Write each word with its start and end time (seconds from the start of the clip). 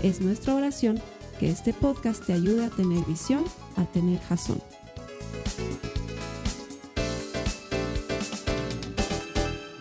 Es 0.00 0.20
nuestra 0.20 0.54
oración 0.54 1.02
que 1.40 1.50
este 1.50 1.72
podcast 1.72 2.24
te 2.24 2.32
ayude 2.32 2.66
a 2.66 2.70
tener 2.70 3.04
visión, 3.04 3.44
a 3.76 3.84
tener 3.84 4.20
jazón. 4.20 4.62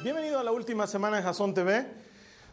Bienvenido 0.04 0.40
a 0.40 0.44
la 0.44 0.52
última 0.52 0.88
semana 0.88 1.18
de 1.18 1.24
Jason 1.24 1.54
TV. 1.54 1.86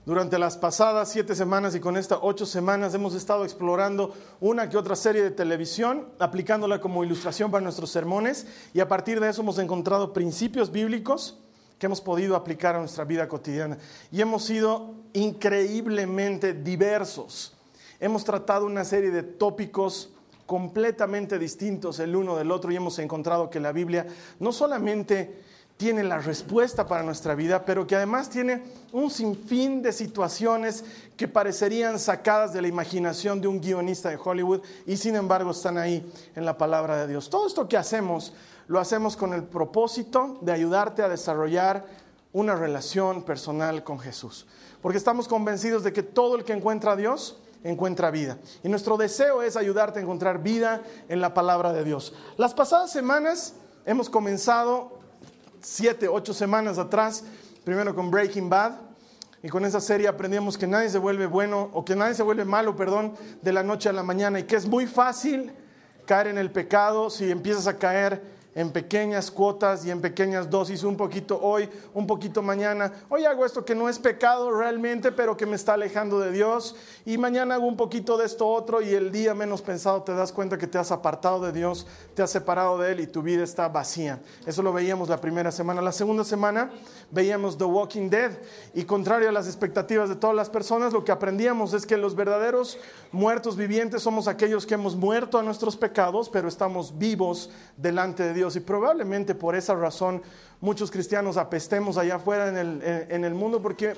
Durante 0.04 0.38
las 0.38 0.58
pasadas 0.58 1.10
siete 1.10 1.34
semanas 1.34 1.74
y 1.74 1.80
con 1.80 1.96
estas 1.96 2.18
ocho 2.20 2.44
semanas 2.44 2.92
hemos 2.92 3.14
estado 3.14 3.44
explorando 3.44 4.14
una 4.40 4.68
que 4.68 4.76
otra 4.76 4.94
serie 4.94 5.22
de 5.22 5.30
televisión, 5.30 6.10
aplicándola 6.18 6.82
como 6.82 7.02
ilustración 7.02 7.50
para 7.50 7.64
nuestros 7.64 7.88
sermones 7.88 8.46
y 8.74 8.80
a 8.80 8.88
partir 8.88 9.20
de 9.20 9.30
eso 9.30 9.40
hemos 9.40 9.58
encontrado 9.58 10.12
principios 10.12 10.70
bíblicos 10.70 11.38
que 11.78 11.86
hemos 11.86 12.02
podido 12.02 12.36
aplicar 12.36 12.76
a 12.76 12.80
nuestra 12.80 13.04
vida 13.04 13.26
cotidiana 13.26 13.78
y 14.12 14.20
hemos 14.20 14.44
sido 14.44 14.96
increíblemente 15.14 16.52
diversos 16.52 17.53
hemos 18.04 18.22
tratado 18.22 18.66
una 18.66 18.84
serie 18.84 19.10
de 19.10 19.22
tópicos 19.22 20.10
completamente 20.44 21.38
distintos 21.38 21.98
el 22.00 22.14
uno 22.14 22.36
del 22.36 22.50
otro 22.50 22.70
y 22.70 22.76
hemos 22.76 22.98
encontrado 22.98 23.48
que 23.48 23.60
la 23.60 23.72
Biblia 23.72 24.06
no 24.40 24.52
solamente 24.52 25.42
tiene 25.78 26.04
la 26.04 26.18
respuesta 26.18 26.86
para 26.86 27.02
nuestra 27.02 27.34
vida, 27.34 27.64
pero 27.64 27.86
que 27.86 27.96
además 27.96 28.28
tiene 28.28 28.62
un 28.92 29.10
sinfín 29.10 29.80
de 29.80 29.90
situaciones 29.90 30.84
que 31.16 31.28
parecerían 31.28 31.98
sacadas 31.98 32.52
de 32.52 32.60
la 32.60 32.68
imaginación 32.68 33.40
de 33.40 33.48
un 33.48 33.58
guionista 33.58 34.10
de 34.10 34.18
Hollywood 34.22 34.60
y 34.86 34.98
sin 34.98 35.16
embargo 35.16 35.52
están 35.52 35.78
ahí 35.78 36.06
en 36.36 36.44
la 36.44 36.58
palabra 36.58 36.98
de 36.98 37.06
Dios. 37.06 37.30
Todo 37.30 37.46
esto 37.46 37.66
que 37.68 37.78
hacemos 37.78 38.34
lo 38.68 38.80
hacemos 38.80 39.16
con 39.16 39.32
el 39.32 39.44
propósito 39.44 40.36
de 40.42 40.52
ayudarte 40.52 41.00
a 41.00 41.08
desarrollar 41.08 41.86
una 42.34 42.54
relación 42.54 43.22
personal 43.22 43.82
con 43.82 43.98
Jesús, 43.98 44.46
porque 44.82 44.98
estamos 44.98 45.26
convencidos 45.26 45.82
de 45.82 45.94
que 45.94 46.02
todo 46.02 46.36
el 46.36 46.44
que 46.44 46.52
encuentra 46.52 46.92
a 46.92 46.96
Dios 46.96 47.38
encuentra 47.64 48.10
vida. 48.10 48.38
Y 48.62 48.68
nuestro 48.68 48.96
deseo 48.96 49.42
es 49.42 49.56
ayudarte 49.56 49.98
a 49.98 50.02
encontrar 50.02 50.42
vida 50.42 50.82
en 51.08 51.20
la 51.20 51.34
palabra 51.34 51.72
de 51.72 51.82
Dios. 51.82 52.14
Las 52.36 52.54
pasadas 52.54 52.92
semanas 52.92 53.54
hemos 53.86 54.08
comenzado, 54.08 54.98
siete, 55.60 56.06
ocho 56.06 56.32
semanas 56.32 56.78
atrás, 56.78 57.24
primero 57.64 57.94
con 57.94 58.10
Breaking 58.10 58.48
Bad. 58.48 58.74
Y 59.42 59.48
con 59.48 59.64
esa 59.66 59.80
serie 59.80 60.08
aprendimos 60.08 60.56
que 60.56 60.66
nadie 60.66 60.88
se 60.88 60.96
vuelve 60.96 61.26
bueno 61.26 61.68
o 61.74 61.84
que 61.84 61.94
nadie 61.94 62.14
se 62.14 62.22
vuelve 62.22 62.46
malo, 62.46 62.76
perdón, 62.76 63.14
de 63.42 63.52
la 63.52 63.62
noche 63.62 63.90
a 63.90 63.92
la 63.92 64.02
mañana 64.02 64.40
y 64.40 64.44
que 64.44 64.56
es 64.56 64.66
muy 64.66 64.86
fácil 64.86 65.52
caer 66.06 66.28
en 66.28 66.38
el 66.38 66.50
pecado 66.50 67.10
si 67.10 67.30
empiezas 67.30 67.66
a 67.66 67.76
caer 67.76 68.22
en 68.54 68.70
pequeñas 68.70 69.30
cuotas 69.30 69.84
y 69.84 69.90
en 69.90 70.00
pequeñas 70.00 70.48
dosis, 70.48 70.84
un 70.84 70.96
poquito 70.96 71.40
hoy, 71.42 71.68
un 71.92 72.06
poquito 72.06 72.40
mañana. 72.40 72.92
Hoy 73.08 73.24
hago 73.24 73.44
esto 73.44 73.64
que 73.64 73.74
no 73.74 73.88
es 73.88 73.98
pecado 73.98 74.50
realmente, 74.50 75.10
pero 75.10 75.36
que 75.36 75.46
me 75.46 75.56
está 75.56 75.74
alejando 75.74 76.20
de 76.20 76.30
Dios. 76.30 76.76
Y 77.04 77.18
mañana 77.18 77.56
hago 77.56 77.66
un 77.66 77.76
poquito 77.76 78.16
de 78.16 78.26
esto 78.26 78.46
otro 78.46 78.80
y 78.80 78.94
el 78.94 79.10
día 79.10 79.34
menos 79.34 79.60
pensado 79.60 80.02
te 80.02 80.14
das 80.14 80.32
cuenta 80.32 80.56
que 80.56 80.66
te 80.66 80.78
has 80.78 80.92
apartado 80.92 81.40
de 81.40 81.52
Dios, 81.52 81.86
te 82.14 82.22
has 82.22 82.30
separado 82.30 82.78
de 82.78 82.92
Él 82.92 83.00
y 83.00 83.06
tu 83.06 83.22
vida 83.22 83.42
está 83.42 83.68
vacía. 83.68 84.20
Eso 84.46 84.62
lo 84.62 84.72
veíamos 84.72 85.08
la 85.08 85.20
primera 85.20 85.50
semana. 85.50 85.82
La 85.82 85.92
segunda 85.92 86.22
semana 86.22 86.70
veíamos 87.10 87.58
The 87.58 87.64
Walking 87.64 88.08
Dead 88.08 88.32
y 88.72 88.84
contrario 88.84 89.28
a 89.28 89.32
las 89.32 89.46
expectativas 89.46 90.08
de 90.08 90.16
todas 90.16 90.36
las 90.36 90.48
personas, 90.48 90.92
lo 90.92 91.04
que 91.04 91.12
aprendíamos 91.12 91.74
es 91.74 91.86
que 91.86 91.96
los 91.96 92.14
verdaderos 92.14 92.78
muertos 93.10 93.56
vivientes 93.56 94.02
somos 94.02 94.28
aquellos 94.28 94.66
que 94.66 94.74
hemos 94.74 94.94
muerto 94.94 95.38
a 95.38 95.42
nuestros 95.42 95.76
pecados, 95.76 96.28
pero 96.28 96.48
estamos 96.48 96.98
vivos 96.98 97.50
delante 97.76 98.22
de 98.22 98.34
Dios 98.34 98.43
y 98.56 98.60
probablemente 98.60 99.34
por 99.34 99.56
esa 99.56 99.74
razón 99.74 100.22
muchos 100.60 100.90
cristianos 100.90 101.36
apestemos 101.36 101.96
allá 101.96 102.16
afuera 102.16 102.48
en 102.48 102.56
el, 102.56 102.82
en 103.08 103.24
el 103.24 103.34
mundo 103.34 103.62
porque 103.62 103.94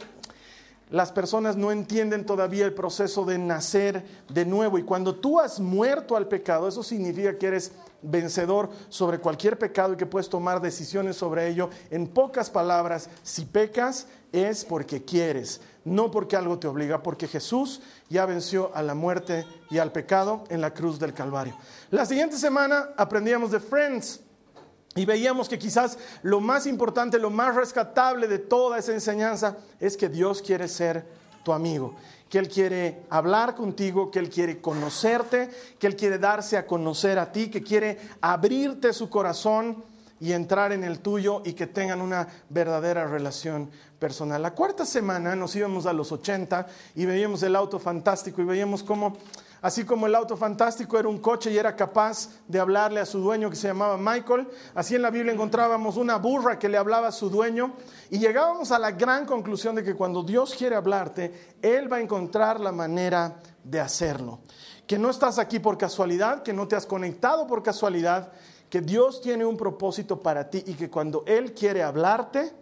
las 0.90 1.10
personas 1.10 1.56
no 1.56 1.72
entienden 1.72 2.24
todavía 2.24 2.64
el 2.64 2.72
proceso 2.72 3.24
de 3.24 3.38
nacer 3.38 4.04
de 4.28 4.44
nuevo. 4.44 4.78
Y 4.78 4.84
cuando 4.84 5.16
tú 5.16 5.40
has 5.40 5.58
muerto 5.58 6.16
al 6.16 6.28
pecado, 6.28 6.68
eso 6.68 6.82
significa 6.84 7.36
que 7.36 7.48
eres 7.48 7.72
vencedor 8.02 8.70
sobre 8.88 9.18
cualquier 9.18 9.58
pecado 9.58 9.94
y 9.94 9.96
que 9.96 10.06
puedes 10.06 10.28
tomar 10.28 10.60
decisiones 10.60 11.16
sobre 11.16 11.48
ello. 11.48 11.70
En 11.90 12.06
pocas 12.06 12.50
palabras, 12.50 13.10
si 13.24 13.46
pecas 13.46 14.06
es 14.32 14.64
porque 14.64 15.04
quieres, 15.04 15.60
no 15.84 16.10
porque 16.12 16.36
algo 16.36 16.58
te 16.58 16.68
obliga, 16.68 17.02
porque 17.02 17.26
Jesús 17.26 17.80
ya 18.08 18.24
venció 18.24 18.70
a 18.74 18.82
la 18.82 18.94
muerte 18.94 19.44
y 19.70 19.78
al 19.78 19.90
pecado 19.90 20.44
en 20.50 20.60
la 20.60 20.72
cruz 20.72 21.00
del 21.00 21.14
Calvario. 21.14 21.56
La 21.90 22.06
siguiente 22.06 22.36
semana 22.36 22.90
aprendíamos 22.96 23.50
de 23.50 23.58
Friends. 23.58 24.20
Y 24.96 25.04
veíamos 25.04 25.48
que 25.48 25.58
quizás 25.58 25.98
lo 26.22 26.40
más 26.40 26.66
importante, 26.66 27.18
lo 27.18 27.30
más 27.30 27.54
rescatable 27.54 28.26
de 28.26 28.38
toda 28.38 28.78
esa 28.78 28.92
enseñanza 28.92 29.58
es 29.78 29.96
que 29.96 30.08
Dios 30.08 30.42
quiere 30.42 30.66
ser 30.68 31.06
tu 31.44 31.52
amigo, 31.52 31.94
que 32.30 32.38
Él 32.38 32.48
quiere 32.48 33.02
hablar 33.10 33.54
contigo, 33.54 34.10
que 34.10 34.18
Él 34.18 34.30
quiere 34.30 34.60
conocerte, 34.60 35.50
que 35.78 35.86
Él 35.86 35.96
quiere 35.96 36.18
darse 36.18 36.56
a 36.56 36.66
conocer 36.66 37.18
a 37.18 37.30
ti, 37.30 37.50
que 37.50 37.62
quiere 37.62 37.98
abrirte 38.22 38.92
su 38.92 39.10
corazón 39.10 39.84
y 40.18 40.32
entrar 40.32 40.72
en 40.72 40.82
el 40.82 41.00
tuyo 41.00 41.42
y 41.44 41.52
que 41.52 41.66
tengan 41.66 42.00
una 42.00 42.26
verdadera 42.48 43.06
relación 43.06 43.70
personal. 43.98 44.42
La 44.42 44.54
cuarta 44.54 44.86
semana 44.86 45.36
nos 45.36 45.54
íbamos 45.56 45.86
a 45.86 45.92
los 45.92 46.10
80 46.10 46.66
y 46.94 47.04
veíamos 47.04 47.42
el 47.42 47.54
auto 47.54 47.78
fantástico 47.78 48.40
y 48.40 48.46
veíamos 48.46 48.82
cómo 48.82 49.16
Así 49.62 49.84
como 49.84 50.06
el 50.06 50.14
auto 50.14 50.36
fantástico 50.36 50.98
era 50.98 51.08
un 51.08 51.18
coche 51.18 51.50
y 51.50 51.58
era 51.58 51.74
capaz 51.74 52.28
de 52.46 52.60
hablarle 52.60 53.00
a 53.00 53.06
su 53.06 53.20
dueño 53.20 53.48
que 53.48 53.56
se 53.56 53.68
llamaba 53.68 53.96
Michael, 53.96 54.48
así 54.74 54.94
en 54.94 55.02
la 55.02 55.10
Biblia 55.10 55.32
encontrábamos 55.32 55.96
una 55.96 56.16
burra 56.16 56.58
que 56.58 56.68
le 56.68 56.76
hablaba 56.76 57.08
a 57.08 57.12
su 57.12 57.30
dueño 57.30 57.72
y 58.10 58.18
llegábamos 58.18 58.70
a 58.70 58.78
la 58.78 58.92
gran 58.92 59.24
conclusión 59.24 59.74
de 59.74 59.82
que 59.82 59.94
cuando 59.94 60.22
Dios 60.22 60.54
quiere 60.54 60.76
hablarte, 60.76 61.56
Él 61.62 61.90
va 61.90 61.96
a 61.96 62.00
encontrar 62.00 62.60
la 62.60 62.72
manera 62.72 63.40
de 63.64 63.80
hacerlo. 63.80 64.40
Que 64.86 64.98
no 64.98 65.10
estás 65.10 65.38
aquí 65.38 65.58
por 65.58 65.78
casualidad, 65.78 66.42
que 66.42 66.52
no 66.52 66.68
te 66.68 66.76
has 66.76 66.86
conectado 66.86 67.46
por 67.46 67.62
casualidad, 67.62 68.32
que 68.70 68.80
Dios 68.80 69.20
tiene 69.20 69.44
un 69.44 69.56
propósito 69.56 70.22
para 70.22 70.50
ti 70.50 70.62
y 70.66 70.74
que 70.74 70.90
cuando 70.90 71.24
Él 71.26 71.54
quiere 71.54 71.82
hablarte, 71.82 72.52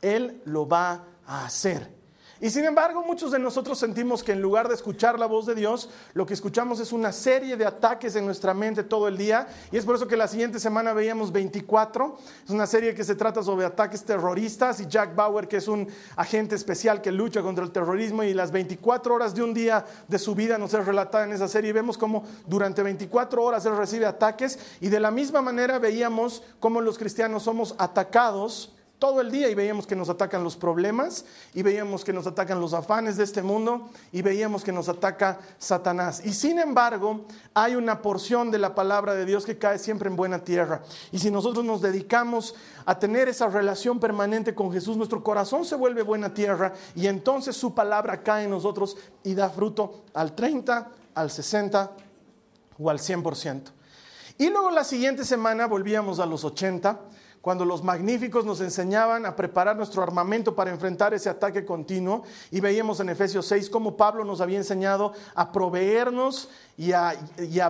Él 0.00 0.40
lo 0.44 0.66
va 0.66 1.04
a 1.26 1.44
hacer. 1.44 1.97
Y 2.40 2.50
sin 2.50 2.64
embargo, 2.64 3.02
muchos 3.02 3.32
de 3.32 3.38
nosotros 3.40 3.78
sentimos 3.78 4.22
que 4.22 4.30
en 4.30 4.40
lugar 4.40 4.68
de 4.68 4.74
escuchar 4.74 5.18
la 5.18 5.26
voz 5.26 5.46
de 5.46 5.56
Dios, 5.56 5.90
lo 6.14 6.24
que 6.24 6.34
escuchamos 6.34 6.78
es 6.78 6.92
una 6.92 7.12
serie 7.12 7.56
de 7.56 7.66
ataques 7.66 8.14
en 8.14 8.26
nuestra 8.26 8.54
mente 8.54 8.84
todo 8.84 9.08
el 9.08 9.16
día. 9.16 9.48
Y 9.72 9.76
es 9.76 9.84
por 9.84 9.96
eso 9.96 10.06
que 10.06 10.16
la 10.16 10.28
siguiente 10.28 10.60
semana 10.60 10.92
veíamos 10.92 11.32
24. 11.32 12.16
Es 12.44 12.50
una 12.50 12.68
serie 12.68 12.94
que 12.94 13.02
se 13.02 13.16
trata 13.16 13.42
sobre 13.42 13.66
ataques 13.66 14.04
terroristas 14.04 14.78
y 14.78 14.86
Jack 14.86 15.16
Bauer, 15.16 15.48
que 15.48 15.56
es 15.56 15.66
un 15.66 15.88
agente 16.14 16.54
especial 16.54 17.02
que 17.02 17.10
lucha 17.10 17.42
contra 17.42 17.64
el 17.64 17.72
terrorismo. 17.72 18.22
Y 18.22 18.32
las 18.34 18.52
24 18.52 19.14
horas 19.14 19.34
de 19.34 19.42
un 19.42 19.52
día 19.52 19.84
de 20.06 20.18
su 20.20 20.36
vida 20.36 20.58
nos 20.58 20.72
es 20.74 20.86
relatada 20.86 21.24
en 21.24 21.32
esa 21.32 21.48
serie. 21.48 21.70
Y 21.70 21.72
vemos 21.72 21.98
cómo 21.98 22.24
durante 22.46 22.84
24 22.84 23.42
horas 23.42 23.66
él 23.66 23.76
recibe 23.76 24.06
ataques. 24.06 24.60
Y 24.80 24.90
de 24.90 25.00
la 25.00 25.10
misma 25.10 25.42
manera 25.42 25.80
veíamos 25.80 26.44
cómo 26.60 26.80
los 26.80 26.98
cristianos 26.98 27.42
somos 27.42 27.74
atacados 27.78 28.74
todo 28.98 29.20
el 29.20 29.30
día 29.30 29.48
y 29.48 29.54
veíamos 29.54 29.86
que 29.86 29.94
nos 29.94 30.08
atacan 30.08 30.42
los 30.42 30.56
problemas 30.56 31.24
y 31.54 31.62
veíamos 31.62 32.04
que 32.04 32.12
nos 32.12 32.26
atacan 32.26 32.60
los 32.60 32.74
afanes 32.74 33.16
de 33.16 33.24
este 33.24 33.42
mundo 33.42 33.88
y 34.10 34.22
veíamos 34.22 34.64
que 34.64 34.72
nos 34.72 34.88
ataca 34.88 35.38
Satanás. 35.58 36.20
Y 36.24 36.32
sin 36.32 36.58
embargo, 36.58 37.24
hay 37.54 37.76
una 37.76 38.02
porción 38.02 38.50
de 38.50 38.58
la 38.58 38.74
palabra 38.74 39.14
de 39.14 39.24
Dios 39.24 39.46
que 39.46 39.56
cae 39.56 39.78
siempre 39.78 40.08
en 40.08 40.16
buena 40.16 40.40
tierra. 40.40 40.82
Y 41.12 41.20
si 41.20 41.30
nosotros 41.30 41.64
nos 41.64 41.80
dedicamos 41.80 42.56
a 42.86 42.98
tener 42.98 43.28
esa 43.28 43.46
relación 43.48 44.00
permanente 44.00 44.54
con 44.54 44.72
Jesús, 44.72 44.96
nuestro 44.96 45.22
corazón 45.22 45.64
se 45.64 45.76
vuelve 45.76 46.02
buena 46.02 46.34
tierra 46.34 46.74
y 46.96 47.06
entonces 47.06 47.56
su 47.56 47.74
palabra 47.74 48.22
cae 48.24 48.44
en 48.44 48.50
nosotros 48.50 48.96
y 49.22 49.34
da 49.34 49.48
fruto 49.48 50.02
al 50.12 50.34
30, 50.34 50.88
al 51.14 51.30
60 51.30 51.92
o 52.80 52.90
al 52.90 52.98
100%. 52.98 53.62
Y 54.38 54.50
luego 54.50 54.70
la 54.70 54.84
siguiente 54.84 55.24
semana 55.24 55.66
volvíamos 55.66 56.18
a 56.20 56.26
los 56.26 56.44
80 56.44 57.00
cuando 57.40 57.64
los 57.64 57.82
magníficos 57.82 58.44
nos 58.44 58.60
enseñaban 58.60 59.24
a 59.24 59.36
preparar 59.36 59.76
nuestro 59.76 60.02
armamento 60.02 60.54
para 60.54 60.70
enfrentar 60.70 61.14
ese 61.14 61.28
ataque 61.28 61.64
continuo. 61.64 62.22
Y 62.50 62.60
veíamos 62.60 63.00
en 63.00 63.08
Efesios 63.08 63.46
6 63.46 63.70
cómo 63.70 63.96
Pablo 63.96 64.24
nos 64.24 64.40
había 64.40 64.58
enseñado 64.58 65.12
a 65.34 65.52
proveernos 65.52 66.48
y 66.76 66.92
a, 66.92 67.14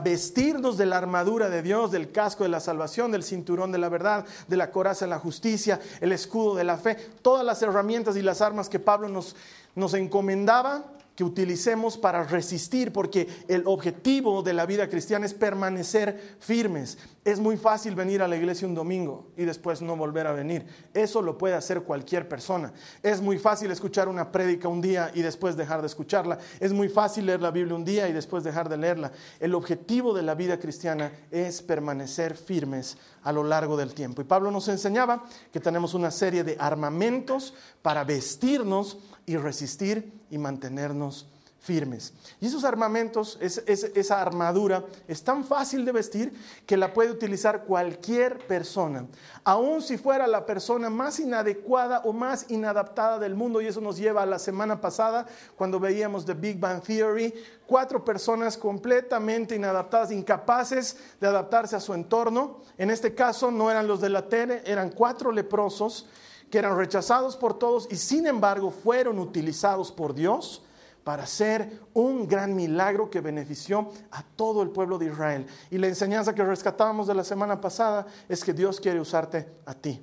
vestirnos 0.02 0.76
de 0.76 0.86
la 0.86 0.98
armadura 0.98 1.48
de 1.48 1.62
Dios, 1.62 1.90
del 1.90 2.12
casco 2.12 2.44
de 2.44 2.50
la 2.50 2.60
salvación, 2.60 3.10
del 3.10 3.22
cinturón 3.22 3.72
de 3.72 3.78
la 3.78 3.88
verdad, 3.88 4.26
de 4.48 4.56
la 4.56 4.70
coraza 4.70 5.06
de 5.06 5.10
la 5.10 5.18
justicia, 5.18 5.80
el 6.00 6.12
escudo 6.12 6.54
de 6.54 6.64
la 6.64 6.76
fe, 6.76 6.96
todas 7.22 7.44
las 7.44 7.62
herramientas 7.62 8.16
y 8.16 8.22
las 8.22 8.42
armas 8.42 8.68
que 8.68 8.78
Pablo 8.78 9.08
nos, 9.08 9.34
nos 9.74 9.94
encomendaba 9.94 10.84
que 11.18 11.24
utilicemos 11.24 11.98
para 11.98 12.22
resistir, 12.22 12.92
porque 12.92 13.26
el 13.48 13.64
objetivo 13.66 14.40
de 14.44 14.52
la 14.52 14.66
vida 14.66 14.88
cristiana 14.88 15.26
es 15.26 15.34
permanecer 15.34 16.36
firmes. 16.38 16.96
Es 17.24 17.40
muy 17.40 17.56
fácil 17.56 17.96
venir 17.96 18.22
a 18.22 18.28
la 18.28 18.36
iglesia 18.36 18.68
un 18.68 18.76
domingo 18.76 19.26
y 19.36 19.44
después 19.44 19.82
no 19.82 19.96
volver 19.96 20.28
a 20.28 20.32
venir. 20.32 20.64
Eso 20.94 21.20
lo 21.20 21.36
puede 21.36 21.56
hacer 21.56 21.82
cualquier 21.82 22.28
persona. 22.28 22.72
Es 23.02 23.20
muy 23.20 23.36
fácil 23.36 23.72
escuchar 23.72 24.08
una 24.08 24.30
prédica 24.30 24.68
un 24.68 24.80
día 24.80 25.10
y 25.12 25.22
después 25.22 25.56
dejar 25.56 25.80
de 25.80 25.88
escucharla. 25.88 26.38
Es 26.60 26.72
muy 26.72 26.88
fácil 26.88 27.26
leer 27.26 27.42
la 27.42 27.50
Biblia 27.50 27.74
un 27.74 27.84
día 27.84 28.08
y 28.08 28.12
después 28.12 28.44
dejar 28.44 28.68
de 28.68 28.76
leerla. 28.76 29.10
El 29.40 29.56
objetivo 29.56 30.14
de 30.14 30.22
la 30.22 30.36
vida 30.36 30.60
cristiana 30.60 31.10
es 31.32 31.62
permanecer 31.62 32.36
firmes 32.36 32.96
a 33.24 33.32
lo 33.32 33.42
largo 33.42 33.76
del 33.76 33.92
tiempo. 33.92 34.22
Y 34.22 34.24
Pablo 34.24 34.52
nos 34.52 34.68
enseñaba 34.68 35.24
que 35.52 35.58
tenemos 35.58 35.94
una 35.94 36.12
serie 36.12 36.44
de 36.44 36.56
armamentos 36.60 37.54
para 37.82 38.04
vestirnos 38.04 38.98
y 39.28 39.36
resistir 39.36 40.10
y 40.30 40.38
mantenernos 40.38 41.28
firmes. 41.60 42.14
Y 42.40 42.46
esos 42.46 42.64
armamentos, 42.64 43.36
esa 43.40 44.22
armadura 44.22 44.84
es 45.06 45.22
tan 45.22 45.44
fácil 45.44 45.84
de 45.84 45.92
vestir 45.92 46.32
que 46.64 46.78
la 46.78 46.94
puede 46.94 47.10
utilizar 47.10 47.64
cualquier 47.64 48.38
persona, 48.46 49.06
aun 49.44 49.82
si 49.82 49.98
fuera 49.98 50.26
la 50.26 50.46
persona 50.46 50.88
más 50.88 51.20
inadecuada 51.20 52.00
o 52.04 52.12
más 52.14 52.46
inadaptada 52.50 53.18
del 53.18 53.34
mundo. 53.34 53.60
Y 53.60 53.66
eso 53.66 53.82
nos 53.82 53.98
lleva 53.98 54.22
a 54.22 54.26
la 54.26 54.38
semana 54.38 54.80
pasada 54.80 55.26
cuando 55.56 55.78
veíamos 55.78 56.24
The 56.24 56.34
Big 56.34 56.58
Bang 56.58 56.82
Theory, 56.82 57.34
cuatro 57.66 58.02
personas 58.02 58.56
completamente 58.56 59.54
inadaptadas, 59.54 60.10
incapaces 60.10 60.96
de 61.20 61.26
adaptarse 61.26 61.76
a 61.76 61.80
su 61.80 61.92
entorno. 61.92 62.62
En 62.78 62.90
este 62.90 63.14
caso 63.14 63.50
no 63.50 63.70
eran 63.70 63.86
los 63.86 64.00
de 64.00 64.08
la 64.08 64.26
tele, 64.26 64.62
eran 64.64 64.90
cuatro 64.90 65.32
leprosos 65.32 66.06
que 66.50 66.58
eran 66.58 66.76
rechazados 66.76 67.36
por 67.36 67.58
todos 67.58 67.88
y 67.90 67.96
sin 67.96 68.26
embargo 68.26 68.70
fueron 68.70 69.18
utilizados 69.18 69.92
por 69.92 70.14
Dios 70.14 70.62
para 71.04 71.22
hacer 71.22 71.80
un 71.94 72.28
gran 72.28 72.54
milagro 72.54 73.08
que 73.08 73.22
benefició 73.22 73.90
a 74.10 74.22
todo 74.22 74.62
el 74.62 74.68
pueblo 74.68 74.98
de 74.98 75.06
Israel. 75.06 75.46
Y 75.70 75.78
la 75.78 75.86
enseñanza 75.86 76.34
que 76.34 76.44
rescatábamos 76.44 77.06
de 77.06 77.14
la 77.14 77.24
semana 77.24 77.60
pasada 77.60 78.06
es 78.28 78.44
que 78.44 78.52
Dios 78.52 78.78
quiere 78.78 79.00
usarte 79.00 79.48
a 79.64 79.72
ti. 79.72 80.02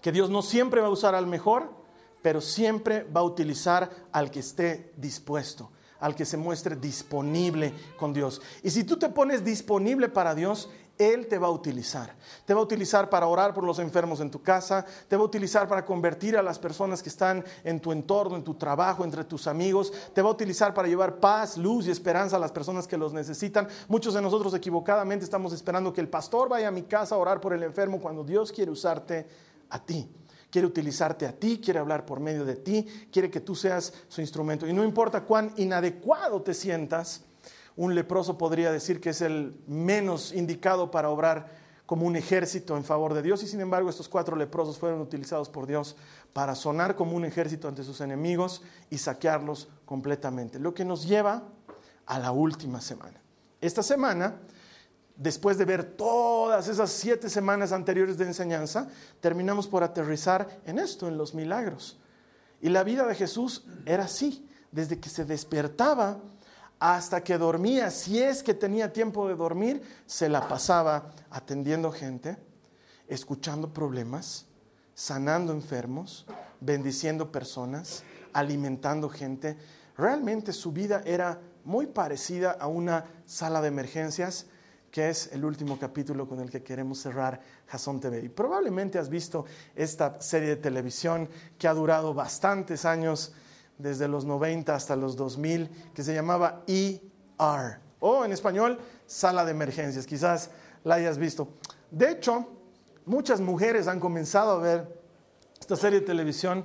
Que 0.00 0.12
Dios 0.12 0.30
no 0.30 0.42
siempre 0.42 0.80
va 0.80 0.86
a 0.86 0.90
usar 0.90 1.16
al 1.16 1.26
mejor, 1.26 1.72
pero 2.22 2.40
siempre 2.40 3.02
va 3.04 3.22
a 3.22 3.24
utilizar 3.24 3.90
al 4.12 4.30
que 4.30 4.40
esté 4.40 4.92
dispuesto, 4.96 5.72
al 5.98 6.14
que 6.14 6.24
se 6.24 6.36
muestre 6.36 6.76
disponible 6.76 7.74
con 7.96 8.12
Dios. 8.12 8.40
Y 8.62 8.70
si 8.70 8.84
tú 8.84 8.98
te 8.98 9.08
pones 9.08 9.44
disponible 9.44 10.08
para 10.08 10.36
Dios, 10.36 10.70
él 10.98 11.28
te 11.28 11.38
va 11.38 11.46
a 11.46 11.50
utilizar. 11.50 12.14
Te 12.44 12.52
va 12.52 12.60
a 12.60 12.62
utilizar 12.62 13.08
para 13.08 13.26
orar 13.26 13.54
por 13.54 13.64
los 13.64 13.78
enfermos 13.78 14.20
en 14.20 14.30
tu 14.30 14.42
casa, 14.42 14.84
te 15.06 15.16
va 15.16 15.22
a 15.22 15.26
utilizar 15.26 15.68
para 15.68 15.84
convertir 15.84 16.36
a 16.36 16.42
las 16.42 16.58
personas 16.58 17.02
que 17.02 17.08
están 17.08 17.44
en 17.64 17.80
tu 17.80 17.92
entorno, 17.92 18.36
en 18.36 18.44
tu 18.44 18.54
trabajo, 18.54 19.04
entre 19.04 19.24
tus 19.24 19.46
amigos, 19.46 19.92
te 20.12 20.22
va 20.22 20.28
a 20.28 20.32
utilizar 20.32 20.74
para 20.74 20.88
llevar 20.88 21.20
paz, 21.20 21.56
luz 21.56 21.86
y 21.86 21.90
esperanza 21.90 22.36
a 22.36 22.40
las 22.40 22.52
personas 22.52 22.86
que 22.86 22.98
los 22.98 23.12
necesitan. 23.12 23.68
Muchos 23.88 24.14
de 24.14 24.22
nosotros 24.22 24.52
equivocadamente 24.54 25.24
estamos 25.24 25.52
esperando 25.52 25.92
que 25.92 26.00
el 26.00 26.08
pastor 26.08 26.48
vaya 26.48 26.68
a 26.68 26.72
mi 26.72 26.82
casa 26.82 27.14
a 27.14 27.18
orar 27.18 27.40
por 27.40 27.52
el 27.52 27.62
enfermo 27.62 28.00
cuando 28.00 28.24
Dios 28.24 28.52
quiere 28.52 28.70
usarte 28.70 29.26
a 29.70 29.84
ti. 29.84 30.08
Quiere 30.50 30.66
utilizarte 30.66 31.26
a 31.26 31.32
ti, 31.32 31.60
quiere 31.62 31.78
hablar 31.78 32.06
por 32.06 32.20
medio 32.20 32.46
de 32.46 32.56
ti, 32.56 32.86
quiere 33.12 33.30
que 33.30 33.40
tú 33.40 33.54
seas 33.54 33.92
su 34.08 34.22
instrumento. 34.22 34.66
Y 34.66 34.72
no 34.72 34.82
importa 34.82 35.24
cuán 35.24 35.52
inadecuado 35.56 36.40
te 36.40 36.54
sientas, 36.54 37.27
un 37.78 37.94
leproso 37.94 38.36
podría 38.36 38.72
decir 38.72 39.00
que 39.00 39.10
es 39.10 39.20
el 39.20 39.54
menos 39.68 40.32
indicado 40.34 40.90
para 40.90 41.10
obrar 41.10 41.46
como 41.86 42.06
un 42.06 42.16
ejército 42.16 42.76
en 42.76 42.82
favor 42.82 43.14
de 43.14 43.22
Dios 43.22 43.44
y 43.44 43.46
sin 43.46 43.60
embargo 43.60 43.88
estos 43.88 44.08
cuatro 44.08 44.34
leprosos 44.34 44.78
fueron 44.78 45.00
utilizados 45.00 45.48
por 45.48 45.64
Dios 45.64 45.94
para 46.32 46.56
sonar 46.56 46.96
como 46.96 47.16
un 47.16 47.24
ejército 47.24 47.68
ante 47.68 47.84
sus 47.84 48.00
enemigos 48.00 48.62
y 48.90 48.98
saquearlos 48.98 49.68
completamente. 49.84 50.58
Lo 50.58 50.74
que 50.74 50.84
nos 50.84 51.06
lleva 51.06 51.44
a 52.04 52.18
la 52.18 52.32
última 52.32 52.80
semana. 52.80 53.22
Esta 53.60 53.84
semana, 53.84 54.40
después 55.14 55.56
de 55.56 55.64
ver 55.64 55.84
todas 55.84 56.66
esas 56.66 56.90
siete 56.90 57.30
semanas 57.30 57.70
anteriores 57.70 58.18
de 58.18 58.24
enseñanza, 58.24 58.88
terminamos 59.20 59.68
por 59.68 59.84
aterrizar 59.84 60.60
en 60.64 60.80
esto, 60.80 61.06
en 61.06 61.16
los 61.16 61.32
milagros. 61.32 61.96
Y 62.60 62.70
la 62.70 62.82
vida 62.82 63.06
de 63.06 63.14
Jesús 63.14 63.66
era 63.86 64.04
así, 64.04 64.48
desde 64.72 64.98
que 64.98 65.08
se 65.08 65.24
despertaba 65.24 66.18
hasta 66.80 67.22
que 67.24 67.38
dormía, 67.38 67.90
si 67.90 68.22
es 68.22 68.42
que 68.42 68.54
tenía 68.54 68.92
tiempo 68.92 69.28
de 69.28 69.34
dormir, 69.34 69.82
se 70.06 70.28
la 70.28 70.46
pasaba 70.46 71.10
atendiendo 71.30 71.90
gente, 71.90 72.36
escuchando 73.08 73.72
problemas, 73.72 74.46
sanando 74.94 75.52
enfermos, 75.52 76.26
bendiciendo 76.60 77.32
personas, 77.32 78.04
alimentando 78.32 79.08
gente. 79.08 79.56
Realmente 79.96 80.52
su 80.52 80.72
vida 80.72 81.02
era 81.04 81.40
muy 81.64 81.86
parecida 81.86 82.52
a 82.52 82.68
una 82.68 83.04
sala 83.26 83.60
de 83.60 83.68
emergencias, 83.68 84.46
que 84.90 85.08
es 85.10 85.30
el 85.32 85.44
último 85.44 85.78
capítulo 85.78 86.26
con 86.28 86.40
el 86.40 86.50
que 86.50 86.62
queremos 86.62 87.00
cerrar 87.00 87.40
Jason 87.66 88.00
TV. 88.00 88.20
Y 88.24 88.28
probablemente 88.28 88.98
has 88.98 89.08
visto 89.08 89.44
esta 89.74 90.20
serie 90.20 90.50
de 90.50 90.56
televisión 90.56 91.28
que 91.58 91.68
ha 91.68 91.74
durado 91.74 92.14
bastantes 92.14 92.84
años 92.84 93.34
desde 93.78 94.08
los 94.08 94.24
90 94.24 94.74
hasta 94.74 94.96
los 94.96 95.16
2000 95.16 95.70
que 95.94 96.02
se 96.02 96.14
llamaba 96.14 96.62
ER, 96.66 97.80
o 98.00 98.24
en 98.24 98.32
español, 98.32 98.78
sala 99.06 99.44
de 99.44 99.52
emergencias. 99.52 100.06
Quizás 100.06 100.50
la 100.84 100.96
hayas 100.96 101.18
visto. 101.18 101.48
De 101.90 102.10
hecho, 102.10 102.46
muchas 103.06 103.40
mujeres 103.40 103.88
han 103.88 104.00
comenzado 104.00 104.52
a 104.52 104.58
ver 104.58 105.00
esta 105.58 105.76
serie 105.76 106.00
de 106.00 106.06
televisión 106.06 106.64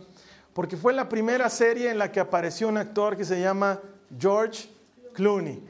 porque 0.53 0.77
fue 0.77 0.93
la 0.93 1.09
primera 1.09 1.49
serie 1.49 1.89
en 1.89 1.97
la 1.97 2.11
que 2.11 2.19
apareció 2.19 2.67
un 2.67 2.77
actor 2.77 3.17
que 3.17 3.25
se 3.25 3.39
llama 3.39 3.79
George 4.17 4.69
Clooney, 5.13 5.63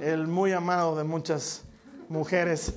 el 0.00 0.26
muy 0.26 0.52
amado 0.52 0.96
de 0.96 1.04
muchas 1.04 1.62
mujeres. 2.08 2.74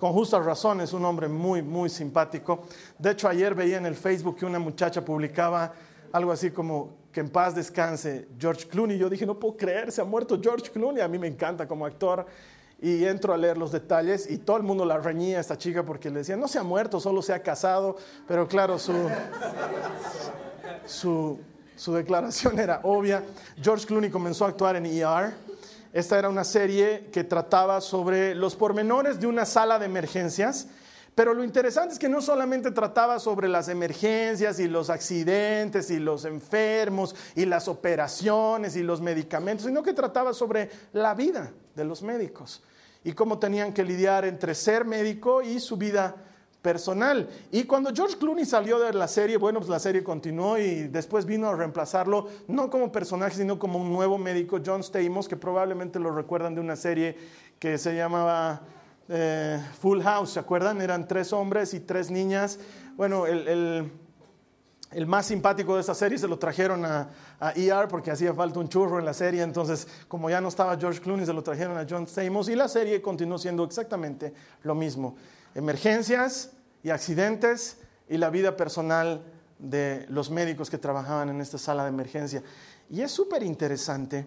Con 0.00 0.12
justas 0.12 0.44
razones, 0.44 0.92
un 0.92 1.04
hombre 1.04 1.28
muy, 1.28 1.60
muy 1.60 1.88
simpático. 1.88 2.64
De 2.98 3.10
hecho, 3.10 3.28
ayer 3.28 3.54
veía 3.54 3.78
en 3.78 3.86
el 3.86 3.96
Facebook 3.96 4.36
que 4.36 4.46
una 4.46 4.60
muchacha 4.60 5.04
publicaba 5.04 5.72
algo 6.12 6.32
así 6.32 6.50
como 6.50 6.96
que 7.18 7.22
en 7.22 7.30
paz 7.30 7.52
descanse 7.52 8.28
George 8.38 8.68
Clooney. 8.68 8.96
Yo 8.96 9.10
dije, 9.10 9.26
no 9.26 9.40
puedo 9.40 9.56
creer, 9.56 9.90
se 9.90 10.00
ha 10.00 10.04
muerto 10.04 10.38
George 10.40 10.70
Clooney. 10.70 11.02
A 11.02 11.08
mí 11.08 11.18
me 11.18 11.26
encanta 11.26 11.66
como 11.66 11.84
actor. 11.84 12.24
Y 12.80 13.04
entro 13.04 13.34
a 13.34 13.36
leer 13.36 13.58
los 13.58 13.72
detalles 13.72 14.30
y 14.30 14.38
todo 14.38 14.56
el 14.56 14.62
mundo 14.62 14.84
la 14.84 14.98
reñía 14.98 15.38
a 15.38 15.40
esta 15.40 15.58
chica 15.58 15.82
porque 15.82 16.10
le 16.10 16.18
decía, 16.18 16.36
no 16.36 16.46
se 16.46 16.60
ha 16.60 16.62
muerto, 16.62 17.00
solo 17.00 17.20
se 17.20 17.32
ha 17.32 17.42
casado. 17.42 17.96
Pero 18.28 18.46
claro, 18.46 18.78
su, 18.78 18.94
su, 20.86 21.40
su 21.74 21.92
declaración 21.92 22.56
era 22.60 22.82
obvia. 22.84 23.24
George 23.60 23.84
Clooney 23.84 24.10
comenzó 24.10 24.44
a 24.44 24.50
actuar 24.50 24.76
en 24.76 24.86
ER. 24.86 25.34
Esta 25.92 26.20
era 26.20 26.28
una 26.28 26.44
serie 26.44 27.08
que 27.12 27.24
trataba 27.24 27.80
sobre 27.80 28.36
los 28.36 28.54
pormenores 28.54 29.18
de 29.18 29.26
una 29.26 29.44
sala 29.44 29.80
de 29.80 29.86
emergencias 29.86 30.68
pero 31.18 31.34
lo 31.34 31.42
interesante 31.42 31.94
es 31.94 31.98
que 31.98 32.08
no 32.08 32.22
solamente 32.22 32.70
trataba 32.70 33.18
sobre 33.18 33.48
las 33.48 33.66
emergencias 33.66 34.60
y 34.60 34.68
los 34.68 34.88
accidentes 34.88 35.90
y 35.90 35.98
los 35.98 36.24
enfermos 36.24 37.12
y 37.34 37.44
las 37.44 37.66
operaciones 37.66 38.76
y 38.76 38.84
los 38.84 39.00
medicamentos, 39.00 39.66
sino 39.66 39.82
que 39.82 39.92
trataba 39.92 40.32
sobre 40.32 40.70
la 40.92 41.16
vida 41.16 41.50
de 41.74 41.84
los 41.84 42.02
médicos 42.02 42.62
y 43.02 43.14
cómo 43.14 43.40
tenían 43.40 43.72
que 43.72 43.82
lidiar 43.82 44.26
entre 44.26 44.54
ser 44.54 44.84
médico 44.84 45.42
y 45.42 45.58
su 45.58 45.76
vida 45.76 46.14
personal. 46.62 47.28
Y 47.50 47.64
cuando 47.64 47.92
George 47.92 48.16
Clooney 48.16 48.44
salió 48.44 48.78
de 48.78 48.92
la 48.92 49.08
serie, 49.08 49.38
bueno, 49.38 49.58
pues 49.58 49.70
la 49.70 49.80
serie 49.80 50.04
continuó 50.04 50.56
y 50.56 50.86
después 50.86 51.26
vino 51.26 51.48
a 51.48 51.56
reemplazarlo, 51.56 52.28
no 52.46 52.70
como 52.70 52.92
personaje, 52.92 53.34
sino 53.34 53.58
como 53.58 53.80
un 53.80 53.92
nuevo 53.92 54.18
médico, 54.18 54.60
John 54.64 54.84
Stamos, 54.84 55.26
que 55.26 55.36
probablemente 55.36 55.98
lo 55.98 56.14
recuerdan 56.14 56.54
de 56.54 56.60
una 56.60 56.76
serie 56.76 57.16
que 57.58 57.76
se 57.76 57.96
llamaba 57.96 58.62
eh, 59.08 59.58
Full 59.80 60.02
House, 60.02 60.32
¿se 60.32 60.40
acuerdan? 60.40 60.80
Eran 60.80 61.08
tres 61.08 61.32
hombres 61.32 61.72
y 61.72 61.80
tres 61.80 62.10
niñas. 62.10 62.58
Bueno, 62.96 63.26
el, 63.26 63.90
más 65.06 65.26
simpático 65.26 65.74
de 65.74 65.80
esa 65.80 65.94
serie 65.94 66.18
se 66.18 66.28
lo 66.28 66.38
trajeron 66.38 66.84
a, 66.84 67.10
a, 67.40 67.52
ER 67.52 67.88
porque 67.88 68.10
hacía 68.10 68.34
falta 68.34 68.58
un 68.58 68.68
churro 68.68 68.98
en 68.98 69.04
la 69.04 69.14
serie, 69.14 69.42
entonces 69.42 69.86
como 70.08 70.30
ya 70.30 70.40
no 70.40 70.48
estaba 70.48 70.76
George 70.76 71.00
Clooney, 71.00 71.26
se 71.26 71.32
lo 71.32 71.42
trajeron 71.42 71.76
a 71.76 71.86
John 71.88 72.06
Stamos 72.06 72.48
y 72.48 72.54
la 72.54 72.68
serie 72.68 73.00
continuó 73.00 73.38
siendo 73.38 73.64
exactamente 73.64 74.32
lo 74.62 74.74
mismo. 74.74 75.16
Emergencias 75.54 76.52
y 76.82 76.90
accidentes 76.90 77.78
y 78.08 78.16
la 78.16 78.30
vida 78.30 78.56
personal 78.56 79.22
de 79.58 80.06
los 80.08 80.30
médicos 80.30 80.70
que 80.70 80.78
trabajaban 80.78 81.28
en 81.28 81.40
esta 81.40 81.58
sala 81.58 81.84
de 81.84 81.90
emergencia. 81.90 82.42
Y 82.90 83.02
es 83.02 83.10
súper 83.10 83.42
interesante 83.42 84.26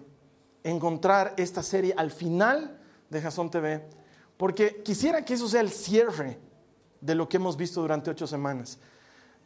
encontrar 0.62 1.34
esta 1.36 1.62
serie 1.62 1.94
al 1.96 2.10
final 2.10 2.78
de 3.10 3.20
Jason 3.20 3.50
TV 3.50 4.01
porque 4.42 4.82
quisiera 4.82 5.24
que 5.24 5.34
eso 5.34 5.46
sea 5.48 5.60
el 5.60 5.70
cierre 5.70 6.36
de 7.00 7.14
lo 7.14 7.28
que 7.28 7.36
hemos 7.36 7.56
visto 7.56 7.80
durante 7.80 8.10
ocho 8.10 8.26
semanas. 8.26 8.76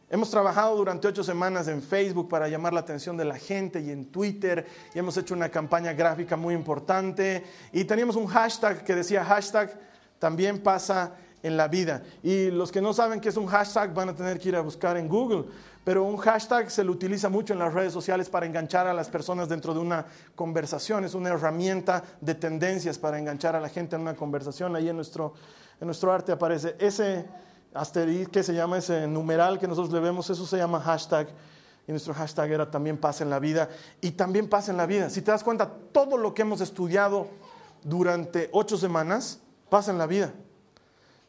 Hemos 0.09 0.31
trabajado 0.31 0.75
durante 0.75 1.07
ocho 1.07 1.23
semanas 1.23 1.67
en 1.67 1.83
Facebook 1.83 2.27
para 2.27 2.47
llamar 2.47 2.73
la 2.73 2.79
atención 2.79 3.15
de 3.15 3.23
la 3.23 3.37
gente 3.37 3.79
y 3.79 3.91
en 3.91 4.05
Twitter 4.07 4.65
y 4.95 4.97
hemos 4.97 5.15
hecho 5.15 5.35
una 5.35 5.49
campaña 5.49 5.93
gráfica 5.93 6.35
muy 6.35 6.55
importante 6.55 7.45
y 7.71 7.85
teníamos 7.85 8.15
un 8.15 8.25
hashtag 8.25 8.83
que 8.83 8.95
decía 8.95 9.23
hashtag 9.23 9.79
también 10.17 10.63
pasa 10.63 11.13
en 11.43 11.57
la 11.57 11.67
vida. 11.67 12.03
Y 12.23 12.49
los 12.51 12.71
que 12.71 12.81
no 12.81 12.93
saben 12.93 13.19
qué 13.19 13.29
es 13.29 13.37
un 13.37 13.47
hashtag 13.47 13.93
van 13.93 14.09
a 14.09 14.15
tener 14.15 14.39
que 14.39 14.49
ir 14.49 14.55
a 14.55 14.61
buscar 14.61 14.97
en 14.97 15.07
Google. 15.07 15.45
Pero 15.83 16.03
un 16.03 16.17
hashtag 16.17 16.69
se 16.69 16.83
lo 16.83 16.91
utiliza 16.91 17.29
mucho 17.29 17.53
en 17.53 17.59
las 17.59 17.73
redes 17.73 17.93
sociales 17.93 18.29
para 18.29 18.45
enganchar 18.45 18.87
a 18.87 18.93
las 18.93 19.09
personas 19.09 19.47
dentro 19.47 19.73
de 19.73 19.79
una 19.79 20.05
conversación. 20.35 21.05
Es 21.05 21.13
una 21.13 21.29
herramienta 21.29 22.03
de 22.19 22.35
tendencias 22.35 22.97
para 22.97 23.17
enganchar 23.17 23.55
a 23.55 23.61
la 23.61 23.69
gente 23.69 23.95
en 23.95 24.01
una 24.01 24.13
conversación. 24.13 24.75
Ahí 24.75 24.89
en 24.89 24.97
nuestro, 24.97 25.33
en 25.79 25.87
nuestro 25.87 26.11
arte 26.11 26.33
aparece 26.33 26.75
ese 26.79 27.25
asterisco 27.73 28.31
que 28.31 28.43
se 28.43 28.53
llama 28.53 28.79
ese 28.79 29.07
numeral 29.07 29.59
que 29.59 29.67
nosotros 29.67 29.93
le 29.93 29.99
vemos, 30.01 30.29
eso 30.29 30.45
se 30.45 30.57
llama 30.57 30.81
hashtag. 30.81 31.29
Y 31.87 31.91
nuestro 31.91 32.13
hashtag 32.13 32.51
era 32.51 32.69
también 32.69 32.97
paz 32.97 33.21
en 33.21 33.29
la 33.29 33.39
vida. 33.39 33.69
Y 34.01 34.11
también 34.11 34.49
paz 34.49 34.67
en 34.67 34.75
la 34.75 34.85
vida. 34.85 35.09
Si 35.09 35.21
te 35.21 35.31
das 35.31 35.41
cuenta, 35.41 35.71
todo 35.93 36.17
lo 36.17 36.33
que 36.33 36.41
hemos 36.41 36.59
estudiado 36.59 37.29
durante 37.83 38.49
ocho 38.51 38.77
semanas 38.77 39.39
pasa 39.69 39.91
en 39.91 39.97
la 39.97 40.05
vida. 40.05 40.33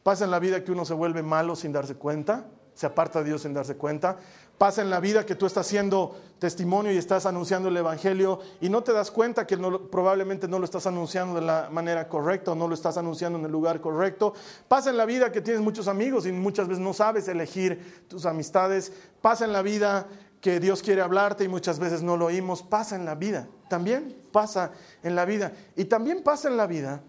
Pasa 0.09 0.25
en 0.25 0.31
la 0.31 0.39
vida 0.39 0.63
que 0.63 0.71
uno 0.71 0.85
se 0.85 0.95
vuelve 0.95 1.21
malo 1.21 1.55
sin 1.55 1.71
darse 1.71 1.93
cuenta, 1.93 2.47
se 2.73 2.87
aparta 2.87 3.19
de 3.19 3.25
Dios 3.25 3.43
sin 3.43 3.53
darse 3.53 3.75
cuenta. 3.77 4.17
Pasa 4.57 4.81
en 4.81 4.89
la 4.89 4.99
vida 4.99 5.23
que 5.23 5.35
tú 5.35 5.45
estás 5.45 5.67
haciendo 5.67 6.19
testimonio 6.39 6.91
y 6.91 6.97
estás 6.97 7.27
anunciando 7.27 7.69
el 7.69 7.77
Evangelio 7.77 8.39
y 8.59 8.69
no 8.69 8.81
te 8.81 8.91
das 8.91 9.11
cuenta 9.11 9.45
que 9.45 9.55
probablemente 9.55 10.47
no 10.47 10.57
lo 10.57 10.65
estás 10.65 10.87
anunciando 10.87 11.35
de 11.35 11.41
la 11.41 11.69
manera 11.71 12.07
correcta 12.07 12.53
o 12.53 12.55
no 12.55 12.67
lo 12.67 12.73
estás 12.73 12.97
anunciando 12.97 13.37
en 13.37 13.45
el 13.45 13.51
lugar 13.51 13.81
correcto. 13.81 14.33
Pasa 14.67 14.89
en 14.89 14.97
la 14.97 15.05
vida 15.05 15.31
que 15.31 15.41
tienes 15.41 15.61
muchos 15.61 15.87
amigos 15.87 16.25
y 16.25 16.31
muchas 16.31 16.67
veces 16.67 16.81
no 16.81 16.95
sabes 16.95 17.27
elegir 17.27 18.07
tus 18.07 18.25
amistades. 18.25 18.91
Pasa 19.21 19.45
en 19.45 19.53
la 19.53 19.61
vida 19.61 20.07
que 20.41 20.59
Dios 20.59 20.81
quiere 20.81 21.03
hablarte 21.03 21.43
y 21.43 21.49
muchas 21.49 21.77
veces 21.77 22.01
no 22.01 22.17
lo 22.17 22.25
oímos. 22.25 22.63
Pasa 22.63 22.95
en 22.95 23.05
la 23.05 23.13
vida. 23.13 23.47
También 23.69 24.17
pasa 24.31 24.71
en 25.03 25.15
la 25.15 25.25
vida. 25.25 25.53
Y 25.75 25.85
también 25.85 26.23
pasa 26.23 26.47
en 26.47 26.57
la 26.57 26.65
vida 26.65 27.03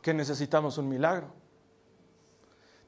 que 0.00 0.14
necesitamos 0.14 0.78
un 0.78 0.88
milagro. 0.88 1.45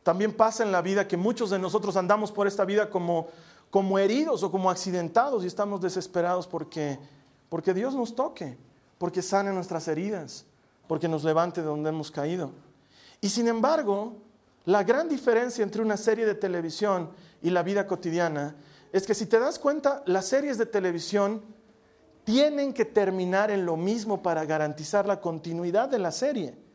También 0.08 0.32
pasa 0.32 0.62
en 0.62 0.72
la 0.72 0.80
vida 0.80 1.06
que 1.06 1.18
muchos 1.18 1.50
de 1.50 1.58
nosotros 1.58 1.94
andamos 1.94 2.32
por 2.32 2.46
esta 2.46 2.64
vida 2.64 2.88
como 2.88 3.28
como 3.70 3.98
heridos 3.98 4.42
o 4.42 4.50
como 4.50 4.70
accidentados 4.70 5.44
y 5.44 5.46
estamos 5.46 5.80
desesperados 5.80 6.46
porque, 6.46 6.98
porque 7.48 7.74
Dios 7.74 7.94
nos 7.94 8.14
toque, 8.14 8.56
porque 8.98 9.22
sane 9.22 9.52
nuestras 9.52 9.88
heridas, 9.88 10.44
porque 10.86 11.08
nos 11.08 11.24
levante 11.24 11.60
de 11.60 11.66
donde 11.66 11.90
hemos 11.90 12.10
caído. 12.10 12.50
Y 13.20 13.28
sin 13.28 13.48
embargo, 13.48 14.14
la 14.64 14.84
gran 14.84 15.08
diferencia 15.08 15.62
entre 15.62 15.82
una 15.82 15.96
serie 15.96 16.24
de 16.24 16.34
televisión 16.34 17.10
y 17.42 17.50
la 17.50 17.62
vida 17.62 17.86
cotidiana 17.86 18.56
es 18.92 19.06
que 19.06 19.14
si 19.14 19.26
te 19.26 19.38
das 19.38 19.58
cuenta, 19.58 20.02
las 20.06 20.26
series 20.26 20.56
de 20.56 20.66
televisión 20.66 21.42
tienen 22.24 22.72
que 22.72 22.84
terminar 22.84 23.50
en 23.50 23.66
lo 23.66 23.76
mismo 23.76 24.22
para 24.22 24.44
garantizar 24.44 25.06
la 25.06 25.20
continuidad 25.20 25.88
de 25.88 25.98
la 25.98 26.12
serie. 26.12 26.67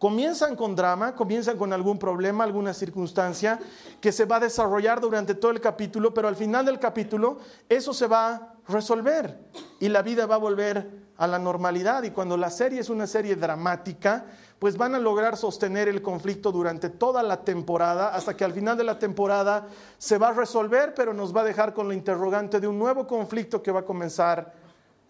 Comienzan 0.00 0.56
con 0.56 0.74
drama, 0.74 1.14
comienzan 1.14 1.58
con 1.58 1.74
algún 1.74 1.98
problema, 1.98 2.42
alguna 2.42 2.72
circunstancia 2.72 3.58
que 4.00 4.12
se 4.12 4.24
va 4.24 4.36
a 4.36 4.40
desarrollar 4.40 4.98
durante 4.98 5.34
todo 5.34 5.50
el 5.50 5.60
capítulo, 5.60 6.14
pero 6.14 6.26
al 6.26 6.36
final 6.36 6.64
del 6.64 6.78
capítulo 6.78 7.36
eso 7.68 7.92
se 7.92 8.06
va 8.06 8.28
a 8.34 8.54
resolver 8.66 9.38
y 9.78 9.90
la 9.90 10.00
vida 10.00 10.24
va 10.24 10.36
a 10.36 10.38
volver 10.38 10.90
a 11.18 11.26
la 11.26 11.38
normalidad. 11.38 12.02
Y 12.04 12.12
cuando 12.12 12.38
la 12.38 12.48
serie 12.48 12.80
es 12.80 12.88
una 12.88 13.06
serie 13.06 13.36
dramática, 13.36 14.24
pues 14.58 14.78
van 14.78 14.94
a 14.94 14.98
lograr 14.98 15.36
sostener 15.36 15.86
el 15.86 16.00
conflicto 16.00 16.50
durante 16.50 16.88
toda 16.88 17.22
la 17.22 17.44
temporada, 17.44 18.14
hasta 18.14 18.34
que 18.34 18.46
al 18.46 18.54
final 18.54 18.78
de 18.78 18.84
la 18.84 18.98
temporada 18.98 19.68
se 19.98 20.16
va 20.16 20.28
a 20.28 20.32
resolver, 20.32 20.94
pero 20.94 21.12
nos 21.12 21.36
va 21.36 21.42
a 21.42 21.44
dejar 21.44 21.74
con 21.74 21.88
la 21.88 21.94
interrogante 21.94 22.58
de 22.58 22.66
un 22.66 22.78
nuevo 22.78 23.06
conflicto 23.06 23.62
que 23.62 23.70
va 23.70 23.80
a 23.80 23.84
comenzar 23.84 24.54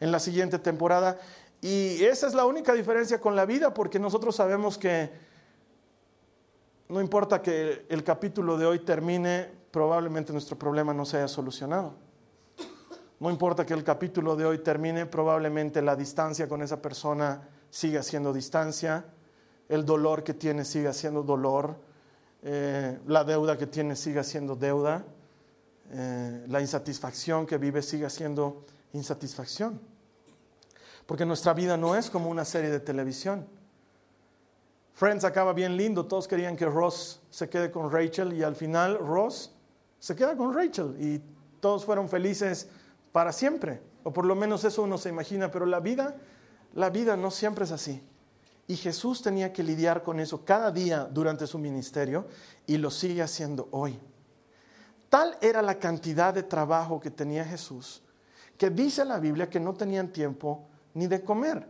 en 0.00 0.10
la 0.10 0.18
siguiente 0.18 0.58
temporada. 0.58 1.18
Y 1.60 2.02
esa 2.04 2.26
es 2.26 2.34
la 2.34 2.46
única 2.46 2.72
diferencia 2.72 3.20
con 3.20 3.36
la 3.36 3.44
vida, 3.44 3.74
porque 3.74 3.98
nosotros 3.98 4.34
sabemos 4.34 4.78
que 4.78 5.10
no 6.88 7.00
importa 7.00 7.40
que 7.40 7.86
el 7.88 8.02
capítulo 8.02 8.56
de 8.56 8.66
hoy 8.66 8.80
termine, 8.80 9.48
probablemente 9.70 10.32
nuestro 10.32 10.58
problema 10.58 10.92
no 10.92 11.04
se 11.04 11.18
haya 11.18 11.28
solucionado. 11.28 11.94
No 13.20 13.30
importa 13.30 13.66
que 13.66 13.74
el 13.74 13.84
capítulo 13.84 14.34
de 14.34 14.46
hoy 14.46 14.58
termine, 14.58 15.04
probablemente 15.06 15.82
la 15.82 15.94
distancia 15.94 16.48
con 16.48 16.62
esa 16.62 16.80
persona 16.80 17.48
siga 17.68 18.02
siendo 18.02 18.32
distancia, 18.32 19.04
el 19.68 19.84
dolor 19.84 20.24
que 20.24 20.34
tiene 20.34 20.64
siga 20.64 20.92
siendo 20.92 21.22
dolor, 21.22 21.76
eh, 22.42 22.98
la 23.06 23.22
deuda 23.22 23.58
que 23.58 23.66
tiene 23.66 23.94
siga 23.94 24.24
siendo 24.24 24.56
deuda, 24.56 25.04
eh, 25.90 26.44
la 26.48 26.60
insatisfacción 26.60 27.46
que 27.46 27.58
vive 27.58 27.82
siga 27.82 28.08
siendo 28.08 28.62
insatisfacción. 28.94 29.89
Porque 31.10 31.26
nuestra 31.26 31.54
vida 31.54 31.76
no 31.76 31.96
es 31.96 32.08
como 32.08 32.30
una 32.30 32.44
serie 32.44 32.70
de 32.70 32.78
televisión. 32.78 33.44
Friends 34.94 35.24
acaba 35.24 35.52
bien 35.52 35.76
lindo, 35.76 36.06
todos 36.06 36.28
querían 36.28 36.54
que 36.54 36.66
Ross 36.66 37.20
se 37.30 37.48
quede 37.48 37.72
con 37.72 37.90
Rachel 37.90 38.32
y 38.32 38.44
al 38.44 38.54
final 38.54 38.96
Ross 38.96 39.50
se 39.98 40.14
queda 40.14 40.36
con 40.36 40.54
Rachel 40.54 40.94
y 41.00 41.20
todos 41.58 41.84
fueron 41.84 42.08
felices 42.08 42.68
para 43.10 43.32
siempre. 43.32 43.82
O 44.04 44.12
por 44.12 44.24
lo 44.24 44.36
menos 44.36 44.62
eso 44.62 44.84
uno 44.84 44.98
se 44.98 45.08
imagina, 45.08 45.50
pero 45.50 45.66
la 45.66 45.80
vida, 45.80 46.14
la 46.74 46.90
vida 46.90 47.16
no 47.16 47.32
siempre 47.32 47.64
es 47.64 47.72
así. 47.72 48.00
Y 48.68 48.76
Jesús 48.76 49.20
tenía 49.20 49.52
que 49.52 49.64
lidiar 49.64 50.04
con 50.04 50.20
eso 50.20 50.44
cada 50.44 50.70
día 50.70 51.08
durante 51.10 51.48
su 51.48 51.58
ministerio 51.58 52.28
y 52.68 52.76
lo 52.76 52.88
sigue 52.92 53.20
haciendo 53.20 53.66
hoy. 53.72 53.98
Tal 55.08 55.36
era 55.40 55.60
la 55.60 55.80
cantidad 55.80 56.32
de 56.32 56.44
trabajo 56.44 57.00
que 57.00 57.10
tenía 57.10 57.44
Jesús 57.44 58.00
que 58.60 58.68
dice 58.68 59.06
la 59.06 59.18
Biblia 59.18 59.48
que 59.48 59.58
no 59.58 59.72
tenían 59.72 60.12
tiempo 60.12 60.68
ni 60.94 61.06
de 61.06 61.22
comer. 61.22 61.66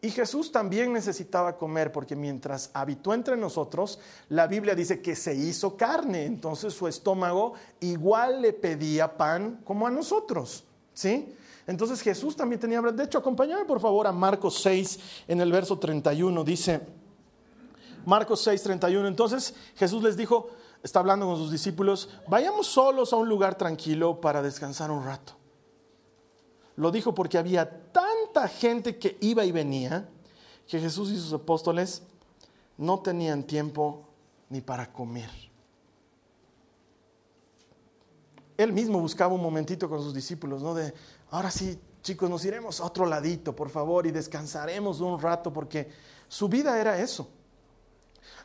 Y 0.00 0.10
Jesús 0.10 0.52
también 0.52 0.92
necesitaba 0.92 1.56
comer 1.56 1.90
porque 1.90 2.14
mientras 2.14 2.70
habitó 2.72 3.12
entre 3.12 3.36
nosotros, 3.36 3.98
la 4.28 4.46
Biblia 4.46 4.76
dice 4.76 5.02
que 5.02 5.16
se 5.16 5.34
hizo 5.34 5.76
carne, 5.76 6.24
entonces 6.24 6.72
su 6.72 6.86
estómago 6.86 7.54
igual 7.80 8.40
le 8.42 8.52
pedía 8.52 9.16
pan 9.16 9.60
como 9.64 9.88
a 9.88 9.90
nosotros, 9.90 10.64
¿sí? 10.94 11.34
Entonces 11.66 12.00
Jesús 12.00 12.36
también 12.36 12.60
tenía 12.60 12.80
De 12.80 13.04
hecho, 13.04 13.18
acompáñame 13.18 13.64
por 13.64 13.80
favor 13.80 14.06
a 14.06 14.12
Marcos 14.12 14.60
6 14.62 15.00
en 15.26 15.40
el 15.40 15.50
verso 15.50 15.78
31, 15.78 16.44
dice 16.44 16.80
Marcos 18.06 18.40
6, 18.42 18.62
31. 18.62 19.06
Entonces 19.08 19.52
Jesús 19.74 20.02
les 20.02 20.16
dijo, 20.16 20.48
está 20.82 21.00
hablando 21.00 21.26
con 21.26 21.36
sus 21.36 21.50
discípulos, 21.50 22.08
vayamos 22.28 22.66
solos 22.68 23.12
a 23.12 23.16
un 23.16 23.28
lugar 23.28 23.56
tranquilo 23.56 24.20
para 24.20 24.40
descansar 24.42 24.90
un 24.90 25.04
rato. 25.04 25.34
Lo 26.76 26.90
dijo 26.90 27.12
porque 27.14 27.36
había 27.36 27.68
tanta 28.32 28.48
gente 28.48 28.98
que 28.98 29.16
iba 29.20 29.44
y 29.44 29.52
venía 29.52 30.08
que 30.66 30.80
Jesús 30.80 31.10
y 31.10 31.16
sus 31.16 31.32
apóstoles 31.32 32.02
no 32.76 33.00
tenían 33.00 33.42
tiempo 33.42 34.06
ni 34.50 34.60
para 34.60 34.92
comer. 34.92 35.30
Él 38.56 38.72
mismo 38.72 39.00
buscaba 39.00 39.34
un 39.34 39.42
momentito 39.42 39.88
con 39.88 40.02
sus 40.02 40.12
discípulos, 40.12 40.62
¿no? 40.62 40.74
De, 40.74 40.92
ahora 41.30 41.50
sí, 41.50 41.78
chicos, 42.02 42.28
nos 42.28 42.44
iremos 42.44 42.80
a 42.80 42.84
otro 42.84 43.06
ladito, 43.06 43.54
por 43.54 43.70
favor, 43.70 44.06
y 44.06 44.10
descansaremos 44.10 45.00
un 45.00 45.20
rato, 45.20 45.52
porque 45.52 45.88
su 46.26 46.48
vida 46.48 46.80
era 46.80 46.98
eso. 46.98 47.28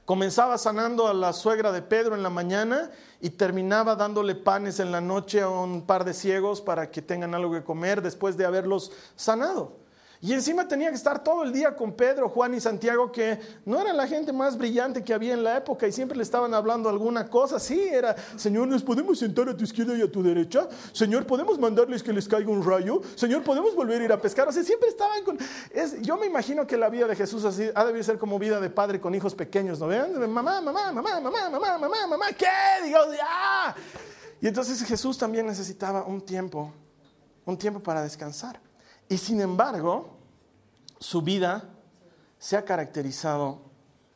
Comenzaba 0.06 0.58
sanando 0.58 1.08
a 1.08 1.14
la 1.14 1.34
suegra 1.34 1.72
de 1.72 1.82
Pedro 1.82 2.16
en 2.16 2.24
la 2.24 2.30
mañana 2.30 2.92
y 3.24 3.30
terminaba 3.30 3.96
dándole 3.96 4.36
panes 4.36 4.82
en 4.82 4.92
la 4.92 5.00
noche 5.00 5.40
a 5.40 5.48
un 5.48 5.84
par 5.84 6.04
de 6.04 6.14
ciegos 6.14 6.60
para 6.60 6.92
que 6.92 7.02
tengan 7.02 7.34
algo 7.34 7.54
que 7.54 7.64
comer 7.64 8.02
después 8.02 8.36
de 8.36 8.44
haberlos 8.44 8.92
sanado. 9.16 9.78
Y 10.24 10.32
encima 10.32 10.66
tenía 10.66 10.88
que 10.88 10.96
estar 10.96 11.22
todo 11.22 11.44
el 11.44 11.52
día 11.52 11.76
con 11.76 11.92
Pedro, 11.92 12.30
Juan 12.30 12.54
y 12.54 12.62
Santiago, 12.62 13.12
que 13.12 13.38
no 13.66 13.82
eran 13.82 13.98
la 13.98 14.08
gente 14.08 14.32
más 14.32 14.58
brillante 14.58 15.04
que 15.04 15.14
había 15.14 15.34
en 15.34 15.44
la 15.44 15.58
época 15.58 15.86
y 15.86 15.92
siempre 15.92 16.16
le 16.16 16.24
estaban 16.24 16.54
hablando 16.54 16.88
alguna 16.88 17.28
cosa. 17.28 17.60
Sí, 17.60 17.90
era, 17.92 18.16
Señor, 18.38 18.70
¿nos 18.70 18.84
podemos 18.84 19.20
sentar 19.20 19.50
a 19.50 19.58
tu 19.58 19.66
izquierda 19.66 19.98
y 19.98 20.02
a 20.02 20.10
tu 20.10 20.24
derecha? 20.24 20.70
Señor, 20.94 21.28
¿podemos 21.28 21.60
mandarles 21.60 22.02
que 22.02 22.14
les 22.14 22.26
caiga 22.26 22.50
un 22.50 22.64
rayo? 22.66 23.02
Señor, 23.16 23.44
¿podemos 23.44 23.76
volver 23.76 24.02
a 24.02 24.06
ir 24.06 24.14
a 24.14 24.22
pescar? 24.22 24.48
O 24.48 24.54
sea, 24.54 24.64
siempre 24.64 24.88
estaban 24.88 25.26
con... 25.26 25.38
yo 26.02 26.16
me 26.16 26.26
imagino 26.26 26.66
que 26.66 26.78
la 26.78 26.88
vida 26.88 27.06
de 27.06 27.18
Jesús 27.18 27.44
ha 27.76 27.84
de 27.84 28.04
ser 28.04 28.18
como 28.18 28.40
vida 28.40 28.62
de 28.62 28.70
padre 28.70 29.02
con 29.02 29.14
hijos 29.14 29.36
pequeños, 29.36 29.78
¿no 29.78 29.88
vean? 29.88 30.14
Mamá, 30.32 30.62
mamá, 30.62 30.94
mamá, 30.94 31.20
mamá, 31.20 31.50
mamá, 31.50 31.78
mamá, 31.78 32.08
mamá, 32.08 32.26
¿qué? 32.32 32.48
Digo, 32.86 33.00
ya. 33.12 33.76
Y 34.40 34.48
entonces 34.48 34.82
Jesús 34.86 35.18
también 35.18 35.46
necesitaba 35.46 36.06
un 36.06 36.22
tiempo, 36.22 36.72
un 37.44 37.58
tiempo 37.58 37.82
para 37.82 38.02
descansar. 38.02 38.58
Y 39.10 39.18
sin 39.18 39.42
embargo, 39.42 40.13
su 41.04 41.22
vida 41.22 41.70
se 42.40 42.56
ha 42.56 42.64
caracterizado 42.64 43.60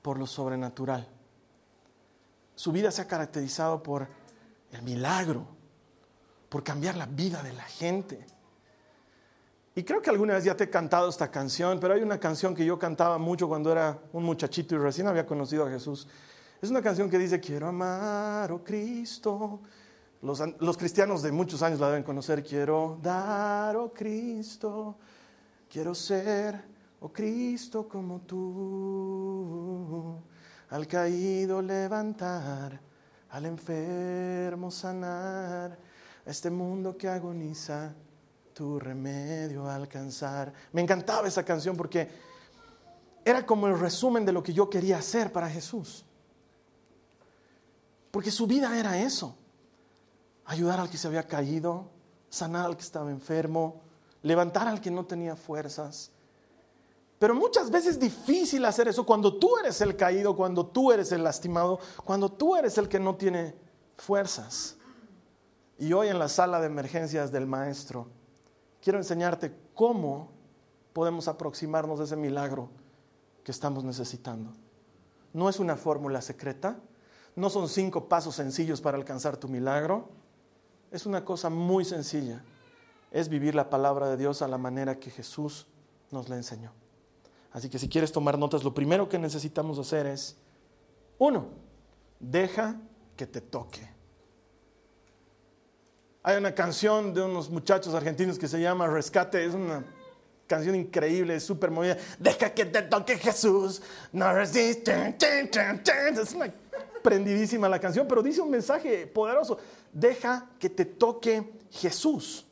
por 0.02 0.18
lo 0.18 0.26
sobrenatural. 0.26 1.06
Su 2.56 2.72
vida 2.72 2.92
se 2.92 3.02
ha 3.02 3.08
caracterizado 3.08 3.84
por 3.84 4.08
el 4.72 4.82
milagro, 4.84 5.46
por 6.48 6.64
cambiar 6.64 6.96
la 6.96 7.06
vida 7.06 7.44
de 7.44 7.52
la 7.52 7.64
gente. 7.64 8.26
Y 9.76 9.84
creo 9.84 10.02
que 10.02 10.10
alguna 10.10 10.36
vez 10.36 10.46
ya 10.46 10.56
te 10.56 10.64
he 10.64 10.70
cantado 10.70 11.10
esta 11.10 11.30
canción, 11.30 11.78
pero 11.82 11.94
hay 11.94 12.02
una 12.02 12.22
canción 12.22 12.56
que 12.56 12.66
yo 12.66 12.80
cantaba 12.80 13.18
mucho 13.18 13.50
cuando 13.50 13.70
era 13.70 14.00
un 14.14 14.24
muchachito 14.24 14.74
y 14.76 14.78
recién 14.78 15.08
había 15.08 15.26
conocido 15.26 15.66
a 15.66 15.70
Jesús. 15.70 16.08
Es 16.62 16.70
una 16.70 16.82
canción 16.82 17.10
que 17.10 17.18
dice, 17.18 17.42
quiero 17.42 17.68
amar, 17.68 18.50
oh 18.54 18.64
Cristo. 18.64 19.60
Los, 20.22 20.78
cristianos 20.78 21.22
de 21.22 21.34
muchos 21.34 21.62
años 21.62 21.82
la 21.82 21.88
deben 21.90 22.04
conocer. 22.04 22.42
Quiero 22.46 22.98
dar, 23.02 23.76
oh 23.76 23.92
Cristo. 23.94 24.96
Quiero 25.70 25.94
ser 25.94 26.77
oh 27.00 27.12
Cristo 27.12 27.88
como 27.88 28.22
tú. 28.22 30.22
al 30.70 30.88
caído 30.88 31.62
levantar, 31.62 32.80
al 33.30 33.46
enfermo 33.46 34.70
sanar, 34.70 35.78
a 36.26 36.30
este 36.30 36.50
mundo 36.50 36.98
que 36.98 37.08
agoniza, 37.08 37.94
tu 38.54 38.80
remedio 38.80 39.70
alcanzar. 39.70 40.52
Me 40.74 40.82
encantaba 40.82 41.28
esa 41.28 41.44
canción 41.44 41.78
porque 41.78 42.10
era 43.24 43.46
como 43.46 43.68
el 43.68 43.80
resumen 43.80 44.26
de 44.26 44.32
lo 44.32 44.42
que 44.42 44.54
yo 44.54 44.70
quería 44.70 44.98
hacer 44.98 45.32
para 45.32 45.50
Jesús. 45.50 46.04
Porque 48.10 48.32
su 48.32 48.48
vida 48.48 48.78
era 48.80 48.98
eso, 48.98 49.36
ayudar 50.46 50.80
al 50.80 50.90
que 50.90 50.98
se 50.98 51.08
había 51.08 51.28
caído, 51.28 51.92
sanar 52.30 52.66
al 52.66 52.76
que 52.76 52.84
estaba 52.84 53.12
enfermo, 53.12 53.82
levantar 54.24 54.68
al 54.68 54.82
que 54.82 54.90
no 54.90 55.06
tenía 55.06 55.36
fuerzas. 55.36 56.12
Pero 57.20 57.34
muchas 57.34 57.72
veces 57.72 57.94
es 57.94 58.00
difícil 58.00 58.64
hacer 58.66 58.88
eso 58.88 59.06
cuando 59.06 59.38
tú 59.38 59.58
eres 59.58 59.82
el 59.82 59.96
caído, 59.96 60.36
cuando 60.36 60.68
tú 60.68 60.92
eres 60.92 61.12
el 61.12 61.24
lastimado, 61.24 61.80
cuando 62.04 62.32
tú 62.32 62.56
eres 62.56 62.78
el 62.78 62.88
que 62.88 63.00
no 63.00 63.16
tiene 63.16 63.56
fuerzas. 63.96 64.78
Y 65.80 65.94
hoy 65.94 66.10
en 66.10 66.20
la 66.20 66.28
sala 66.28 66.60
de 66.60 66.68
emergencias 66.68 67.32
del 67.32 67.48
maestro, 67.48 68.08
quiero 68.82 69.00
enseñarte 69.00 69.56
cómo 69.74 70.32
podemos 70.94 71.28
aproximarnos 71.28 72.00
de 72.00 72.06
ese 72.06 72.16
milagro 72.16 72.70
que 73.44 73.52
estamos 73.52 73.84
necesitando. 73.84 74.52
No 75.34 75.50
es 75.50 75.60
una 75.60 75.76
fórmula 75.76 76.22
secreta, 76.22 76.80
no 77.36 77.50
son 77.50 77.70
cinco 77.70 78.08
pasos 78.08 78.36
sencillos 78.36 78.82
para 78.82 78.98
alcanzar 78.98 79.38
tu 79.38 79.48
milagro, 79.48 80.10
es 80.92 81.06
una 81.06 81.26
cosa 81.26 81.50
muy 81.50 81.86
sencilla, 81.86 82.44
es 83.12 83.30
vivir 83.30 83.54
la 83.56 83.70
palabra 83.70 84.10
de 84.10 84.18
Dios 84.18 84.42
a 84.42 84.48
la 84.48 84.58
manera 84.58 85.00
que 85.00 85.12
Jesús 85.12 85.68
nos 86.12 86.30
la 86.30 86.38
enseñó. 86.38 86.72
Así 87.58 87.70
que 87.70 87.80
si 87.80 87.90
quieres 87.90 88.12
tomar 88.12 88.38
notas, 88.38 88.64
lo 88.64 88.72
primero 88.72 89.10
que 89.10 89.18
necesitamos 89.18 89.80
hacer 89.80 90.06
es, 90.06 90.38
uno, 91.18 91.48
deja 92.20 92.76
que 93.16 93.26
te 93.26 93.42
toque. 93.42 93.82
Hay 96.22 96.38
una 96.38 96.54
canción 96.54 97.16
de 97.16 97.24
unos 97.24 97.50
muchachos 97.50 97.96
argentinos 97.96 98.38
que 98.38 98.48
se 98.48 98.62
llama 98.62 98.86
Rescate, 98.86 99.44
es 99.44 99.56
una 99.56 99.84
canción 100.46 100.76
increíble, 100.76 101.40
súper 101.40 101.72
movida. 101.72 101.98
Deja 102.20 102.54
que 102.54 102.66
te 102.66 102.84
toque 102.84 103.18
Jesús, 103.18 103.82
no 104.12 104.32
resistes. 104.34 105.16
Es 105.20 106.34
una 106.36 106.54
prendidísima 107.02 107.68
la 107.68 107.80
canción, 107.80 108.08
pero 108.08 108.22
dice 108.22 108.40
un 108.40 108.52
mensaje 108.52 109.08
poderoso. 109.08 109.58
Deja 109.92 110.48
que 110.60 110.70
te 110.70 110.86
toque 110.86 111.54
Jesús. 111.72 112.46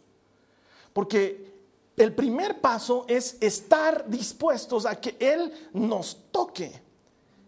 Porque 0.94 1.55
el 2.04 2.14
primer 2.14 2.60
paso 2.60 3.06
es 3.08 3.38
estar 3.40 4.10
dispuestos 4.10 4.86
a 4.86 5.00
que 5.00 5.16
Él 5.20 5.52
nos 5.74 6.32
toque. 6.32 6.84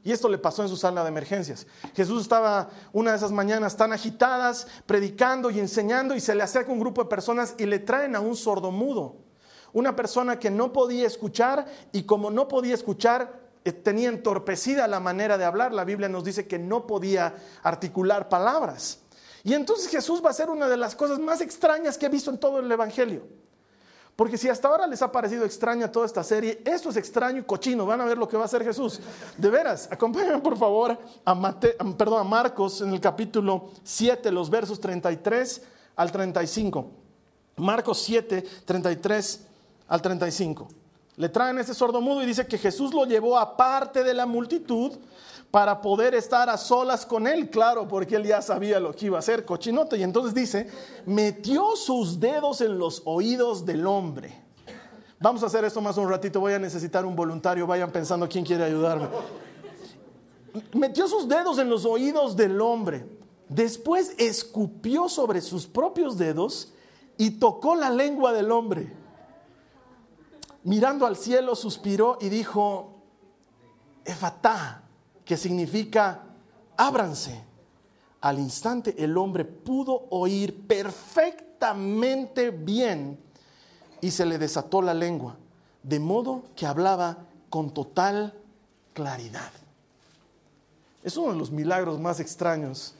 Y 0.03 0.11
esto 0.13 0.29
le 0.29 0.37
pasó 0.37 0.63
en 0.63 0.69
su 0.69 0.77
sala 0.77 1.03
de 1.03 1.09
emergencias. 1.09 1.67
Jesús 1.93 2.21
estaba 2.21 2.69
una 2.93 3.11
de 3.11 3.17
esas 3.17 3.33
mañanas 3.33 3.75
tan 3.75 3.91
agitadas, 3.91 4.65
predicando 4.85 5.49
y 5.49 5.59
enseñando, 5.59 6.15
y 6.15 6.21
se 6.21 6.33
le 6.33 6.43
acerca 6.43 6.71
un 6.71 6.79
grupo 6.79 7.03
de 7.03 7.09
personas 7.09 7.55
y 7.57 7.65
le 7.65 7.79
traen 7.79 8.15
a 8.15 8.21
un 8.21 8.37
sordomudo. 8.37 9.17
Una 9.73 9.97
persona 9.97 10.39
que 10.39 10.49
no 10.49 10.71
podía 10.71 11.05
escuchar 11.05 11.65
y 11.91 12.03
como 12.03 12.31
no 12.31 12.47
podía 12.47 12.73
escuchar, 12.73 13.47
eh, 13.65 13.73
tenía 13.73 14.07
entorpecida 14.07 14.87
la 14.87 15.01
manera 15.01 15.37
de 15.37 15.43
hablar. 15.43 15.73
La 15.73 15.83
Biblia 15.83 16.07
nos 16.07 16.23
dice 16.23 16.47
que 16.47 16.57
no 16.57 16.87
podía 16.87 17.35
articular 17.61 18.29
palabras. 18.29 18.99
Y 19.43 19.53
entonces 19.53 19.89
Jesús 19.89 20.23
va 20.23 20.29
a 20.29 20.33
ser 20.33 20.49
una 20.49 20.69
de 20.69 20.77
las 20.77 20.95
cosas 20.95 21.19
más 21.19 21.41
extrañas 21.41 21.97
que 21.97 22.05
he 22.05 22.09
visto 22.09 22.31
en 22.31 22.37
todo 22.37 22.59
el 22.59 22.71
Evangelio. 22.71 23.27
Porque 24.17 24.35
si 24.35 24.49
hasta 24.49 24.67
ahora 24.67 24.87
les 24.87 24.99
ha 25.03 25.11
parecido 25.11 25.45
extraña 25.45 25.91
toda 25.91 26.07
esta 26.07 26.23
serie, 26.23 26.59
esto 26.65 26.89
es 26.89 26.97
extraño 26.97 27.39
y 27.39 27.43
cochino. 27.43 27.85
Van 27.85 28.01
a 28.01 28.05
ver 28.05 28.17
lo 28.17 28.27
que 28.27 28.35
va 28.35 28.41
a 28.41 28.45
hacer 28.47 28.63
Jesús. 28.63 28.99
De 29.37 29.47
veras, 29.47 29.87
acompáñenme 29.91 30.39
por 30.39 30.57
favor 30.57 30.97
a, 31.23 31.59
perdón, 31.95 32.21
a 32.21 32.23
Marcos 32.23 32.81
en 32.81 32.91
el 32.91 32.99
capítulo 32.99 33.69
7, 33.83 34.31
los 34.31 34.49
versos 34.49 34.81
33 34.81 35.61
al 35.95 36.11
35. 36.11 36.89
Marcos 37.57 38.01
7, 38.01 38.43
33 38.65 39.41
al 39.87 40.01
35. 40.01 40.67
Le 41.17 41.29
traen 41.29 41.57
ese 41.57 41.73
sordo 41.73 41.99
mudo 41.99 42.21
y 42.21 42.27
dice 42.27 42.45
que 42.45 42.59
Jesús 42.59 42.93
lo 42.93 43.05
llevó 43.05 43.39
aparte 43.39 44.03
de 44.03 44.13
la 44.13 44.27
multitud 44.27 44.93
para 45.49 45.81
poder 45.81 46.13
estar 46.13 46.47
a 46.47 46.57
solas 46.57 47.07
con 47.07 47.25
él, 47.25 47.49
claro, 47.49 47.87
porque 47.87 48.17
él 48.17 48.23
ya 48.23 48.41
sabía 48.41 48.79
lo 48.79 48.93
que 48.93 49.07
iba 49.07 49.17
a 49.17 49.19
hacer, 49.19 49.43
cochinote. 49.43 49.97
Y 49.97 50.03
entonces 50.03 50.35
dice, 50.35 50.69
metió 51.07 51.75
sus 51.75 52.19
dedos 52.19 52.61
en 52.61 52.77
los 52.77 53.01
oídos 53.05 53.65
del 53.65 53.87
hombre. 53.87 54.43
Vamos 55.19 55.41
a 55.41 55.47
hacer 55.47 55.65
esto 55.65 55.81
más 55.81 55.97
un 55.97 56.07
ratito, 56.07 56.39
voy 56.39 56.53
a 56.53 56.59
necesitar 56.59 57.03
un 57.03 57.15
voluntario, 57.15 57.65
vayan 57.65 57.91
pensando 57.91 58.29
quién 58.29 58.45
quiere 58.45 58.65
ayudarme. 58.65 59.07
Metió 60.73 61.07
sus 61.07 61.27
dedos 61.27 61.57
en 61.57 61.69
los 61.69 61.85
oídos 61.85 62.35
del 62.35 62.61
hombre. 62.61 63.07
Después 63.49 64.13
escupió 64.19 65.09
sobre 65.09 65.41
sus 65.41 65.65
propios 65.65 66.19
dedos 66.19 66.73
y 67.17 67.31
tocó 67.31 67.75
la 67.75 67.89
lengua 67.89 68.33
del 68.33 68.51
hombre. 68.51 68.93
Mirando 70.67 71.05
al 71.05 71.15
cielo, 71.15 71.55
suspiró 71.55 72.17
y 72.19 72.27
dijo, 72.27 72.93
Efatá, 74.03 74.83
que 75.23 75.37
significa 75.37 76.25
ábranse. 76.75 77.41
Al 78.19 78.37
instante 78.37 78.93
el 79.01 79.17
hombre 79.17 79.45
pudo 79.45 80.07
oír 80.09 80.67
perfectamente 80.67 82.51
bien 82.51 83.17
y 84.01 84.11
se 84.11 84.25
le 84.25 84.37
desató 84.37 84.81
la 84.81 84.93
lengua, 84.93 85.37
de 85.83 86.01
modo 86.01 86.43
que 86.53 86.65
hablaba 86.65 87.19
con 87.49 87.73
total 87.73 88.33
claridad. 88.91 89.53
Es 91.01 91.15
uno 91.15 91.31
de 91.31 91.39
los 91.39 91.49
milagros 91.49 91.97
más 91.97 92.19
extraños 92.19 92.93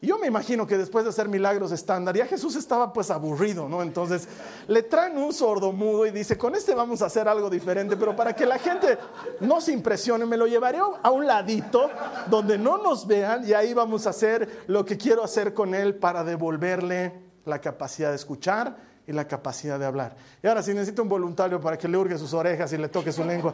yo 0.00 0.16
me 0.16 0.28
imagino 0.28 0.64
que 0.64 0.78
después 0.78 1.04
de 1.04 1.10
hacer 1.10 1.28
milagros 1.28 1.72
estándar, 1.72 2.16
ya 2.16 2.24
Jesús 2.24 2.54
estaba 2.54 2.92
pues 2.92 3.10
aburrido, 3.10 3.68
¿no? 3.68 3.82
Entonces 3.82 4.28
le 4.68 4.84
traen 4.84 5.18
un 5.18 5.32
sordo 5.32 5.72
mudo 5.72 6.06
y 6.06 6.12
dice, 6.12 6.38
con 6.38 6.54
este 6.54 6.72
vamos 6.72 7.02
a 7.02 7.06
hacer 7.06 7.26
algo 7.26 7.50
diferente, 7.50 7.96
pero 7.96 8.14
para 8.14 8.32
que 8.34 8.46
la 8.46 8.58
gente 8.58 8.96
no 9.40 9.60
se 9.60 9.72
impresione, 9.72 10.24
me 10.24 10.36
lo 10.36 10.46
llevaré 10.46 10.78
a 10.78 11.10
un 11.10 11.26
ladito 11.26 11.90
donde 12.28 12.58
no 12.58 12.78
nos 12.78 13.08
vean 13.08 13.46
y 13.46 13.54
ahí 13.54 13.74
vamos 13.74 14.06
a 14.06 14.10
hacer 14.10 14.64
lo 14.68 14.84
que 14.84 14.96
quiero 14.96 15.24
hacer 15.24 15.52
con 15.52 15.74
él 15.74 15.96
para 15.96 16.22
devolverle 16.22 17.20
la 17.44 17.60
capacidad 17.60 18.10
de 18.10 18.16
escuchar 18.16 18.76
y 19.04 19.12
la 19.12 19.26
capacidad 19.26 19.80
de 19.80 19.86
hablar. 19.86 20.14
Y 20.40 20.46
ahora 20.46 20.62
si 20.62 20.74
necesito 20.74 21.02
un 21.02 21.08
voluntario 21.08 21.60
para 21.60 21.76
que 21.76 21.88
le 21.88 21.98
hurgue 21.98 22.16
sus 22.18 22.32
orejas 22.34 22.72
y 22.72 22.76
le 22.76 22.88
toque 22.88 23.10
su 23.10 23.24
lengua, 23.24 23.52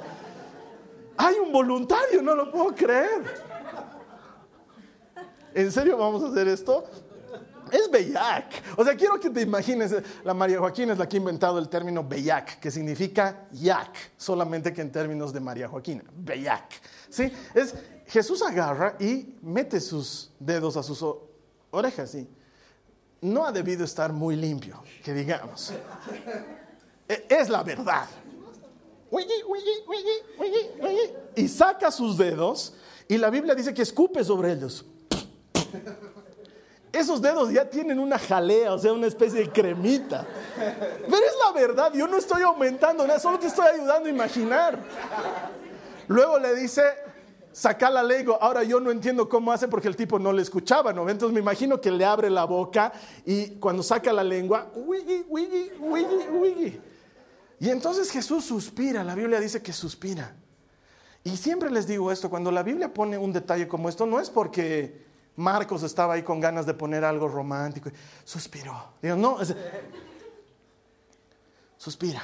hay 1.16 1.36
un 1.36 1.50
voluntario, 1.50 2.20
no 2.20 2.34
lo 2.34 2.50
puedo 2.50 2.74
creer. 2.74 3.53
¿En 5.54 5.70
serio 5.70 5.96
vamos 5.96 6.22
a 6.24 6.28
hacer 6.28 6.48
esto? 6.48 6.84
Es 7.70 7.90
bellac. 7.90 8.62
O 8.76 8.84
sea, 8.84 8.94
quiero 8.96 9.18
que 9.18 9.30
te 9.30 9.40
imagines, 9.40 9.94
la 10.22 10.34
María 10.34 10.58
Joaquín 10.58 10.90
es 10.90 10.98
la 10.98 11.08
que 11.08 11.16
ha 11.16 11.20
inventado 11.20 11.58
el 11.58 11.68
término 11.68 12.04
bellac, 12.04 12.60
que 12.60 12.70
significa 12.70 13.48
yak, 13.52 14.12
solamente 14.16 14.72
que 14.72 14.82
en 14.82 14.92
términos 14.92 15.32
de 15.32 15.40
María 15.40 15.68
Joaquín, 15.68 16.02
bellac. 16.14 16.70
¿Sí? 17.08 17.32
Es, 17.54 17.74
Jesús 18.06 18.42
agarra 18.42 18.96
y 19.00 19.36
mete 19.42 19.80
sus 19.80 20.32
dedos 20.38 20.76
a 20.76 20.82
sus 20.82 21.04
orejas 21.70 22.14
y 22.14 22.28
no 23.22 23.46
ha 23.46 23.52
debido 23.52 23.84
estar 23.84 24.12
muy 24.12 24.36
limpio, 24.36 24.82
que 25.02 25.14
digamos. 25.14 25.72
E, 27.08 27.26
es 27.28 27.48
la 27.48 27.62
verdad. 27.62 28.06
Y 31.36 31.48
saca 31.48 31.90
sus 31.90 32.18
dedos 32.18 32.74
y 33.08 33.16
la 33.16 33.30
Biblia 33.30 33.54
dice 33.54 33.72
que 33.72 33.82
escupe 33.82 34.24
sobre 34.24 34.52
ellos 34.52 34.84
esos 36.94 37.20
dedos 37.20 37.50
ya 37.52 37.68
tienen 37.68 37.98
una 37.98 38.18
jalea, 38.18 38.72
o 38.72 38.78
sea, 38.78 38.92
una 38.92 39.06
especie 39.06 39.40
de 39.40 39.50
cremita. 39.50 40.26
Pero 40.56 41.16
es 41.16 41.34
la 41.44 41.52
verdad, 41.52 41.92
yo 41.92 42.06
no 42.06 42.16
estoy 42.16 42.42
aumentando 42.42 43.06
nada, 43.06 43.18
solo 43.18 43.38
te 43.38 43.48
estoy 43.48 43.66
ayudando 43.66 44.08
a 44.08 44.10
imaginar. 44.10 44.78
Luego 46.06 46.38
le 46.38 46.54
dice, 46.54 46.82
saca 47.52 47.88
la 47.88 48.02
lengua. 48.02 48.38
Ahora 48.40 48.62
yo 48.62 48.80
no 48.80 48.90
entiendo 48.90 49.28
cómo 49.28 49.52
hace 49.52 49.68
porque 49.68 49.88
el 49.88 49.96
tipo 49.96 50.18
no 50.18 50.32
le 50.32 50.42
escuchaba, 50.42 50.92
¿no? 50.92 51.08
Entonces 51.08 51.32
me 51.32 51.40
imagino 51.40 51.80
que 51.80 51.90
le 51.90 52.04
abre 52.04 52.28
la 52.28 52.44
boca 52.44 52.92
y 53.24 53.56
cuando 53.56 53.82
saca 53.82 54.12
la 54.12 54.24
lengua, 54.24 54.70
wiggy, 54.74 55.24
wiggy, 55.28 55.72
wiggy, 55.78 56.28
wiggy. 56.32 56.80
Y 57.60 57.70
entonces 57.70 58.10
Jesús 58.10 58.44
suspira, 58.44 59.04
la 59.04 59.14
Biblia 59.14 59.40
dice 59.40 59.62
que 59.62 59.72
suspira. 59.72 60.34
Y 61.22 61.36
siempre 61.36 61.70
les 61.70 61.86
digo 61.86 62.12
esto, 62.12 62.28
cuando 62.28 62.50
la 62.50 62.62
Biblia 62.62 62.92
pone 62.92 63.16
un 63.16 63.32
detalle 63.32 63.66
como 63.66 63.88
esto, 63.88 64.04
no 64.04 64.20
es 64.20 64.28
porque 64.28 65.03
Marcos 65.36 65.82
estaba 65.82 66.14
ahí 66.14 66.22
con 66.22 66.40
ganas 66.40 66.66
de 66.66 66.74
poner 66.74 67.04
algo 67.04 67.28
romántico. 67.28 67.90
Suspiró. 68.24 68.94
Digo, 69.02 69.16
no, 69.16 69.38
suspira. 71.76 72.22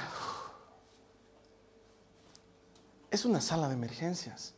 Es 3.09 3.25
una 3.25 3.41
sala 3.41 3.67
de 3.67 3.73
emergencias. 3.73 4.53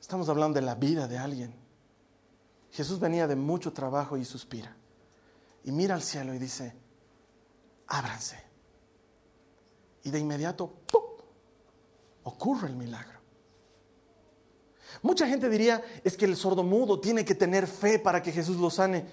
Estamos 0.00 0.28
hablando 0.28 0.58
de 0.58 0.66
la 0.66 0.74
vida 0.74 1.06
de 1.06 1.18
alguien. 1.18 1.54
Jesús 2.72 2.98
venía 2.98 3.28
de 3.28 3.36
mucho 3.36 3.72
trabajo 3.72 4.16
y 4.16 4.24
suspira. 4.24 4.74
Y 5.64 5.70
mira 5.70 5.94
al 5.94 6.02
cielo 6.02 6.34
y 6.34 6.38
dice, 6.38 6.74
ábranse. 7.86 8.42
Y 10.02 10.10
de 10.10 10.18
inmediato, 10.18 10.68
¡pum! 10.90 11.02
ocurre 12.24 12.68
el 12.68 12.76
milagro. 12.76 13.21
Mucha 15.00 15.26
gente 15.26 15.48
diría, 15.48 15.82
es 16.04 16.16
que 16.16 16.26
el 16.26 16.36
sordomudo 16.36 17.00
tiene 17.00 17.24
que 17.24 17.34
tener 17.34 17.66
fe 17.66 17.98
para 17.98 18.22
que 18.22 18.32
Jesús 18.32 18.56
lo 18.58 18.70
sane. 18.70 19.06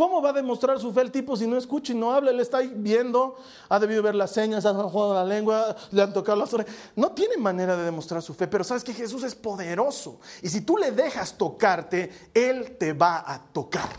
¿Cómo 0.00 0.22
va 0.22 0.30
a 0.30 0.32
demostrar 0.32 0.78
su 0.78 0.92
fe 0.94 1.02
el 1.02 1.10
tipo 1.10 1.36
si 1.36 1.46
no 1.46 1.58
escucha 1.58 1.92
y 1.92 1.96
no 1.96 2.12
habla? 2.12 2.30
Él 2.30 2.40
está 2.40 2.60
viendo, 2.60 3.36
ha 3.68 3.78
debido 3.78 4.02
ver 4.02 4.14
las 4.14 4.30
señas, 4.30 4.64
ha 4.64 4.72
jugado 4.72 5.12
la 5.12 5.24
lengua, 5.24 5.76
le 5.90 6.00
han 6.00 6.12
tocado 6.12 6.38
las 6.38 6.54
orejas. 6.54 6.74
No 6.96 7.12
tiene 7.12 7.36
manera 7.36 7.76
de 7.76 7.84
demostrar 7.84 8.22
su 8.22 8.32
fe, 8.32 8.46
pero 8.46 8.64
sabes 8.64 8.82
que 8.82 8.94
Jesús 8.94 9.24
es 9.24 9.34
poderoso. 9.34 10.18
Y 10.40 10.48
si 10.48 10.62
tú 10.62 10.78
le 10.78 10.92
dejas 10.92 11.36
tocarte, 11.36 12.30
Él 12.32 12.76
te 12.78 12.94
va 12.94 13.30
a 13.30 13.44
tocar. 13.52 13.90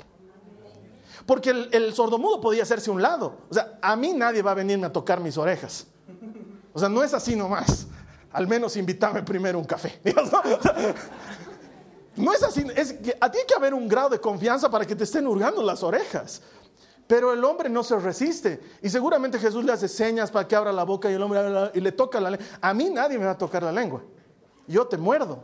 Porque 1.28 1.52
el, 1.52 1.70
el 1.72 1.94
sordomudo 1.94 2.42
podía 2.42 2.64
hacerse 2.64 2.90
un 2.90 3.02
lado. 3.02 3.38
O 3.50 3.54
sea, 3.54 3.78
a 3.80 3.96
mí 3.96 4.12
nadie 4.14 4.42
va 4.42 4.52
a 4.52 4.56
venirme 4.56 4.88
a 4.88 4.92
tocar 4.92 5.20
mis 5.20 5.38
orejas. 5.38 5.86
O 6.74 6.80
sea, 6.80 6.90
no 6.90 7.04
es 7.04 7.14
así 7.14 7.36
nomás. 7.36 7.86
Al 8.34 8.48
menos 8.48 8.76
invítame 8.78 9.24
primero 9.24 9.60
un 9.60 9.66
café. 9.66 10.00
No 12.14 12.34
es 12.34 12.44
así, 12.44 12.66
es 12.76 12.92
que 12.94 13.18
a 13.20 13.32
ti 13.32 13.38
hay 13.40 13.46
que 13.46 13.54
haber 13.54 13.74
un 13.74 13.88
grado 13.88 14.10
de 14.10 14.20
confianza 14.20 14.70
para 14.70 14.86
que 14.86 14.96
te 14.96 15.06
estén 15.06 15.26
hurgando 15.26 15.64
las 15.64 15.82
orejas. 15.82 16.42
Pero 17.08 17.34
el 17.34 17.44
hombre 17.44 17.70
no 17.70 17.84
se 17.84 17.98
resiste. 17.98 18.60
Y 18.82 18.90
seguramente 18.90 19.40
Jesús 19.40 19.64
le 19.64 19.72
hace 19.72 19.88
señas 19.88 20.30
para 20.30 20.48
que 20.48 20.56
abra 20.56 20.72
la 20.72 20.84
boca 20.84 21.10
y 21.10 21.14
el 21.14 21.22
hombre 21.22 21.72
y 21.74 21.80
le 21.80 21.92
toca 21.92 22.20
la 22.20 22.32
lengua. 22.32 22.48
A 22.62 22.74
mí 22.74 22.90
nadie 22.90 23.18
me 23.18 23.26
va 23.26 23.32
a 23.32 23.38
tocar 23.38 23.64
la 23.64 23.72
lengua. 23.72 24.04
Yo 24.68 24.86
te 24.88 24.98
muerdo. 24.98 25.44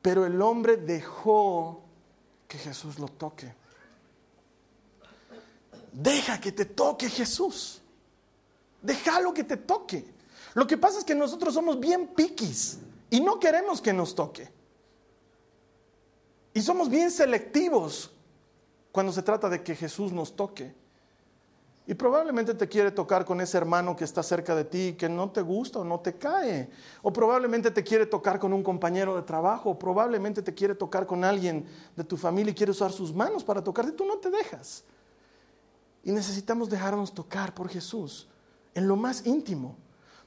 Pero 0.00 0.24
el 0.24 0.40
hombre 0.40 0.76
dejó 0.76 1.82
que 2.46 2.56
Jesús 2.56 2.98
lo 2.98 3.08
toque. 3.08 3.52
Deja 5.92 6.40
que 6.40 6.52
te 6.52 6.64
toque 6.64 7.08
Jesús. 7.08 7.82
Déjalo 8.80 9.34
que 9.34 9.44
te 9.44 9.56
toque. 9.56 10.17
Lo 10.58 10.66
que 10.66 10.76
pasa 10.76 10.98
es 10.98 11.04
que 11.04 11.14
nosotros 11.14 11.54
somos 11.54 11.78
bien 11.78 12.08
piquis 12.08 12.80
y 13.10 13.20
no 13.20 13.38
queremos 13.38 13.80
que 13.80 13.92
nos 13.92 14.12
toque. 14.12 14.50
Y 16.52 16.60
somos 16.60 16.88
bien 16.88 17.12
selectivos 17.12 18.10
cuando 18.90 19.12
se 19.12 19.22
trata 19.22 19.48
de 19.48 19.62
que 19.62 19.76
Jesús 19.76 20.10
nos 20.10 20.34
toque. 20.34 20.74
Y 21.86 21.94
probablemente 21.94 22.54
te 22.54 22.66
quiere 22.66 22.90
tocar 22.90 23.24
con 23.24 23.40
ese 23.40 23.56
hermano 23.56 23.94
que 23.94 24.02
está 24.02 24.20
cerca 24.20 24.56
de 24.56 24.64
ti, 24.64 24.96
que 24.98 25.08
no 25.08 25.30
te 25.30 25.42
gusta 25.42 25.78
o 25.78 25.84
no 25.84 26.00
te 26.00 26.14
cae. 26.14 26.68
O 27.02 27.12
probablemente 27.12 27.70
te 27.70 27.84
quiere 27.84 28.04
tocar 28.04 28.40
con 28.40 28.52
un 28.52 28.64
compañero 28.64 29.14
de 29.14 29.22
trabajo. 29.22 29.70
O 29.70 29.78
probablemente 29.78 30.42
te 30.42 30.52
quiere 30.52 30.74
tocar 30.74 31.06
con 31.06 31.22
alguien 31.22 31.66
de 31.94 32.02
tu 32.02 32.16
familia 32.16 32.50
y 32.50 32.54
quiere 32.56 32.72
usar 32.72 32.90
sus 32.90 33.14
manos 33.14 33.44
para 33.44 33.62
tocarte. 33.62 33.92
Tú 33.92 34.04
no 34.04 34.16
te 34.16 34.28
dejas. 34.28 34.82
Y 36.02 36.10
necesitamos 36.10 36.68
dejarnos 36.68 37.14
tocar 37.14 37.54
por 37.54 37.68
Jesús 37.68 38.26
en 38.74 38.88
lo 38.88 38.96
más 38.96 39.24
íntimo. 39.24 39.76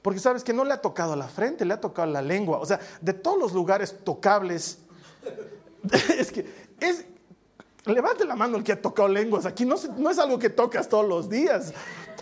Porque 0.02 0.18
sabes 0.18 0.42
que 0.42 0.52
no 0.52 0.64
le 0.64 0.74
ha 0.74 0.80
tocado 0.80 1.14
la 1.16 1.28
frente, 1.28 1.64
le 1.64 1.74
ha 1.74 1.80
tocado 1.80 2.10
la 2.10 2.20
lengua. 2.20 2.58
O 2.58 2.66
sea, 2.66 2.80
de 3.00 3.12
todos 3.12 3.38
los 3.38 3.52
lugares 3.52 3.96
tocables 4.04 4.78
es 6.18 6.32
que 6.32 6.46
es, 6.80 7.04
levante 7.86 8.24
la 8.24 8.36
mano 8.36 8.56
el 8.56 8.64
que 8.64 8.72
ha 8.72 8.80
tocado 8.80 9.08
lenguas. 9.08 9.46
Aquí 9.46 9.64
no, 9.64 9.76
es 9.76 10.18
algo 10.18 10.38
que 10.38 10.50
tocas 10.50 10.88
todos 10.88 11.06
los 11.06 11.28
días. 11.28 11.72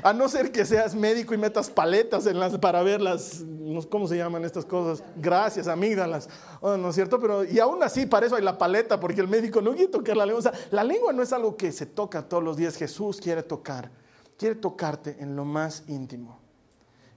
A 0.03 0.13
no 0.13 0.29
ser 0.29 0.51
que 0.51 0.65
seas 0.65 0.95
médico 0.95 1.35
y 1.35 1.39
metas 1.39 1.69
paletas 1.69 2.27
en 2.27 2.39
las, 2.39 2.57
para 2.59 2.83
ver 2.83 3.01
las, 3.01 3.45
¿cómo 3.91 4.09
se 4.09 4.17
llaman 4.17 4.45
estas 4.45 4.65
cosas? 4.65 5.05
Gracias, 5.17 5.67
amígdalas. 5.69 6.29
Oh, 6.61 6.77
¿No 6.77 6.89
es 6.89 6.95
cierto? 6.95 7.21
Pero, 7.21 7.45
y 7.45 7.59
aún 7.59 7.83
así, 7.83 8.07
para 8.07 8.27
eso 8.27 8.37
hay 8.37 8.43
la 8.43 8.57
paleta, 8.57 8.99
porque 8.99 9.21
el 9.21 9.29
médico 9.29 9.61
no 9.61 9.73
quiere 9.73 9.89
tocar 9.89 10.17
la 10.17 10.25
lengua. 10.25 10.39
O 10.39 10.43
sea, 10.43 10.53
la 10.71 10.85
lengua 10.85 11.13
no 11.13 11.23
es 11.23 11.33
algo 11.33 11.57
que 11.57 11.71
se 11.73 11.85
toca 11.85 12.27
todos 12.27 12.43
los 12.43 12.57
días. 12.57 12.77
Jesús 12.77 13.21
quiere 13.21 13.43
tocar. 13.43 13.91
Quiere 14.39 14.55
tocarte 14.55 15.19
en 15.21 15.37
lo 15.37 15.45
más 15.45 15.85
íntimo, 15.87 16.40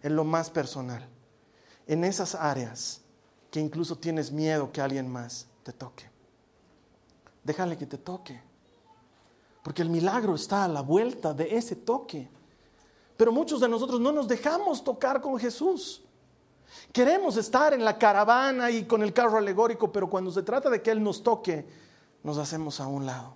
en 0.04 0.16
lo 0.16 0.24
más 0.24 0.52
personal, 0.52 1.08
en 1.88 2.04
esas 2.04 2.36
áreas 2.36 3.02
que 3.50 3.60
incluso 3.60 3.98
tienes 3.98 4.32
miedo 4.32 4.72
que 4.72 4.82
alguien 4.82 5.12
más 5.12 5.48
te 5.64 5.74
toque 5.74 6.14
déjale 7.44 7.78
que 7.78 7.86
te 7.86 7.98
toque. 7.98 8.42
Porque 9.64 9.82
el 9.82 9.90
milagro 9.90 10.36
está 10.36 10.66
a 10.66 10.68
la 10.68 10.82
vuelta 10.82 11.34
de 11.34 11.56
ese 11.56 11.76
toque. 11.76 12.30
Pero 13.16 13.32
muchos 13.32 13.62
de 13.62 13.70
nosotros 13.70 14.00
no 14.00 14.12
nos 14.12 14.28
dejamos 14.28 14.84
tocar 14.84 15.22
con 15.22 15.38
Jesús. 15.38 16.02
Queremos 16.92 17.38
estar 17.38 17.74
en 17.74 17.86
la 17.86 17.98
caravana 17.98 18.72
y 18.72 18.86
con 18.86 19.04
el 19.04 19.14
carro 19.14 19.38
alegórico, 19.38 19.92
pero 19.92 20.10
cuando 20.10 20.32
se 20.32 20.42
trata 20.42 20.70
de 20.70 20.82
que 20.82 20.92
Él 20.92 21.04
nos 21.04 21.22
toque, 21.24 21.66
nos 22.24 22.38
hacemos 22.38 22.80
a 22.80 22.88
un 22.88 23.06
lado. 23.06 23.36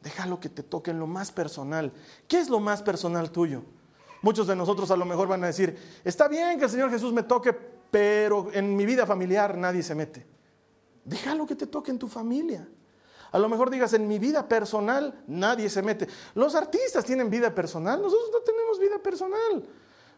Déjalo 0.00 0.40
que 0.40 0.48
te 0.48 0.62
toque 0.62 0.92
en 0.92 0.98
lo 0.98 1.06
más 1.06 1.30
personal. 1.30 1.92
¿Qué 2.28 2.38
es 2.38 2.48
lo 2.48 2.60
más 2.60 2.82
personal 2.82 3.30
tuyo? 3.30 3.62
Muchos 4.22 4.46
de 4.46 4.56
nosotros 4.56 4.90
a 4.90 4.96
lo 4.96 5.04
mejor 5.04 5.28
van 5.28 5.42
a 5.44 5.48
decir, 5.48 5.76
está 6.04 6.28
bien 6.28 6.58
que 6.58 6.64
el 6.64 6.70
Señor 6.70 6.90
Jesús 6.90 7.12
me 7.12 7.24
toque, 7.24 7.52
pero 7.52 8.48
en 8.52 8.74
mi 8.74 8.86
vida 8.86 9.04
familiar 9.04 9.58
nadie 9.58 9.82
se 9.82 9.94
mete. 9.94 10.26
Déjalo 11.04 11.46
que 11.46 11.56
te 11.56 11.66
toque 11.66 11.90
en 11.90 11.98
tu 11.98 12.08
familia. 12.08 12.66
A 13.32 13.38
lo 13.38 13.48
mejor 13.48 13.70
digas, 13.70 13.92
en 13.94 14.06
mi 14.06 14.18
vida 14.18 14.46
personal 14.46 15.24
nadie 15.26 15.68
se 15.68 15.82
mete. 15.82 16.06
Los 16.34 16.54
artistas 16.54 17.04
tienen 17.04 17.30
vida 17.30 17.54
personal, 17.54 18.00
nosotros 18.00 18.30
no 18.32 18.40
tenemos 18.40 18.78
vida 18.78 18.98
personal. 18.98 19.68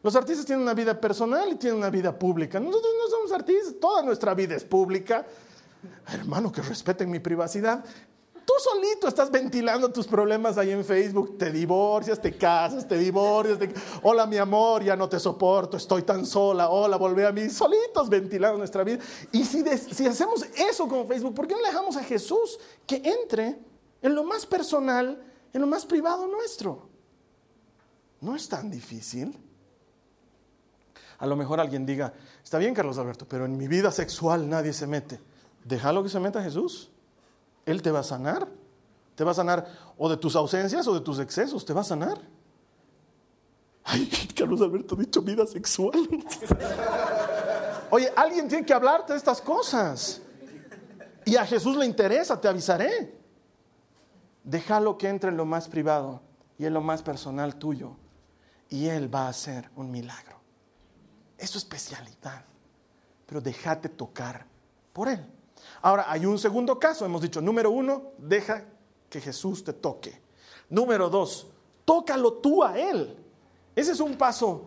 Los 0.03 0.15
artistas 0.17 0.45
tienen 0.45 0.63
una 0.63 0.75
vida 0.75 1.01
personal 1.01 1.53
y 1.53 1.55
tienen 1.55 1.79
una 1.79 1.89
vida 1.89 2.17
pública. 2.17 2.61
Nosotros 2.61 2.93
no 3.03 3.09
somos 3.09 3.33
artistas, 3.33 3.75
toda 3.81 4.03
nuestra 4.03 4.35
vida 4.35 4.55
es 4.55 4.65
pública. 4.65 5.25
Hermano, 6.13 6.53
que 6.53 6.61
respeten 6.61 7.11
mi 7.11 7.21
privacidad. 7.21 7.83
Tú 8.45 8.53
solito 8.59 9.09
estás 9.09 9.31
ventilando 9.31 9.91
tus 9.91 10.07
problemas 10.07 10.59
ahí 10.59 10.71
en 10.71 10.85
Facebook, 10.85 11.39
te 11.39 11.51
divorcias, 11.51 12.21
te 12.21 12.37
casas, 12.37 12.87
te 12.87 12.99
divorcias, 12.99 13.59
hola 14.03 14.27
mi 14.27 14.37
amor, 14.37 14.85
ya 14.85 14.97
no 14.97 15.09
te 15.09 15.19
soporto, 15.19 15.79
estoy 15.79 16.03
tan 16.03 16.27
sola, 16.27 16.69
hola, 16.69 16.97
volvé 16.97 17.27
a 17.27 17.33
mí, 17.33 17.49
solitos 17.49 18.09
ventilando 18.11 18.59
nuestra 18.59 18.85
vida. 18.85 18.99
Y 19.33 19.45
si, 19.45 19.65
hacemos 20.07 20.45
eso 20.55 20.87
con 20.87 21.09
Facebook, 21.09 21.35
¿por 21.35 21.47
qué 21.47 21.55
no 21.55 21.63
le 21.63 21.69
dejamos 21.69 21.97
a 21.97 22.05
Jesús 22.05 22.59
que 22.87 22.97
entre 22.97 23.59
en 24.03 24.15
lo 24.15 24.25
más 24.25 24.45
personal, 24.45 25.23
en 25.53 25.61
lo 25.61 25.67
más 25.67 25.87
privado 25.87 26.27
nuestro? 26.27 26.89
No 28.21 28.37
es 28.37 28.49
tan 28.49 28.71
difícil. 28.71 29.39
A 31.19 31.27
lo 31.27 31.37
mejor 31.37 31.61
alguien 31.61 31.87
diga, 31.87 32.13
está 32.43 32.59
bien 32.59 32.75
Carlos 32.75 32.99
Alberto, 32.99 33.27
pero 33.27 33.47
en 33.47 33.57
mi 33.57 33.69
vida 33.69 33.91
sexual 33.91 34.51
nadie 34.51 34.75
se 34.75 34.87
mete. 34.87 35.19
Déjalo 35.65 36.03
que 36.03 36.11
se 36.11 36.21
meta 36.21 36.43
Jesús. 36.43 36.91
Él 37.67 37.83
te 37.83 37.91
va 37.91 38.01
a 38.01 38.05
sanar. 38.05 38.49
Te 39.15 39.25
va 39.25 39.31
a 39.31 39.35
sanar 39.35 39.67
o 39.97 40.09
de 40.09 40.17
tus 40.17 40.35
ausencias 40.37 40.87
o 40.87 40.95
de 40.95 41.01
tus 41.01 41.19
excesos. 41.19 41.65
Te 41.65 41.73
va 41.73 41.83
a 41.83 41.85
sanar. 41.85 42.21
Ay, 43.85 44.09
Carlos 44.37 44.61
Alberto 44.61 44.97
dicho 44.97 45.23
vida 45.23 45.47
sexual. 45.47 46.09
Oye, 47.91 48.13
alguien 48.17 48.49
tiene 48.49 48.67
que 48.67 48.73
hablarte 48.73 49.13
de 49.13 49.19
estas 49.19 49.41
cosas. 49.41 50.21
Y 51.25 51.37
a 51.37 51.47
Jesús 51.47 51.77
le 51.77 51.87
interesa, 51.87 52.41
te 52.41 52.49
avisaré. 52.49 53.19
Déjalo 54.43 54.99
que 54.99 55.09
entre 55.09 55.31
en 55.31 55.37
lo 55.37 55.45
más 55.45 55.69
privado 55.69 56.21
y 56.59 56.67
en 56.67 56.75
lo 56.75 56.81
más 56.81 57.03
personal 57.03 57.57
tuyo. 57.57 57.97
Y 58.69 58.89
Él 58.89 59.15
va 59.15 59.27
a 59.27 59.29
hacer 59.29 59.71
un 59.77 59.91
milagro. 59.91 60.41
Es 61.39 61.51
su 61.51 61.59
especialidad. 61.59 62.45
Pero 63.27 63.41
déjate 63.41 63.89
tocar 63.89 64.47
por 64.93 65.09
Él. 65.09 65.34
Ahora, 65.85 66.07
hay 66.09 66.25
un 66.25 66.39
segundo 66.39 66.79
caso. 66.79 67.05
Hemos 67.05 67.21
dicho, 67.21 67.43
número 67.43 67.71
uno, 67.71 68.13
deja 68.17 68.65
que 69.11 69.21
Jesús 69.21 69.63
te 69.63 69.75
toque. 69.75 70.19
Número 70.71 71.11
dos, 71.11 71.47
tócalo 71.85 72.33
tú 72.33 72.65
a 72.65 72.79
Él. 72.79 73.15
Ese 73.77 73.93
es 73.93 74.01
un 74.01 74.17
paso 74.17 74.63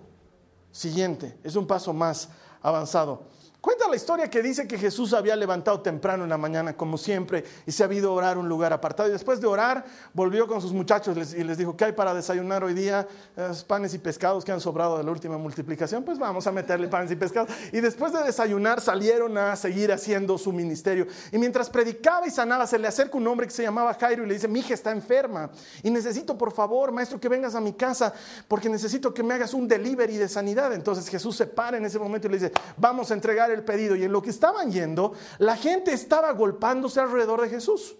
siguiente, 0.71 1.35
es 1.43 1.55
un 1.55 1.65
paso 1.65 1.91
más 1.91 2.29
avanzado. 2.61 3.23
Cuenta 3.67 3.85
la 3.89 3.97
historia 3.97 4.29
que 4.29 4.41
dice 4.41 4.65
que 4.65 4.77
Jesús 4.77 5.11
había 5.11 5.35
levantado 5.35 5.81
temprano 5.81 6.23
en 6.23 6.29
la 6.29 6.37
mañana, 6.37 6.77
como 6.77 6.97
siempre, 6.97 7.43
y 7.65 7.73
se 7.73 7.83
había 7.83 7.99
ido 7.99 8.11
a 8.11 8.13
orar 8.13 8.37
un 8.37 8.47
lugar 8.47 8.71
apartado. 8.71 9.09
Y 9.09 9.11
después 9.11 9.41
de 9.41 9.47
orar, 9.47 9.83
volvió 10.13 10.47
con 10.47 10.61
sus 10.61 10.71
muchachos 10.71 11.33
y 11.33 11.43
les 11.43 11.57
dijo, 11.57 11.75
¿qué 11.75 11.83
hay 11.83 11.91
para 11.91 12.13
desayunar 12.13 12.63
hoy 12.63 12.73
día? 12.73 13.05
panes 13.67 13.93
y 13.93 13.97
pescados 13.97 14.45
que 14.45 14.53
han 14.53 14.61
sobrado 14.61 14.97
de 14.97 15.03
la 15.03 15.11
última 15.11 15.37
multiplicación, 15.37 16.05
pues 16.05 16.17
vamos 16.17 16.47
a 16.47 16.53
meterle 16.53 16.87
panes 16.87 17.11
y 17.11 17.17
pescados. 17.17 17.51
Y 17.73 17.81
después 17.81 18.13
de 18.13 18.23
desayunar, 18.23 18.79
salieron 18.79 19.37
a 19.37 19.53
seguir 19.57 19.91
haciendo 19.91 20.37
su 20.37 20.53
ministerio. 20.53 21.05
Y 21.33 21.37
mientras 21.37 21.69
predicaba 21.69 22.25
y 22.25 22.31
sanaba, 22.31 22.67
se 22.67 22.79
le 22.79 22.87
acerca 22.87 23.17
un 23.17 23.27
hombre 23.27 23.47
que 23.47 23.53
se 23.53 23.63
llamaba 23.63 23.93
Jairo 23.95 24.23
y 24.23 24.27
le 24.27 24.35
dice, 24.35 24.47
mi 24.47 24.61
hija 24.61 24.75
está 24.75 24.91
enferma 24.91 25.49
y 25.83 25.91
necesito, 25.91 26.37
por 26.37 26.53
favor, 26.53 26.93
maestro, 26.93 27.19
que 27.19 27.27
vengas 27.27 27.53
a 27.53 27.59
mi 27.59 27.73
casa 27.73 28.13
porque 28.47 28.69
necesito 28.69 29.13
que 29.13 29.23
me 29.23 29.33
hagas 29.33 29.53
un 29.53 29.67
delivery 29.67 30.15
de 30.15 30.29
sanidad. 30.29 30.71
Entonces 30.71 31.09
Jesús 31.09 31.35
se 31.35 31.47
para 31.47 31.75
en 31.75 31.83
ese 31.83 31.99
momento 31.99 32.27
y 32.27 32.31
le 32.31 32.39
dice, 32.39 32.53
vamos 32.77 33.11
a 33.11 33.13
entregar 33.13 33.51
el 33.56 33.56
el 33.57 33.63
pedido 33.63 33.95
y 33.95 34.03
en 34.03 34.11
lo 34.11 34.21
que 34.21 34.29
estaban 34.29 34.71
yendo, 34.71 35.13
la 35.39 35.55
gente 35.55 35.93
estaba 35.93 36.31
golpándose 36.31 36.99
alrededor 36.99 37.41
de 37.41 37.49
Jesús. 37.49 37.95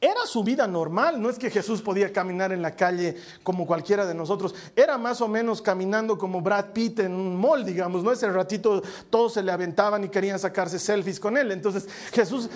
Era 0.00 0.26
su 0.26 0.42
vida 0.42 0.66
normal, 0.66 1.22
no 1.22 1.30
es 1.30 1.38
que 1.38 1.48
Jesús 1.48 1.80
podía 1.80 2.12
caminar 2.12 2.52
en 2.52 2.60
la 2.60 2.74
calle 2.74 3.16
como 3.44 3.68
cualquiera 3.68 4.04
de 4.04 4.14
nosotros, 4.14 4.52
era 4.74 4.98
más 4.98 5.20
o 5.20 5.28
menos 5.28 5.62
caminando 5.62 6.18
como 6.18 6.40
Brad 6.40 6.72
Pitt 6.72 6.98
en 6.98 7.12
un 7.12 7.36
mall, 7.36 7.64
digamos, 7.64 8.02
¿no? 8.02 8.10
Ese 8.10 8.28
ratito 8.28 8.82
todos 9.10 9.34
se 9.34 9.44
le 9.44 9.52
aventaban 9.52 10.02
y 10.02 10.08
querían 10.08 10.40
sacarse 10.40 10.80
selfies 10.80 11.20
con 11.20 11.36
él. 11.36 11.52
Entonces 11.52 11.88
Jesús 12.12 12.50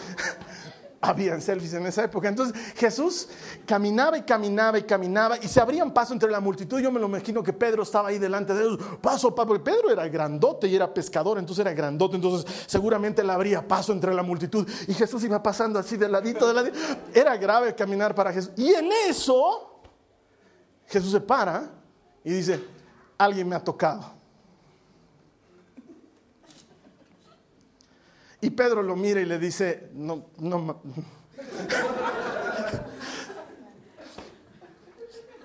habían 1.00 1.40
selfies 1.40 1.74
en 1.74 1.87
esa 1.87 2.04
época. 2.04 2.28
Entonces 2.28 2.56
Jesús 2.74 3.28
caminaba 3.66 4.18
y 4.18 4.22
caminaba 4.22 4.78
y 4.78 4.82
caminaba 4.82 5.38
y 5.38 5.48
se 5.48 5.61
abrían 5.61 5.92
paso 5.92 6.12
entre 6.12 6.30
la 6.30 6.40
multitud. 6.40 6.80
Yo 6.80 6.90
me 6.90 7.00
lo 7.00 7.06
imagino 7.06 7.42
que 7.42 7.52
Pedro 7.52 7.82
estaba 7.82 8.09
ahí 8.09 8.18
delante 8.18 8.54
de 8.54 8.64
ellos, 8.64 8.78
paso, 9.00 9.35
paso, 9.35 9.48
porque 9.48 9.64
Pedro 9.64 9.90
era 9.90 10.09
grandote 10.09 10.66
y 10.66 10.74
era 10.74 10.92
pescador, 10.92 11.38
entonces 11.38 11.64
era 11.64 11.74
grandote, 11.74 12.16
entonces 12.16 12.50
seguramente 12.66 13.22
le 13.22 13.32
abría 13.32 13.66
paso 13.66 13.92
entre 13.92 14.14
la 14.14 14.22
multitud 14.22 14.68
y 14.87 14.94
Jesús 14.94 15.22
iba 15.24 15.42
pasando 15.42 15.78
así 15.78 15.96
de 15.96 16.09
ladito, 16.09 16.48
de 16.48 16.54
ladito. 16.54 16.78
Era 17.14 17.37
grave 17.37 17.74
caminar 17.74 18.14
para 18.14 18.32
Jesús. 18.32 18.52
Y 18.56 18.72
en 18.72 18.90
eso 19.09 19.80
Jesús 20.87 21.12
se 21.12 21.20
para 21.20 21.70
y 22.24 22.32
dice, 22.32 22.64
alguien 23.18 23.48
me 23.48 23.56
ha 23.56 23.62
tocado. 23.62 24.15
Y 28.40 28.51
Pedro 28.51 28.83
lo 28.83 28.96
mira 28.96 29.20
y 29.20 29.25
le 29.25 29.38
dice, 29.38 29.88
no, 29.94 30.27
no. 30.38 30.81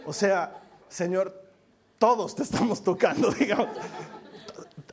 o 0.05 0.13
sea, 0.13 0.61
Señor, 0.89 1.41
todos 1.97 2.35
te 2.35 2.43
estamos 2.43 2.83
tocando, 2.83 3.31
digamos. 3.39 3.69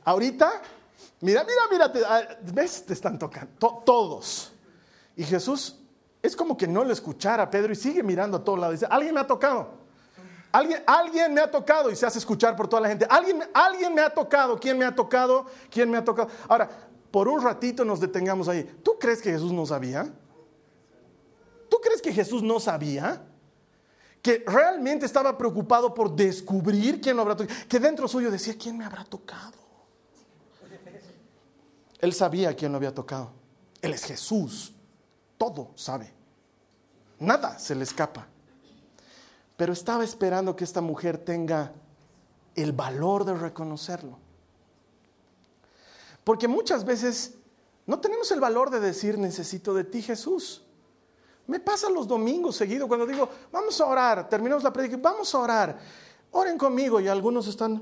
Ahorita, 0.05 0.61
mira, 1.21 1.43
mira, 1.43 1.89
mira, 1.91 2.07
ah, 2.07 2.21
ves, 2.53 2.85
te 2.85 2.93
están 2.93 3.19
tocando, 3.19 3.83
todos. 3.85 4.53
Y 5.15 5.23
Jesús 5.23 5.77
es 6.21 6.35
como 6.35 6.55
que 6.55 6.67
no 6.67 6.83
le 6.83 6.93
escuchara 6.93 7.43
a 7.43 7.49
Pedro 7.49 7.73
y 7.73 7.75
sigue 7.75 8.03
mirando 8.03 8.37
a 8.37 8.43
todos 8.43 8.59
lados. 8.59 8.79
Dice, 8.79 8.87
alguien 8.89 9.13
me 9.13 9.19
ha 9.19 9.27
tocado. 9.27 9.79
Alguien, 10.51 10.83
alguien 10.87 11.33
me 11.33 11.41
ha 11.41 11.51
tocado 11.51 11.91
y 11.91 11.95
se 11.95 12.05
hace 12.05 12.17
escuchar 12.17 12.55
por 12.55 12.67
toda 12.67 12.81
la 12.81 12.89
gente. 12.89 13.05
Alguien, 13.09 13.43
alguien 13.53 13.93
me 13.93 14.01
ha 14.01 14.09
tocado. 14.09 14.59
¿Quién 14.59 14.77
me 14.77 14.85
ha 14.85 14.95
tocado? 14.95 15.45
¿Quién 15.69 15.91
me 15.91 15.97
ha 15.97 16.03
tocado? 16.03 16.29
Ahora, 16.47 16.69
por 17.11 17.27
un 17.27 17.41
ratito 17.41 17.83
nos 17.83 17.99
detengamos 17.99 18.47
ahí. 18.47 18.63
¿Tú 18.83 18.97
crees 18.99 19.21
que 19.21 19.31
Jesús 19.31 19.51
no 19.51 19.65
sabía? 19.65 20.11
¿Tú 21.69 21.77
crees 21.81 22.01
que 22.01 22.13
Jesús 22.13 22.43
no 22.43 22.59
sabía? 22.59 23.23
Que 24.21 24.43
realmente 24.45 25.05
estaba 25.05 25.37
preocupado 25.37 25.93
por 25.93 26.15
descubrir 26.15 26.99
quién 27.01 27.15
lo 27.15 27.21
habrá 27.21 27.35
tocado. 27.35 27.59
Que 27.67 27.79
dentro 27.79 28.07
suyo 28.07 28.29
decía, 28.29 28.55
¿quién 28.57 28.77
me 28.77 28.85
habrá 28.85 29.03
tocado? 29.03 29.57
Él 31.99 32.13
sabía 32.13 32.55
quién 32.55 32.71
lo 32.71 32.77
había 32.77 32.93
tocado. 32.93 33.31
Él 33.81 33.93
es 33.93 34.03
Jesús. 34.05 34.73
Todo 35.37 35.71
sabe. 35.75 36.11
Nada 37.19 37.59
se 37.59 37.75
le 37.75 37.83
escapa. 37.83 38.27
Pero 39.57 39.73
estaba 39.73 40.03
esperando 40.03 40.55
que 40.55 40.63
esta 40.63 40.81
mujer 40.81 41.17
tenga 41.17 41.73
el 42.55 42.71
valor 42.71 43.25
de 43.25 43.33
reconocerlo. 43.33 44.17
Porque 46.23 46.47
muchas 46.47 46.85
veces 46.85 47.35
no 47.85 47.99
tenemos 47.99 48.31
el 48.31 48.39
valor 48.39 48.69
de 48.69 48.79
decir 48.79 49.17
necesito 49.17 49.73
de 49.73 49.83
ti 49.83 50.01
Jesús. 50.01 50.63
Me 51.47 51.59
pasa 51.59 51.89
los 51.89 52.07
domingos 52.07 52.55
seguido 52.55 52.87
cuando 52.87 53.07
digo, 53.07 53.27
vamos 53.51 53.81
a 53.81 53.85
orar, 53.87 54.29
terminamos 54.29 54.63
la 54.63 54.71
predica, 54.71 54.97
vamos 54.97 55.33
a 55.33 55.39
orar. 55.39 55.79
Oren 56.31 56.57
conmigo 56.57 56.99
y 56.99 57.07
algunos 57.07 57.47
están, 57.47 57.81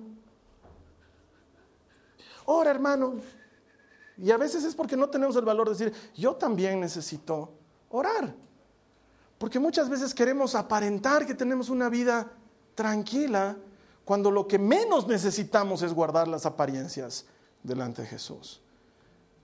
ora 2.45 2.71
hermano. 2.71 3.15
Y 4.17 4.31
a 4.31 4.37
veces 4.37 4.63
es 4.63 4.73
porque 4.73 4.95
no 4.95 5.09
tenemos 5.09 5.35
el 5.35 5.43
valor 5.43 5.67
de 5.67 5.75
decir, 5.75 6.11
yo 6.15 6.35
también 6.35 6.79
necesito 6.79 7.51
orar. 7.89 8.33
Porque 9.37 9.59
muchas 9.59 9.89
veces 9.89 10.13
queremos 10.13 10.55
aparentar 10.55 11.25
que 11.25 11.35
tenemos 11.35 11.69
una 11.69 11.89
vida 11.89 12.31
tranquila 12.73 13.57
cuando 14.05 14.31
lo 14.31 14.47
que 14.47 14.57
menos 14.57 15.05
necesitamos 15.05 15.81
es 15.81 15.93
guardar 15.93 16.29
las 16.29 16.45
apariencias 16.45 17.25
delante 17.67 18.01
de 18.01 18.07
Jesús. 18.07 18.61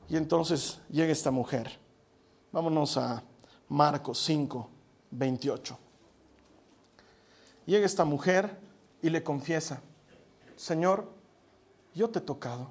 Y 0.09 0.15
entonces 0.15 0.79
llega 0.89 1.11
esta 1.11 1.31
mujer. 1.31 1.77
Vámonos 2.51 2.97
a 2.97 3.23
Marcos 3.69 4.19
5, 4.19 4.69
28. 5.11 5.77
Llega 7.65 7.85
esta 7.85 8.05
mujer 8.05 8.59
y 9.01 9.09
le 9.09 9.23
confiesa, 9.23 9.81
Señor, 10.55 11.09
yo 11.93 12.09
te 12.09 12.19
he 12.19 12.21
tocado. 12.21 12.69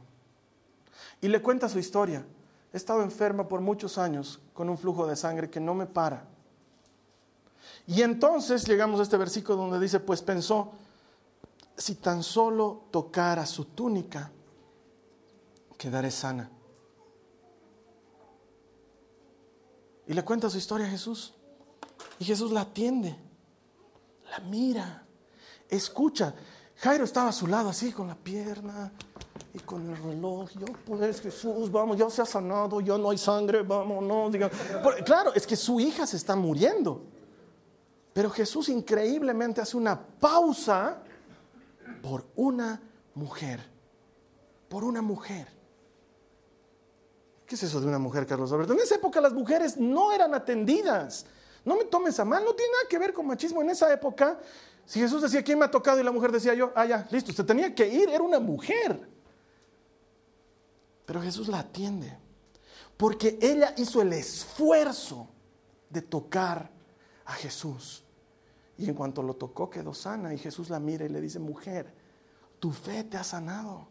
Y 1.21 1.29
le 1.29 1.41
cuenta 1.41 1.69
su 1.69 1.79
historia. 1.79 2.25
He 2.73 2.77
estado 2.77 3.03
enferma 3.03 3.49
por 3.49 3.61
muchos 3.61 3.99
años 3.99 4.41
con 4.55 4.69
un 4.69 4.79
flujo 4.79 5.07
de 5.07 5.17
sangre 5.17 5.51
que 5.51 5.61
no 5.61 5.75
me 5.75 5.87
para. 5.87 6.25
Y 7.87 8.03
entonces 8.03 8.67
llegamos 8.67 9.01
a 9.01 9.03
este 9.03 9.17
versículo 9.17 9.57
donde 9.57 9.79
dice, 9.79 10.01
pues 10.01 10.23
pensó, 10.23 10.73
si 11.77 11.97
tan 11.97 12.23
solo 12.23 12.85
tocara 12.91 13.45
su 13.47 13.65
túnica, 13.67 14.31
quedaré 15.83 16.13
sana. 16.13 16.49
Y 20.07 20.15
le 20.15 20.25
cuenta 20.25 20.49
su 20.49 20.57
historia 20.57 20.87
a 20.87 20.91
Jesús. 20.91 21.35
Y 22.21 22.25
Jesús 22.25 22.53
la 22.53 22.61
atiende, 22.61 23.17
la 24.31 24.39
mira, 24.39 25.05
escucha. 25.69 26.35
Jairo 26.77 27.05
estaba 27.05 27.31
a 27.31 27.33
su 27.33 27.49
lado 27.49 27.69
así 27.69 27.91
con 27.91 28.07
la 28.07 28.15
pierna 28.15 28.93
y 29.53 29.59
con 29.59 29.91
el 29.91 29.97
reloj. 29.97 30.51
Yo, 30.53 30.67
pues 30.87 31.21
Jesús, 31.21 31.71
vamos, 31.73 31.97
ya 31.97 32.09
se 32.11 32.23
ha 32.23 32.27
sanado, 32.27 32.81
ya 32.81 32.97
no 32.97 33.11
hay 33.11 33.19
sangre, 33.19 33.63
vamos, 33.63 34.05
no. 34.05 34.31
Claro, 35.05 35.35
es 35.35 35.45
que 35.49 35.57
su 35.57 35.81
hija 35.81 36.07
se 36.07 36.17
está 36.17 36.37
muriendo. 36.37 37.03
Pero 38.13 38.31
Jesús 38.31 38.69
increíblemente 38.69 39.61
hace 39.61 39.77
una 39.77 40.01
pausa 40.01 41.03
por 42.01 42.25
una 42.37 42.81
mujer. 43.15 43.69
Por 44.69 44.85
una 44.85 45.03
mujer. 45.03 45.62
¿Qué 47.53 47.57
es 47.57 47.65
eso 47.65 47.83
de 47.83 47.87
una 47.87 47.99
mujer, 47.99 48.27
Carlos 48.27 48.51
Alberto? 48.51 48.73
En 48.73 48.81
esa 48.81 48.95
época 48.95 49.21
las 49.21 49.35
mujeres 49.35 49.77
no 49.77 50.11
eran 50.11 50.33
atendidas. 50.33 51.27
No 51.67 51.77
me 51.77 51.85
tomes 51.85 52.19
a 52.19 52.25
mal, 52.25 52.43
no 52.43 52.55
tiene 52.55 52.73
nada 52.73 52.85
que 52.89 52.99
ver 52.99 53.13
con 53.13 53.27
machismo. 53.27 53.61
En 53.61 53.69
esa 53.69 53.93
época, 53.93 54.41
si 54.87 55.01
Jesús 55.01 55.21
decía, 55.21 55.45
¿quién 55.45 55.59
me 55.59 55.67
ha 55.67 55.71
tocado? 55.71 56.01
Y 56.01 56.03
la 56.03 56.13
mujer 56.13 56.33
decía 56.33 56.55
yo, 56.55 56.73
ah, 56.75 56.87
ya, 56.87 57.07
listo, 57.11 57.31
usted 57.31 57.45
tenía 57.45 57.75
que 57.75 57.87
ir, 57.87 58.09
era 58.09 58.23
una 58.25 58.41
mujer. 58.41 59.07
Pero 61.05 61.21
Jesús 61.21 61.49
la 61.49 61.59
atiende, 61.59 62.17
porque 62.97 63.39
ella 63.43 63.75
hizo 63.77 64.01
el 64.01 64.15
esfuerzo 64.15 65.29
de 65.91 66.01
tocar 66.01 66.71
a 67.27 67.35
Jesús. 67.35 68.03
Y 68.79 68.89
en 68.89 68.95
cuanto 68.95 69.23
lo 69.23 69.35
tocó, 69.35 69.69
quedó 69.69 69.93
sana. 69.93 70.33
Y 70.33 70.39
Jesús 70.39 70.71
la 70.71 70.81
mira 70.81 71.05
y 71.05 71.11
le 71.11 71.21
dice, 71.21 71.39
mujer, 71.39 71.93
tu 72.59 72.73
fe 72.73 73.05
te 73.05 73.19
ha 73.19 73.25
sanado. 73.25 73.89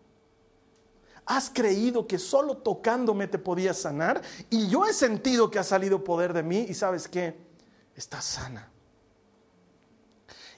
Has 1.26 1.50
creído 1.50 2.08
que 2.08 2.18
solo 2.18 2.58
tocándome 2.58 3.28
te 3.28 3.38
podías 3.38 3.80
sanar 3.80 4.22
y 4.50 4.68
yo 4.68 4.86
he 4.86 4.94
sentido 4.94 5.50
que 5.50 5.60
ha 5.60 5.64
salido 5.64 6.04
poder 6.04 6.34
de 6.34 6.44
mí 6.44 6.66
y 6.68 6.74
sabes 6.74 7.08
qué, 7.08 7.38
estás 7.96 8.26
sana. 8.26 8.70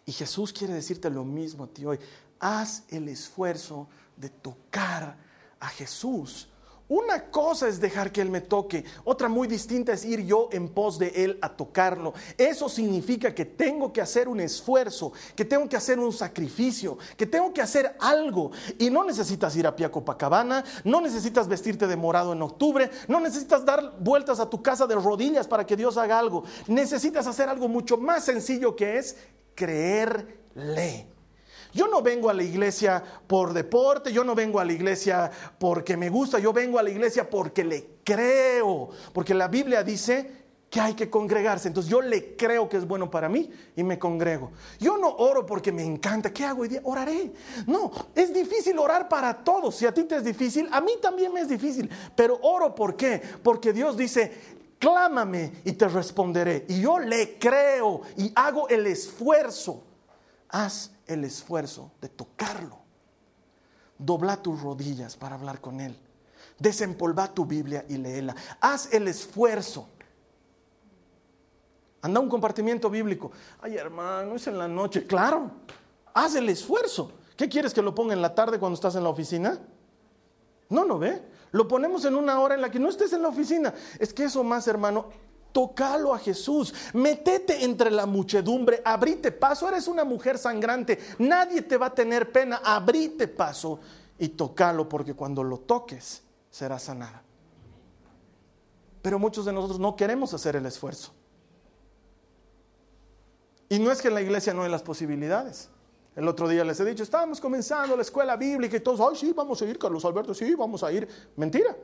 Y 0.06 0.12
Jesús 0.12 0.52
quiere 0.52 0.74
decirte 0.74 1.10
lo 1.10 1.24
mismo 1.24 1.66
a 1.66 1.68
ti 1.68 1.86
hoy. 1.86 2.00
Haz 2.40 2.84
el 2.90 3.08
esfuerzo 3.08 3.88
de 4.18 4.30
tocar 4.30 5.18
a 5.60 5.68
Jesús 5.70 6.50
una 6.90 7.32
cosa 7.32 7.68
es 7.68 7.80
dejar 7.80 8.12
que 8.12 8.22
Él 8.22 8.30
me 8.30 8.42
toque, 8.42 8.84
otra 9.06 9.30
muy 9.30 9.48
distinta 9.48 9.94
es 9.94 10.04
ir 10.04 10.26
yo 10.26 10.50
en 10.52 10.68
pos 10.68 11.00
de 11.00 11.08
Él 11.16 11.40
a 11.42 11.50
tocarlo. 11.50 12.14
Eso 12.38 12.68
significa 12.68 13.34
que 13.34 13.46
tengo 13.46 13.94
que 13.94 14.02
hacer 14.02 14.28
un 14.28 14.42
esfuerzo, 14.42 15.14
que 15.36 15.46
tengo 15.46 15.68
que 15.70 15.78
hacer 15.78 15.98
un 15.98 16.12
sacrificio, 16.12 16.98
que 17.16 17.26
tengo 17.26 17.54
que 17.54 17.62
hacer 17.62 17.96
algo. 18.00 18.52
Y 18.78 18.90
no 18.90 19.04
necesitas 19.04 19.56
ir 19.56 19.66
a 19.66 19.76
Pia 19.76 19.92
Copacabana, 19.92 20.64
no 20.84 21.00
necesitas 21.00 21.48
vestirte 21.48 21.88
de 21.88 21.96
morado 21.96 22.34
en 22.34 22.42
octubre, 22.42 22.92
no 23.08 23.20
necesitas 23.20 23.64
dar 23.66 23.98
vueltas 24.00 24.40
a 24.40 24.50
tu 24.50 24.62
casa 24.62 24.86
de 24.86 24.96
rodillas 24.96 25.48
para 25.48 25.66
que 25.66 25.78
Dios 25.78 25.98
haga 25.98 26.20
algo. 26.20 26.44
Necesitas 26.68 27.28
hacer 27.28 27.48
algo 27.48 27.70
mucho 27.70 27.98
más 27.98 28.26
sencillo 28.26 28.76
que 28.76 28.98
es 28.98 29.16
creerle. 29.56 31.13
Yo 31.74 31.88
no 31.88 32.02
vengo 32.02 32.30
a 32.30 32.34
la 32.34 32.44
iglesia 32.44 33.04
por 33.26 33.52
deporte, 33.52 34.14
yo 34.14 34.24
no 34.24 34.36
vengo 34.36 34.60
a 34.60 34.66
la 34.66 34.74
iglesia 34.74 35.32
porque 35.58 35.98
me 35.98 36.10
gusta, 36.10 36.38
yo 36.38 36.54
vengo 36.54 36.78
a 36.78 36.84
la 36.84 36.92
iglesia 36.92 37.28
porque 37.30 37.64
le 37.64 37.98
creo, 38.04 38.90
porque 39.12 39.34
la 39.34 39.48
Biblia 39.48 39.84
dice 39.84 40.44
que 40.70 40.80
hay 40.80 40.96
que 40.96 41.10
congregarse. 41.10 41.68
Entonces 41.68 41.92
yo 41.92 42.02
le 42.02 42.36
creo 42.36 42.70
que 42.70 42.78
es 42.78 42.88
bueno 42.88 43.10
para 43.10 43.30
mí 43.30 43.50
y 43.76 43.84
me 43.84 44.00
congrego. 44.00 44.52
Yo 44.80 44.98
no 44.98 45.08
oro 45.08 45.46
porque 45.46 45.72
me 45.72 45.84
encanta. 45.84 46.32
¿Qué 46.32 46.46
hago 46.46 46.62
hoy 46.62 46.68
día? 46.68 46.82
Oraré. 46.84 47.32
No, 47.68 47.92
es 48.16 48.34
difícil 48.34 48.78
orar 48.80 49.08
para 49.10 49.44
todos. 49.44 49.76
Si 49.76 49.86
a 49.86 49.94
ti 49.94 50.04
te 50.04 50.16
es 50.16 50.24
difícil, 50.24 50.68
a 50.72 50.82
mí 50.82 50.94
también 51.02 51.34
me 51.34 51.42
es 51.42 51.48
difícil. 51.48 51.90
Pero 52.16 52.40
oro 52.42 52.74
¿por 52.74 52.96
qué? 52.96 53.22
Porque 53.44 53.72
Dios 53.72 53.98
dice, 53.98 54.32
clámame 54.80 55.54
y 55.64 55.74
te 55.74 55.88
responderé. 55.88 56.66
Y 56.68 56.82
yo 56.82 57.00
le 57.00 57.38
creo 57.38 58.02
y 58.18 58.32
hago 58.36 58.68
el 58.70 58.88
esfuerzo. 58.88 59.84
Haz 60.50 60.93
el 61.14 61.24
esfuerzo 61.24 61.92
de 62.02 62.10
tocarlo. 62.10 62.80
Dobla 63.98 64.42
tus 64.42 64.62
rodillas 64.62 65.16
para 65.16 65.36
hablar 65.36 65.62
con 65.62 65.80
Él. 65.80 65.98
Desempolva 66.60 67.34
tu 67.34 67.46
Biblia 67.46 67.86
y 67.88 67.98
léela. 67.98 68.36
Haz 68.60 68.94
el 68.94 69.08
esfuerzo. 69.08 69.88
Anda 72.02 72.20
un 72.20 72.30
compartimiento 72.30 72.90
bíblico. 72.90 73.32
Ay, 73.62 73.78
hermano, 73.78 74.36
es 74.36 74.48
en 74.48 74.58
la 74.58 74.68
noche. 74.68 75.08
Claro, 75.08 75.52
haz 76.14 76.36
el 76.36 76.50
esfuerzo. 76.50 77.14
¿Qué 77.38 77.48
quieres 77.48 77.74
que 77.74 77.82
lo 77.82 77.96
ponga 77.96 78.14
en 78.14 78.22
la 78.22 78.36
tarde 78.36 78.60
cuando 78.60 78.76
estás 78.76 78.96
en 78.96 79.04
la 79.04 79.10
oficina? 79.10 79.58
No, 80.70 80.86
no 80.86 81.00
ve. 81.00 81.22
Lo 81.52 81.68
ponemos 81.68 82.04
en 82.06 82.16
una 82.16 82.40
hora 82.40 82.56
en 82.56 82.62
la 82.62 82.70
que 82.70 82.80
no 82.80 82.90
estés 82.90 83.14
en 83.14 83.22
la 83.22 83.30
oficina. 83.30 83.74
Es 84.00 84.14
que 84.14 84.26
eso 84.26 84.44
más, 84.44 84.68
hermano, 84.68 85.10
Tocalo 85.54 86.14
a 86.14 86.20
Jesús. 86.20 86.74
Metete 86.94 87.64
entre 87.64 87.90
la 87.90 88.06
muchedumbre. 88.06 88.82
Abrite 88.84 89.32
paso. 89.32 89.70
Eres 89.70 89.88
una 89.88 90.04
mujer 90.04 90.38
sangrante. 90.38 91.00
Nadie 91.20 91.62
te 91.62 91.78
va 91.78 91.86
a 91.86 91.94
tener 91.94 92.32
pena. 92.32 92.60
Abrite 92.64 93.30
paso 93.30 93.80
y 94.18 94.30
tocalo 94.30 94.90
porque 94.90 95.14
cuando 95.14 95.44
lo 95.44 95.60
toques 95.60 96.24
será 96.50 96.80
sanada. 96.80 97.22
Pero 99.02 99.20
muchos 99.20 99.46
de 99.46 99.54
nosotros 99.54 99.80
no 99.80 99.96
queremos 99.96 100.34
hacer 100.34 100.56
el 100.56 100.66
esfuerzo. 100.66 101.14
Y 103.70 103.80
no 103.80 103.92
es 103.92 104.02
que 104.02 104.08
en 104.08 104.16
la 104.16 104.22
iglesia 104.22 104.54
no 104.54 104.64
hay 104.64 104.72
las 104.72 104.82
posibilidades. 104.82 105.70
El 106.16 106.28
otro 106.28 106.48
día 106.48 106.64
les 106.64 106.80
he 106.80 106.86
dicho, 106.86 107.04
estábamos 107.04 107.42
comenzando 107.42 107.96
la 107.96 108.04
escuela 108.04 108.36
bíblica 108.38 108.78
y 108.78 108.80
todos, 108.80 109.00
ay, 109.02 109.18
sí, 109.18 109.34
vamos 109.34 109.62
a 109.62 109.66
ir, 109.66 109.80
Carlos 109.80 110.06
Alberto, 110.06 110.34
sí, 110.34 110.54
vamos 110.54 110.84
a 110.84 110.92
ir. 110.92 111.08
Mentira. 111.36 111.76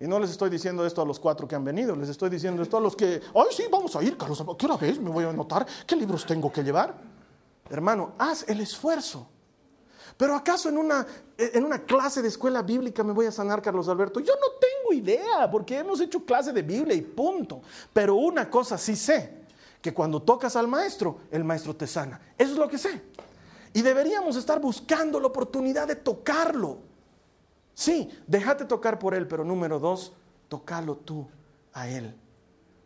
Y 0.00 0.08
no 0.08 0.18
les 0.18 0.30
estoy 0.30 0.48
diciendo 0.48 0.86
esto 0.86 1.02
a 1.02 1.04
los 1.04 1.20
cuatro 1.20 1.46
que 1.46 1.54
han 1.54 1.64
venido, 1.64 1.94
les 1.94 2.08
estoy 2.08 2.30
diciendo 2.30 2.62
esto 2.62 2.78
a 2.78 2.80
los 2.80 2.96
que, 2.96 3.20
ay, 3.34 3.46
sí, 3.50 3.64
vamos 3.70 3.94
a 3.96 4.02
ir, 4.02 4.16
Carlos 4.16 4.42
¿qué 4.58 4.64
hora 4.64 4.76
vez 4.78 4.98
me 4.98 5.10
voy 5.10 5.24
a 5.24 5.28
anotar? 5.28 5.66
¿Qué 5.86 5.94
libros 5.94 6.24
tengo 6.24 6.50
que 6.50 6.64
llevar? 6.64 6.94
Hermano, 7.68 8.12
haz 8.18 8.48
el 8.48 8.60
esfuerzo. 8.60 9.28
Pero 10.16 10.34
acaso 10.34 10.70
en 10.70 10.78
una, 10.78 11.06
en 11.36 11.64
una 11.64 11.80
clase 11.84 12.22
de 12.22 12.28
escuela 12.28 12.62
bíblica 12.62 13.04
me 13.04 13.12
voy 13.12 13.26
a 13.26 13.32
sanar, 13.32 13.60
Carlos 13.60 13.88
Alberto? 13.88 14.20
Yo 14.20 14.34
no 14.34 14.58
tengo 14.58 14.92
idea, 14.92 15.50
porque 15.50 15.78
hemos 15.78 16.00
hecho 16.00 16.24
clase 16.24 16.52
de 16.52 16.62
Biblia 16.62 16.94
y 16.94 17.02
punto. 17.02 17.60
Pero 17.92 18.14
una 18.16 18.48
cosa 18.48 18.76
sí 18.78 18.96
sé, 18.96 19.40
que 19.80 19.94
cuando 19.94 20.22
tocas 20.22 20.56
al 20.56 20.68
maestro, 20.68 21.20
el 21.30 21.44
maestro 21.44 21.76
te 21.76 21.86
sana. 21.86 22.20
Eso 22.36 22.52
es 22.52 22.58
lo 22.58 22.68
que 22.68 22.78
sé. 22.78 23.02
Y 23.72 23.82
deberíamos 23.82 24.36
estar 24.36 24.60
buscando 24.60 25.20
la 25.20 25.28
oportunidad 25.28 25.86
de 25.86 25.96
tocarlo. 25.96 26.89
Sí, 27.74 28.10
déjate 28.26 28.64
tocar 28.64 28.98
por 28.98 29.14
él, 29.14 29.26
pero 29.26 29.44
número 29.44 29.78
dos, 29.78 30.12
tocalo 30.48 30.96
tú 30.96 31.26
a 31.72 31.88
él. 31.88 32.14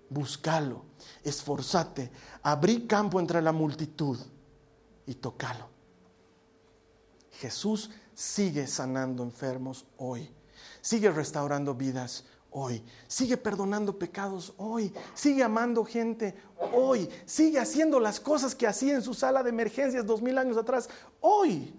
Búscalo, 0.09 0.85
esforzate, 1.23 2.11
abrí 2.43 2.87
campo 2.87 3.19
entre 3.19 3.43
la 3.43 3.53
multitud 3.53 4.19
y 5.07 5.15
tocalo. 5.15 5.69
Jesús 7.33 7.91
sigue 8.15 8.67
sanando 8.67 9.23
enfermos 9.25 9.87
hoy, 9.97 10.31
sigue 10.81 11.11
restaurando 11.11 11.75
vidas 11.75 12.25
hoy. 12.55 12.83
Sigue 13.09 13.37
perdonando 13.37 13.99
pecados 13.99 14.55
hoy. 14.57 14.93
Sigue 15.13 15.43
amando 15.43 15.85
gente 15.85 16.35
hoy. 16.73 17.09
Sigue 17.27 17.59
haciendo 17.59 18.01
las 18.01 18.21
cosas 18.21 18.55
que 18.55 18.67
hacía 18.67 18.95
en 18.95 19.03
su 19.03 19.13
sala 19.13 19.43
de 19.43 19.51
emergencias 19.51 20.07
dos 20.07 20.23
mil 20.23 20.39
años 20.39 20.57
atrás 20.57 20.89
hoy. 21.21 21.75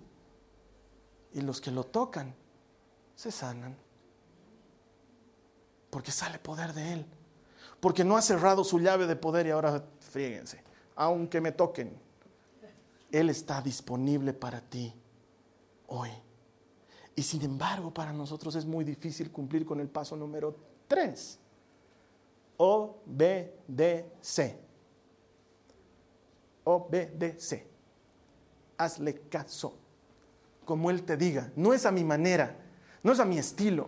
Y 1.33 1.41
los 1.41 1.59
que 1.59 1.71
lo 1.71 1.85
tocan 1.85 2.35
se 3.15 3.31
sanan. 3.31 3.75
Porque 5.89 6.11
sale 6.11 6.39
poder 6.39 6.73
de 6.73 6.93
Él. 6.93 7.05
Porque 7.79 8.03
no 8.03 8.17
ha 8.17 8.21
cerrado 8.21 8.63
su 8.63 8.79
llave 8.79 9.07
de 9.07 9.15
poder 9.15 9.47
y 9.47 9.51
ahora 9.51 9.83
fríguense. 9.99 10.61
Aunque 10.95 11.41
me 11.41 11.51
toquen, 11.51 11.97
Él 13.11 13.29
está 13.29 13.61
disponible 13.61 14.33
para 14.33 14.61
ti 14.61 14.93
hoy. 15.87 16.09
Y 17.15 17.23
sin 17.23 17.43
embargo, 17.43 17.93
para 17.93 18.11
nosotros 18.11 18.55
es 18.55 18.65
muy 18.65 18.83
difícil 18.83 19.31
cumplir 19.31 19.65
con 19.65 19.79
el 19.79 19.87
paso 19.87 20.17
número 20.17 20.55
3. 20.87 21.39
Obedece. 22.57 23.79
Obedece. 26.65 27.67
Hazle 28.77 29.21
caso. 29.29 29.77
Como 30.65 30.89
Él 30.89 31.03
te 31.03 31.15
diga. 31.15 31.51
No 31.55 31.73
es 31.73 31.85
a 31.85 31.91
mi 31.91 32.03
manera, 32.03 32.64
no 33.05 33.11
es 33.11 33.19
a 33.19 33.25
mi 33.25 33.37
estilo. 33.37 33.87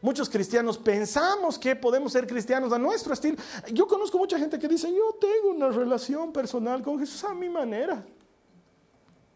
Muchos 0.00 0.28
cristianos 0.28 0.76
pensamos 0.76 1.56
que 1.56 1.76
podemos 1.76 2.10
ser 2.10 2.26
cristianos 2.26 2.72
a 2.72 2.78
nuestro 2.78 3.14
estilo. 3.14 3.36
Yo 3.72 3.86
conozco 3.86 4.18
mucha 4.18 4.36
gente 4.36 4.58
que 4.58 4.66
dice, 4.66 4.92
yo 4.92 5.16
tengo 5.20 5.54
una 5.54 5.70
relación 5.70 6.32
personal 6.32 6.82
con 6.82 6.98
Jesús 6.98 7.22
a 7.22 7.32
mi 7.34 7.48
manera. 7.48 8.04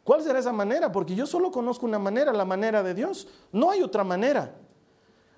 ¿Cuál 0.02 0.24
será 0.24 0.40
esa 0.40 0.52
manera? 0.52 0.90
Porque 0.90 1.14
yo 1.14 1.24
solo 1.24 1.52
conozco 1.52 1.86
una 1.86 2.00
manera, 2.00 2.32
la 2.32 2.44
manera 2.44 2.82
de 2.82 2.94
Dios. 2.94 3.28
No 3.52 3.70
hay 3.70 3.80
otra 3.80 4.02
manera. 4.02 4.56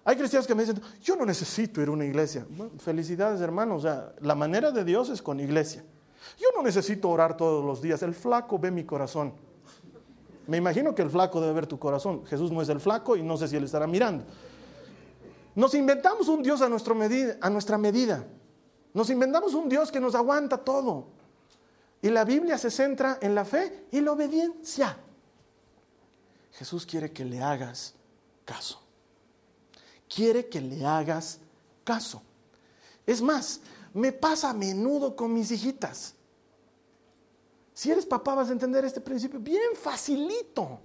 Hay 0.02 0.16
cristianos 0.16 0.46
que 0.46 0.54
me 0.54 0.64
dicen, 0.64 0.80
yo 1.02 1.14
no 1.14 1.26
necesito 1.26 1.82
ir 1.82 1.88
a 1.88 1.90
una 1.90 2.06
iglesia. 2.06 2.46
felicidades 2.78 3.42
hermanos, 3.42 3.84
o 3.84 3.86
sea, 3.86 4.14
la 4.22 4.34
manera 4.34 4.70
de 4.70 4.82
Dios 4.82 5.10
es 5.10 5.20
con 5.20 5.40
iglesia. 5.40 5.84
Yo 6.38 6.48
no 6.56 6.62
necesito 6.62 7.10
orar 7.10 7.36
todos 7.36 7.62
los 7.62 7.82
días, 7.82 8.02
el 8.02 8.14
flaco 8.14 8.58
ve 8.58 8.70
mi 8.70 8.84
corazón. 8.84 9.34
Me 10.48 10.56
imagino 10.56 10.94
que 10.94 11.02
el 11.02 11.10
flaco 11.10 11.42
debe 11.42 11.52
ver 11.52 11.66
tu 11.66 11.78
corazón. 11.78 12.24
Jesús 12.24 12.50
no 12.50 12.62
es 12.62 12.70
el 12.70 12.80
flaco 12.80 13.16
y 13.16 13.22
no 13.22 13.36
sé 13.36 13.48
si 13.48 13.56
él 13.56 13.64
estará 13.64 13.86
mirando. 13.86 14.24
Nos 15.54 15.74
inventamos 15.74 16.26
un 16.26 16.42
Dios 16.42 16.62
a, 16.62 16.70
nuestra 16.70 16.94
medida. 16.94 18.26
Nos 18.94 19.10
inventamos 19.10 19.52
un 19.52 19.68
Dios 19.68 19.92
que 19.92 20.00
nos 20.00 20.14
aguanta 20.14 20.56
todo. 20.56 21.08
Y 22.00 22.08
la 22.08 22.24
Biblia 22.24 22.56
se 22.56 22.70
centra 22.70 23.18
en 23.20 23.34
la 23.34 23.44
fe 23.44 23.88
y 23.90 24.00
la 24.00 24.12
obediencia. 24.12 24.96
Jesús 26.52 26.86
quiere 26.86 27.12
que 27.12 27.26
le 27.26 27.42
hagas 27.42 27.94
caso. 28.46 28.80
Quiere 30.08 30.48
que 30.48 30.62
le 30.62 30.86
hagas 30.86 31.40
caso. 31.84 32.22
Es 33.04 33.20
más, 33.20 33.60
me 33.92 34.12
pasa 34.12 34.48
a 34.48 34.54
menudo 34.54 35.14
con 35.14 35.34
mis 35.34 35.50
hijitas. 35.50 36.14
Si 37.78 37.92
eres 37.92 38.06
papá 38.06 38.34
vas 38.34 38.48
a 38.48 38.52
entender 38.52 38.84
este 38.84 39.00
principio 39.00 39.38
bien 39.38 39.76
facilito. 39.80 40.80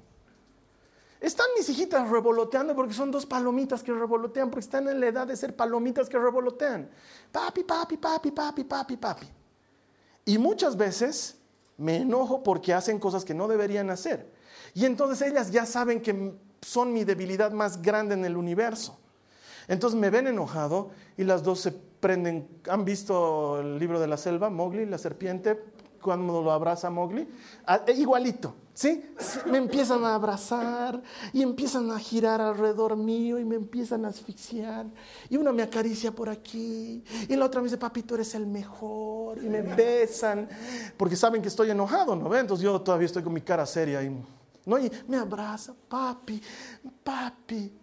Están 1.20 1.48
mis 1.58 1.68
hijitas 1.68 2.08
revoloteando 2.08 2.76
porque 2.76 2.94
son 2.94 3.10
dos 3.10 3.26
palomitas 3.26 3.82
que 3.82 3.92
revolotean, 3.92 4.52
porque 4.52 4.66
están 4.66 4.88
en 4.88 5.00
la 5.00 5.08
edad 5.08 5.26
de 5.26 5.36
ser 5.36 5.56
palomitas 5.56 6.08
que 6.08 6.20
revolotean. 6.20 6.88
Papi, 7.32 7.64
papi, 7.64 7.98
papi, 7.98 8.30
papi, 8.30 8.64
papi, 8.66 8.98
papi. 8.98 9.26
Y 10.26 10.38
muchas 10.38 10.78
veces 10.78 11.40
me 11.78 11.96
enojo 11.96 12.44
porque 12.44 12.76
hacen 12.76 13.00
cosas 13.00 13.26
que 13.26 13.34
no 13.34 13.48
deberían 13.48 13.90
hacer. 13.90 14.32
Y 14.76 14.86
entonces 14.86 15.28
ellas 15.28 15.50
ya 15.50 15.66
saben 15.66 16.00
que 16.00 16.36
son 16.62 16.94
mi 16.94 17.06
debilidad 17.06 17.52
más 17.54 17.82
grande 17.82 18.14
en 18.14 18.24
el 18.24 18.38
universo. 18.38 19.00
Entonces 19.68 20.00
me 20.00 20.12
ven 20.12 20.28
enojado 20.28 20.92
y 21.18 21.24
las 21.24 21.42
dos 21.42 21.60
se 21.60 21.72
prenden. 21.72 22.48
¿Han 22.70 22.86
visto 22.86 23.62
el 23.62 23.80
libro 23.80 24.00
de 24.00 24.06
la 24.06 24.18
selva, 24.18 24.52
Mowgli, 24.52 24.86
la 24.86 25.00
serpiente, 25.00 25.60
cuando 26.04 26.42
lo 26.42 26.52
abraza 26.52 26.90
Mowgli? 26.90 27.28
Ah, 27.66 27.82
eh, 27.88 27.94
igualito. 27.94 28.54
¿Sí? 28.74 29.06
Me 29.46 29.60
empiezan 29.60 30.04
a 30.04 30.16
abrazar 30.16 31.02
y 31.32 31.44
empiezan 31.44 31.92
a 31.92 32.00
girar 32.00 32.42
alrededor 32.42 32.98
mío 32.98 33.38
y 33.38 33.46
me 33.46 33.56
empiezan 33.56 34.04
a 34.04 34.08
asfixiar. 34.08 34.88
Y 35.30 35.38
una 35.38 35.52
me 35.52 35.62
acaricia 35.62 36.12
por 36.12 36.28
aquí 36.28 37.04
y 37.30 37.36
la 37.36 37.46
otra 37.46 37.62
me 37.62 37.66
dice, 37.66 37.78
papi, 37.78 38.02
tú 38.02 38.16
eres 38.16 38.34
el 38.34 38.48
mejor. 38.48 39.44
Y 39.44 39.48
me 39.48 39.62
besan 39.62 40.50
porque 40.98 41.16
saben 41.16 41.42
que 41.42 41.50
estoy 41.50 41.70
enojado, 41.70 42.16
¿no? 42.16 42.36
Entonces 42.36 42.64
yo 42.64 42.82
todavía 42.82 43.06
estoy 43.06 43.22
con 43.22 43.34
mi 43.34 43.42
cara 43.42 43.66
seria 43.68 44.02
y, 44.04 44.10
¿no? 44.66 44.80
y 44.80 44.92
me 45.08 45.18
abraza, 45.18 45.76
papi, 45.88 46.42
papi. 47.04 47.78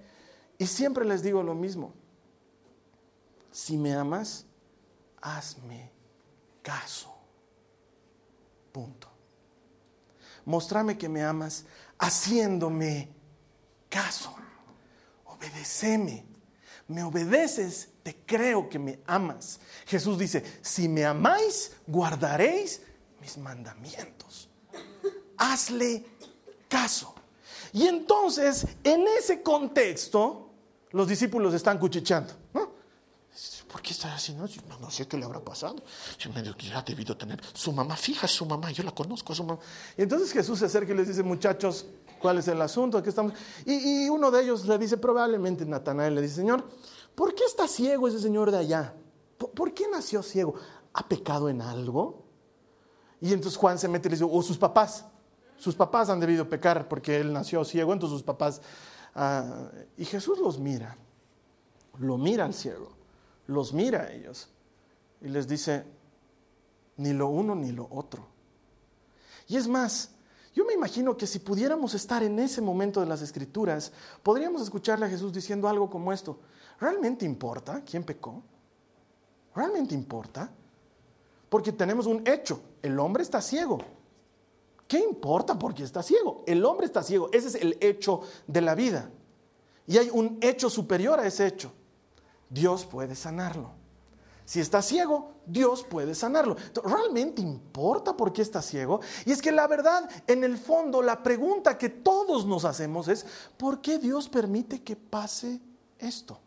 Y 0.58 0.66
siempre 0.66 1.04
les 1.04 1.22
digo 1.22 1.40
lo 1.42 1.54
mismo. 1.54 1.92
Si 3.52 3.76
me 3.76 3.94
amas, 3.94 4.44
hazme 5.20 5.90
caso. 6.62 7.09
Punto. 8.72 9.08
Mostrame 10.44 10.96
que 10.96 11.08
me 11.08 11.22
amas 11.22 11.64
haciéndome 11.98 13.08
caso. 13.88 14.34
Obedeceme. 15.26 16.24
Me 16.88 17.04
obedeces, 17.04 17.90
te 18.02 18.16
creo 18.26 18.68
que 18.68 18.78
me 18.78 19.00
amas. 19.06 19.60
Jesús 19.86 20.18
dice, 20.18 20.58
si 20.60 20.88
me 20.88 21.04
amáis, 21.04 21.72
guardaréis 21.86 22.82
mis 23.20 23.38
mandamientos. 23.38 24.48
Hazle 25.36 26.04
caso. 26.68 27.14
Y 27.72 27.86
entonces, 27.86 28.66
en 28.82 29.06
ese 29.06 29.42
contexto, 29.42 30.50
los 30.90 31.06
discípulos 31.06 31.54
están 31.54 31.78
cuchicheando. 31.78 32.34
¿Por 33.70 33.82
qué 33.82 33.92
está 33.92 34.12
así? 34.14 34.34
No, 34.34 34.46
no 34.80 34.90
sé 34.90 35.06
qué 35.06 35.16
le 35.16 35.24
habrá 35.24 35.40
pasado. 35.40 35.76
Yo 36.18 36.32
medio 36.32 36.56
que 36.56 36.72
ha 36.72 36.82
debido 36.82 37.16
tener 37.16 37.40
su 37.52 37.72
mamá, 37.72 37.96
fija 37.96 38.26
su 38.26 38.44
mamá, 38.44 38.72
yo 38.72 38.82
la 38.82 38.92
conozco 38.92 39.32
a 39.32 39.36
su 39.36 39.44
mamá. 39.44 39.60
Y 39.96 40.02
entonces 40.02 40.32
Jesús 40.32 40.58
se 40.58 40.66
acerca 40.66 40.92
y 40.92 40.96
les 40.96 41.06
dice, 41.06 41.22
muchachos, 41.22 41.86
¿cuál 42.20 42.38
es 42.38 42.48
el 42.48 42.60
asunto? 42.60 42.98
estamos? 42.98 43.32
Y, 43.64 44.08
uno 44.08 44.30
de 44.32 44.42
ellos 44.42 44.66
le 44.66 44.76
dice, 44.76 44.96
probablemente 44.96 45.64
Natanael 45.64 46.16
le 46.16 46.22
dice, 46.22 46.36
Señor, 46.36 46.68
¿por 47.14 47.32
qué 47.34 47.44
está 47.44 47.68
ciego 47.68 48.08
ese 48.08 48.18
señor 48.18 48.50
de 48.50 48.58
allá? 48.58 48.94
¿Por, 49.38 49.72
qué 49.72 49.86
nació 49.88 50.22
ciego? 50.22 50.54
¿Ha 50.92 51.08
pecado 51.08 51.48
en 51.48 51.62
algo? 51.62 52.24
Y 53.20 53.32
entonces 53.32 53.56
Juan 53.56 53.78
se 53.78 53.86
mete 53.86 54.08
y 54.08 54.10
le 54.10 54.16
dice, 54.16 54.28
o 54.28 54.42
sus 54.42 54.58
papás. 54.58 55.04
Sus 55.56 55.76
papás 55.76 56.08
han 56.08 56.18
debido 56.18 56.48
pecar 56.48 56.88
porque 56.88 57.20
él 57.20 57.32
nació 57.32 57.64
ciego, 57.64 57.92
entonces 57.92 58.14
sus 58.14 58.24
papás... 58.24 58.60
Ah, 59.14 59.70
y 59.96 60.04
Jesús 60.04 60.38
los 60.38 60.58
mira, 60.58 60.96
lo 61.98 62.16
mira 62.16 62.44
al 62.44 62.54
ciego 62.54 62.99
los 63.50 63.72
mira 63.72 64.02
a 64.02 64.12
ellos 64.12 64.48
y 65.20 65.28
les 65.28 65.48
dice, 65.48 65.84
ni 66.96 67.12
lo 67.12 67.28
uno 67.28 67.54
ni 67.54 67.72
lo 67.72 67.88
otro. 67.90 68.26
Y 69.48 69.56
es 69.56 69.66
más, 69.66 70.10
yo 70.54 70.64
me 70.64 70.72
imagino 70.72 71.16
que 71.16 71.26
si 71.26 71.40
pudiéramos 71.40 71.94
estar 71.94 72.22
en 72.22 72.38
ese 72.38 72.60
momento 72.60 73.00
de 73.00 73.06
las 73.06 73.22
escrituras, 73.22 73.92
podríamos 74.22 74.62
escucharle 74.62 75.06
a 75.06 75.08
Jesús 75.08 75.32
diciendo 75.32 75.68
algo 75.68 75.90
como 75.90 76.12
esto. 76.12 76.38
¿Realmente 76.78 77.24
importa 77.24 77.82
quién 77.84 78.04
pecó? 78.04 78.42
¿Realmente 79.54 79.94
importa? 79.94 80.50
Porque 81.48 81.72
tenemos 81.72 82.06
un 82.06 82.22
hecho, 82.26 82.62
el 82.82 82.98
hombre 83.00 83.24
está 83.24 83.42
ciego. 83.42 83.78
¿Qué 84.86 84.98
importa 85.00 85.58
porque 85.58 85.82
está 85.82 86.02
ciego? 86.02 86.44
El 86.46 86.64
hombre 86.64 86.86
está 86.86 87.02
ciego, 87.02 87.28
ese 87.32 87.48
es 87.48 87.54
el 87.56 87.76
hecho 87.80 88.22
de 88.46 88.60
la 88.60 88.76
vida. 88.76 89.10
Y 89.86 89.98
hay 89.98 90.08
un 90.12 90.38
hecho 90.40 90.70
superior 90.70 91.18
a 91.18 91.26
ese 91.26 91.48
hecho. 91.48 91.72
Dios 92.50 92.84
puede 92.84 93.14
sanarlo. 93.14 93.70
Si 94.44 94.60
está 94.60 94.82
ciego, 94.82 95.32
Dios 95.46 95.84
puede 95.84 96.14
sanarlo. 96.14 96.56
¿Realmente 96.84 97.40
importa 97.40 98.16
por 98.16 98.32
qué 98.32 98.42
está 98.42 98.60
ciego? 98.60 99.00
Y 99.24 99.32
es 99.32 99.40
que 99.40 99.52
la 99.52 99.66
verdad, 99.66 100.10
en 100.26 100.44
el 100.44 100.58
fondo, 100.58 101.00
la 101.00 101.22
pregunta 101.22 101.78
que 101.78 101.88
todos 101.88 102.44
nos 102.44 102.66
hacemos 102.66 103.08
es, 103.08 103.24
¿por 103.56 103.80
qué 103.80 103.98
Dios 103.98 104.28
permite 104.28 104.82
que 104.82 104.96
pase 104.96 105.60
esto? 105.98 106.40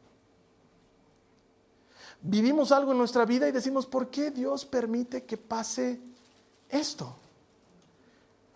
vivimos 2.24 2.72
algo 2.72 2.94
en 2.94 2.98
nuestra 2.98 3.26
vida 3.26 3.48
y 3.48 3.52
decimos, 3.52 3.86
¿por 3.86 4.10
qué 4.10 4.32
Dios 4.32 4.66
permite 4.66 5.26
que 5.26 5.38
pase 5.38 6.02
esto? 6.70 7.16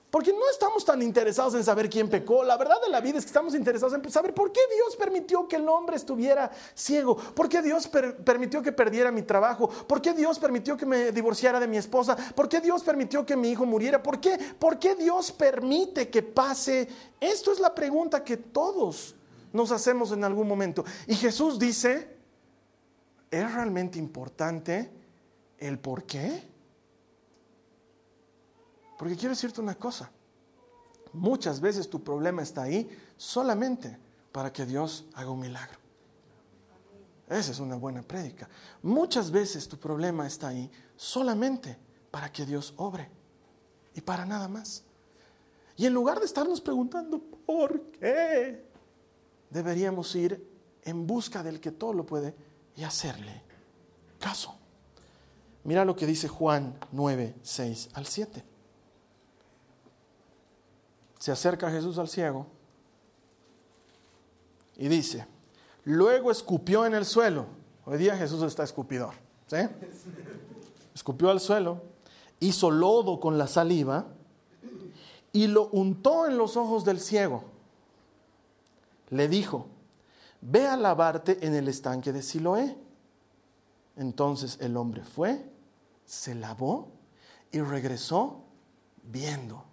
Porque 0.10 0.32
no 0.32 0.50
estamos 0.50 0.86
tan 0.86 1.02
interesados 1.02 1.54
en 1.56 1.66
saber 1.66 1.90
quién 1.90 2.10
pecó. 2.10 2.42
La 2.44 2.56
verdad 2.56 2.82
de 2.82 2.90
la 2.90 3.02
vida 3.02 3.18
es 3.18 3.26
que 3.26 3.30
estamos 3.30 3.54
interesados 3.54 3.94
en 3.94 4.10
saber 4.10 4.34
por 4.34 4.54
qué 4.54 4.62
Dios 4.74 4.96
permitió 4.96 5.48
que 5.50 5.58
el 5.58 5.68
hombre 5.68 5.98
estuviera 5.98 6.50
ciego. 6.74 7.18
¿Por 7.18 7.50
qué 7.50 7.62
Dios 7.62 7.90
permitió 7.90 8.62
que 8.62 8.72
perdiera 8.72 9.12
mi 9.12 9.24
trabajo? 9.24 9.68
¿Por 9.68 10.02
qué 10.02 10.14
Dios 10.14 10.40
permitió 10.40 10.78
que 10.78 10.86
me 10.86 11.12
divorciara 11.12 11.60
de 11.60 11.68
mi 11.68 11.76
esposa? 11.76 12.16
¿Por 12.36 12.48
qué 12.48 12.62
Dios 12.62 12.84
permitió 12.84 13.26
que 13.26 13.36
mi 13.36 13.50
hijo 13.50 13.66
muriera? 13.66 14.02
¿Por 14.02 14.22
qué, 14.22 14.38
¿Por 14.58 14.80
qué 14.80 14.96
Dios 14.96 15.34
permite 15.34 16.10
que 16.10 16.24
pase? 16.24 16.88
Esto 17.20 17.52
es 17.52 17.60
la 17.60 17.76
pregunta 17.76 18.24
que 18.24 18.38
todos 18.38 19.14
nos 19.52 19.72
hacemos 19.72 20.14
en 20.14 20.24
algún 20.24 20.48
momento. 20.48 20.86
Y 21.06 21.16
Jesús 21.16 21.60
dice, 21.60 22.16
¿es 23.30 23.54
realmente 23.54 24.00
importante 24.00 24.90
el 25.58 25.80
por 25.80 26.06
qué? 26.06 26.57
Porque 28.98 29.16
quiero 29.16 29.36
decirte 29.36 29.62
una 29.62 29.76
cosa, 29.76 30.12
muchas 31.14 31.62
veces 31.62 31.90
tu 31.90 32.04
problema 32.04 32.42
está 32.42 32.64
ahí 32.64 32.90
solamente 33.16 33.98
para 34.32 34.52
que 34.52 34.66
Dios 34.66 35.06
haga 35.14 35.30
un 35.30 35.40
milagro. 35.40 35.78
Esa 37.30 37.52
es 37.52 37.60
una 37.60 37.76
buena 37.76 38.02
prédica. 38.02 38.50
Muchas 38.82 39.32
veces 39.32 39.68
tu 39.68 39.78
problema 39.78 40.26
está 40.26 40.48
ahí 40.48 40.72
solamente 40.96 41.78
para 42.10 42.32
que 42.32 42.46
Dios 42.46 42.74
obre 42.78 43.10
y 43.94 44.02
para 44.02 44.26
nada 44.26 44.48
más. 44.48 44.84
Y 45.76 45.86
en 45.86 45.94
lugar 45.94 46.20
de 46.20 46.26
estarnos 46.26 46.62
preguntando 46.62 47.20
por 47.46 47.82
qué, 47.92 48.66
deberíamos 49.50 50.16
ir 50.16 50.48
en 50.84 51.06
busca 51.06 51.44
del 51.44 51.60
que 51.60 51.72
todo 51.72 51.94
lo 51.94 52.06
puede 52.06 52.34
y 52.76 52.84
hacerle 52.84 53.44
caso. 54.20 54.56
Mira 55.66 55.84
lo 55.84 55.96
que 55.96 56.06
dice 56.06 56.28
Juan 56.28 56.80
9, 56.94 57.36
6 57.42 57.90
al 57.94 58.06
7. 58.06 58.57
Se 61.28 61.34
acerca 61.34 61.70
Jesús 61.70 61.98
al 61.98 62.08
ciego 62.08 62.46
y 64.78 64.88
dice, 64.88 65.28
luego 65.84 66.32
escupió 66.32 66.86
en 66.86 66.94
el 66.94 67.04
suelo. 67.04 67.48
Hoy 67.84 67.98
día 67.98 68.16
Jesús 68.16 68.42
está 68.44 68.64
escupidor. 68.64 69.14
Escupió 70.96 71.30
al 71.30 71.42
suelo, 71.42 71.82
hizo 72.40 72.72
lodo 72.72 73.20
con 73.20 73.38
la 73.38 73.48
saliva 73.48 74.06
y 75.34 75.48
lo 75.48 75.68
untó 75.74 76.28
en 76.28 76.38
los 76.38 76.56
ojos 76.56 76.86
del 76.86 77.02
ciego. 77.02 77.44
Le 79.10 79.28
dijo, 79.28 79.68
ve 80.40 80.66
a 80.66 80.78
lavarte 80.78 81.46
en 81.46 81.56
el 81.56 81.68
estanque 81.68 82.14
de 82.14 82.22
Siloé. 82.22 82.78
Entonces 83.98 84.58
el 84.62 84.78
hombre 84.78 85.04
fue, 85.04 85.44
se 86.06 86.36
lavó 86.36 86.88
y 87.52 87.60
regresó 87.60 88.46
viendo. 89.04 89.67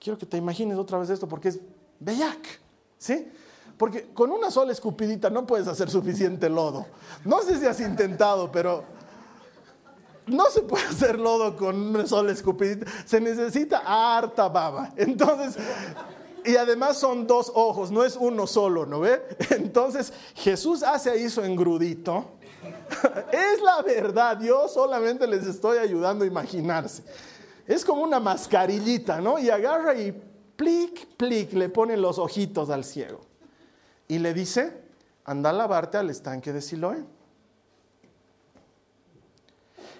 Quiero 0.00 0.18
que 0.18 0.26
te 0.26 0.38
imagines 0.38 0.78
otra 0.78 0.98
vez 0.98 1.10
esto 1.10 1.28
porque 1.28 1.50
es 1.50 1.60
bellac, 2.00 2.60
¿sí? 2.98 3.30
Porque 3.76 4.12
con 4.12 4.30
una 4.30 4.50
sola 4.50 4.72
escupidita 4.72 5.28
no 5.30 5.46
puedes 5.46 5.68
hacer 5.68 5.90
suficiente 5.90 6.48
lodo. 6.48 6.86
No 7.24 7.42
sé 7.42 7.58
si 7.58 7.66
has 7.66 7.80
intentado, 7.80 8.50
pero 8.50 8.82
no 10.26 10.46
se 10.46 10.62
puede 10.62 10.86
hacer 10.86 11.18
lodo 11.18 11.54
con 11.56 11.76
una 11.76 12.06
sola 12.06 12.32
escupidita. 12.32 12.90
Se 13.04 13.20
necesita 13.20 13.82
harta 13.84 14.48
baba. 14.48 14.92
Entonces, 14.96 15.62
y 16.44 16.56
además 16.56 16.98
son 16.98 17.26
dos 17.26 17.52
ojos, 17.54 17.90
no 17.90 18.02
es 18.02 18.16
uno 18.16 18.46
solo, 18.46 18.86
¿no 18.86 19.00
ve? 19.00 19.22
Entonces 19.50 20.12
Jesús 20.34 20.82
hace 20.82 21.10
ahí 21.10 21.28
su 21.28 21.42
engrudito. 21.42 22.24
Es 23.32 23.62
la 23.62 23.82
verdad, 23.82 24.40
yo 24.40 24.68
solamente 24.68 25.26
les 25.26 25.46
estoy 25.46 25.78
ayudando 25.78 26.24
a 26.24 26.26
imaginarse. 26.26 27.02
Es 27.70 27.84
como 27.84 28.02
una 28.02 28.18
mascarillita, 28.18 29.20
¿no? 29.20 29.38
Y 29.38 29.48
agarra 29.48 29.94
y 29.94 30.10
plic, 30.10 31.06
plic, 31.16 31.52
le 31.52 31.68
pone 31.68 31.96
los 31.96 32.18
ojitos 32.18 32.68
al 32.68 32.82
ciego. 32.82 33.20
Y 34.08 34.18
le 34.18 34.34
dice, 34.34 34.82
anda 35.24 35.50
a 35.50 35.52
lavarte 35.52 35.96
al 35.96 36.10
estanque 36.10 36.52
de 36.52 36.62
Siloé. 36.62 37.04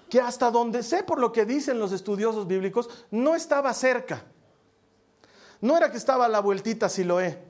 Que 0.09 0.21
hasta 0.21 0.51
donde 0.51 0.83
sé 0.83 1.05
por 1.05 1.21
lo 1.21 1.31
que 1.31 1.45
dicen 1.45 1.79
los 1.79 1.93
estudiosos 1.93 2.49
bíblicos, 2.49 2.91
no 3.13 3.37
estaba 3.37 3.73
cerca. 3.73 4.25
No 5.61 5.77
era 5.77 5.93
que 5.93 5.97
estaba 5.97 6.25
a 6.25 6.29
la 6.29 6.41
vueltita 6.41 6.89
Siloé. 6.89 7.41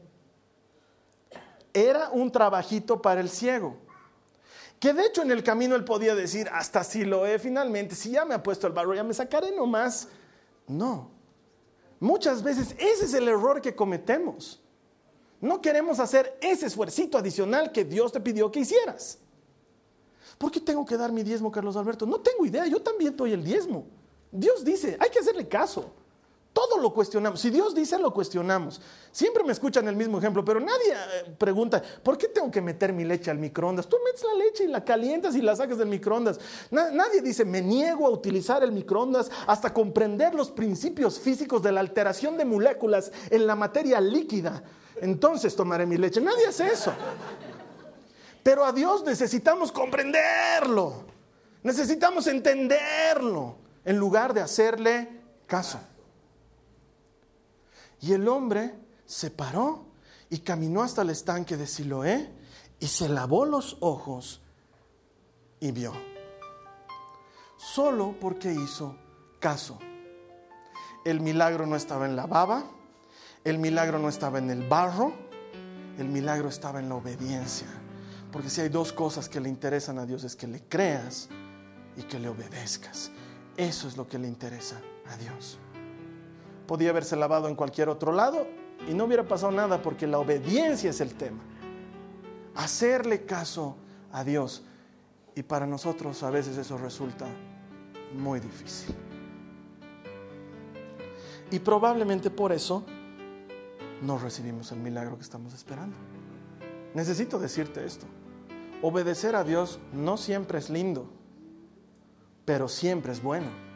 Era 1.73 2.11
un 2.11 2.31
trabajito 2.31 3.01
para 3.01 3.23
el 3.23 3.31
ciego. 3.31 3.79
Que 4.81 4.95
de 4.95 5.05
hecho 5.05 5.21
en 5.23 5.31
el 5.31 5.45
camino 5.45 5.77
él 5.77 5.85
podía 5.85 6.15
decir, 6.15 6.49
hasta 6.51 6.83
Siloé, 6.83 7.39
finalmente, 7.39 7.95
si 7.95 8.13
ya 8.13 8.25
me 8.25 8.35
ha 8.35 8.43
puesto 8.43 8.67
el 8.67 8.73
barro, 8.73 8.95
ya 8.95 9.05
me 9.05 9.13
sacaré 9.13 9.53
nomás. 9.53 10.09
No. 10.67 11.11
Muchas 12.01 12.43
veces 12.43 12.75
ese 12.79 13.05
es 13.05 13.13
el 13.13 13.29
error 13.29 13.61
que 13.61 13.75
cometemos. 13.75 14.63
No 15.39 15.61
queremos 15.61 16.01
hacer 16.01 16.39
ese 16.41 16.67
esfuercito 16.67 17.19
adicional 17.19 17.73
que 17.73 17.85
Dios 17.85 18.11
te 18.11 18.21
pidió 18.21 18.51
que 18.51 18.61
hicieras. 18.61 19.19
¿Por 20.39 20.51
qué 20.51 20.61
tengo 20.61 20.87
que 20.87 20.97
dar 20.97 21.13
mi 21.13 21.23
diezmo, 21.23 21.53
Carlos 21.53 21.77
Alberto? 21.77 22.07
No 22.07 22.21
tengo 22.21 22.47
idea, 22.47 22.67
yo 22.67 22.81
también 22.81 23.15
doy 23.15 23.35
el 23.35 23.45
diezmo. 23.45 23.87
Dios 24.33 24.65
dice, 24.65 24.97
hay 24.99 25.11
que 25.11 25.19
hacerle 25.19 25.47
caso. 25.47 25.93
Todo 26.53 26.79
lo 26.79 26.93
cuestionamos. 26.93 27.41
Si 27.41 27.49
Dios 27.49 27.75
dice, 27.75 27.97
lo 27.99 28.13
cuestionamos. 28.13 28.81
Siempre 29.13 29.45
me 29.45 29.53
escuchan 29.53 29.87
el 29.87 29.95
mismo 29.95 30.19
ejemplo, 30.19 30.45
pero 30.45 30.59
nadie 30.59 30.93
eh, 30.93 31.35
pregunta, 31.39 31.81
¿por 32.03 32.19
qué 32.19 32.27
tengo 32.27 32.51
que 32.51 32.61
meter 32.61 32.93
mi 32.93 33.05
leche 33.05 33.31
al 33.31 33.39
microondas? 33.39 33.89
Tú 33.89 33.97
metes 34.05 34.25
la 34.25 34.35
leche 34.35 34.65
y 34.65 34.67
la 34.67 34.85
calientas 34.85 35.37
y 35.37 35.43
la 35.43 35.55
sacas 35.55 35.79
del 35.79 35.89
microondas. 35.89 36.41
nadie 36.71 37.23
dice, 37.23 37.45
me 37.45 37.63
niego 37.63 38.07
a 38.07 38.11
utilizar 38.11 38.65
el 38.65 38.73
microondas 38.73 39.31
hasta 39.47 39.73
comprender 39.73 40.35
los 40.35 40.51
principios 40.51 41.21
físicos 41.21 41.63
de 41.63 41.71
la 41.71 41.81
alteración 41.81 42.37
de 42.37 42.45
moléculas 42.45 43.13
en 43.31 43.47
la 43.47 43.55
materia 43.55 44.01
líquida. 44.01 44.63
Entonces 45.01 45.55
tomaré 45.55 45.87
mi 45.87 45.99
leche. 45.99 46.21
Nadie 46.21 46.49
hace 46.49 46.67
eso. 46.67 46.93
Pero 48.43 48.65
a 48.65 48.73
Dios 48.73 49.05
necesitamos 49.05 49.71
comprenderlo. 49.71 51.05
Necesitamos 51.63 52.27
entenderlo 52.27 53.57
en 53.85 53.97
lugar 53.97 54.35
de 54.35 54.41
hacerle 54.41 55.09
caso. 55.47 55.79
Y 58.01 58.13
el 58.13 58.27
hombre 58.29 58.75
se 59.05 59.31
paró 59.31 59.87
y 60.31 60.39
caminó 60.39 60.83
hasta 60.83 61.03
el 61.03 61.11
estanque 61.11 61.57
de 61.57 61.67
Siloé 61.67 62.31
y 62.79 62.87
se 62.87 63.09
lavó 63.09 63.45
los 63.45 63.77
ojos 63.81 64.41
y 65.59 65.71
vio. 65.73 65.93
Solo 67.57 68.17
porque 68.19 68.53
hizo 68.53 68.97
caso. 69.39 69.79
El 71.05 71.21
milagro 71.21 71.67
no 71.67 71.77
estaba 71.77 72.07
en 72.07 72.17
la 72.17 72.27
baba, 72.27 72.65
el 73.45 73.59
milagro 73.59 73.99
no 73.99 74.09
estaba 74.09 74.39
en 74.39 74.51
el 74.51 74.67
barro, 74.67 75.13
el 75.99 76.09
milagro 76.09 76.49
estaba 76.49 76.81
en 76.81 76.89
la 76.89 76.95
obediencia. 76.95 77.69
Porque 78.33 78.49
si 78.49 78.63
hay 78.63 78.69
dos 78.69 78.93
cosas 78.93 79.29
que 79.29 79.41
le 79.41 79.49
interesan 79.49 79.99
a 79.99 80.07
Dios 80.07 80.25
es 80.25 80.37
que 80.37 80.47
le 80.47 80.63
creas 80.63 81.29
y 81.97 82.03
que 82.05 82.19
le 82.19 82.29
obedezcas. 82.29 83.11
Eso 83.57 83.89
es 83.89 83.97
lo 83.97 84.07
que 84.09 84.19
le 84.19 84.29
interesa 84.29 84.81
a 85.07 85.17
Dios 85.17 85.59
podía 86.71 86.91
haberse 86.91 87.17
lavado 87.17 87.49
en 87.49 87.57
cualquier 87.57 87.89
otro 87.89 88.13
lado 88.13 88.47
y 88.89 88.95
no 88.95 89.07
hubiera 89.07 89.27
pasado 89.27 89.51
nada 89.51 89.83
porque 89.83 90.07
la 90.07 90.21
obediencia 90.21 90.91
es 90.91 91.01
el 91.01 91.15
tema. 91.15 91.41
Hacerle 92.55 93.25
caso 93.25 93.75
a 94.13 94.23
Dios. 94.23 94.63
Y 95.35 95.43
para 95.43 95.67
nosotros 95.67 96.23
a 96.23 96.31
veces 96.31 96.57
eso 96.57 96.79
resulta 96.79 97.27
muy 98.17 98.39
difícil. 98.39 98.95
Y 101.51 101.59
probablemente 101.59 102.31
por 102.31 102.53
eso 102.53 102.85
no 104.01 104.19
recibimos 104.19 104.71
el 104.71 104.79
milagro 104.79 105.17
que 105.17 105.25
estamos 105.25 105.53
esperando. 105.55 105.97
Necesito 106.95 107.41
decirte 107.41 107.85
esto. 107.85 108.07
Obedecer 108.81 109.35
a 109.35 109.43
Dios 109.43 109.81
no 109.93 110.17
siempre 110.17 110.61
es 110.61 110.71
lindo, 110.71 111.11
pero 112.45 112.69
siempre 112.69 113.11
es 113.11 113.21
bueno. 113.21 113.70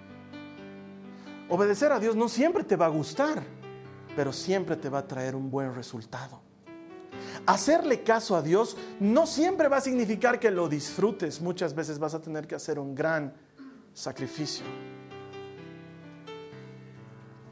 Obedecer 1.55 1.93
a 1.93 2.01
Dios 2.01 2.17
no 2.17 2.29
siempre 2.29 2.65
te 2.65 2.75
va 2.75 2.87
a 2.87 2.89
gustar, 2.89 3.41
pero 4.17 4.33
siempre 4.33 4.75
te 4.75 4.89
va 4.89 4.99
a 4.99 5.07
traer 5.07 5.37
un 5.37 5.53
buen 5.53 5.73
resultado. 5.73 6.41
Hacerle 7.47 8.03
caso 8.03 8.35
a 8.35 8.43
Dios 8.43 8.77
no 8.99 9.25
siempre 9.25 9.69
va 9.69 9.77
a 9.77 9.81
significar 9.81 10.41
que 10.41 10.51
lo 10.51 10.69
disfrutes. 10.69 11.41
Muchas 11.41 11.73
veces 11.73 12.01
vas 12.01 12.13
a 12.13 12.21
tener 12.21 12.49
que 12.49 12.57
hacer 12.57 12.81
un 12.81 12.93
gran 12.93 13.33
sacrificio. 13.93 14.67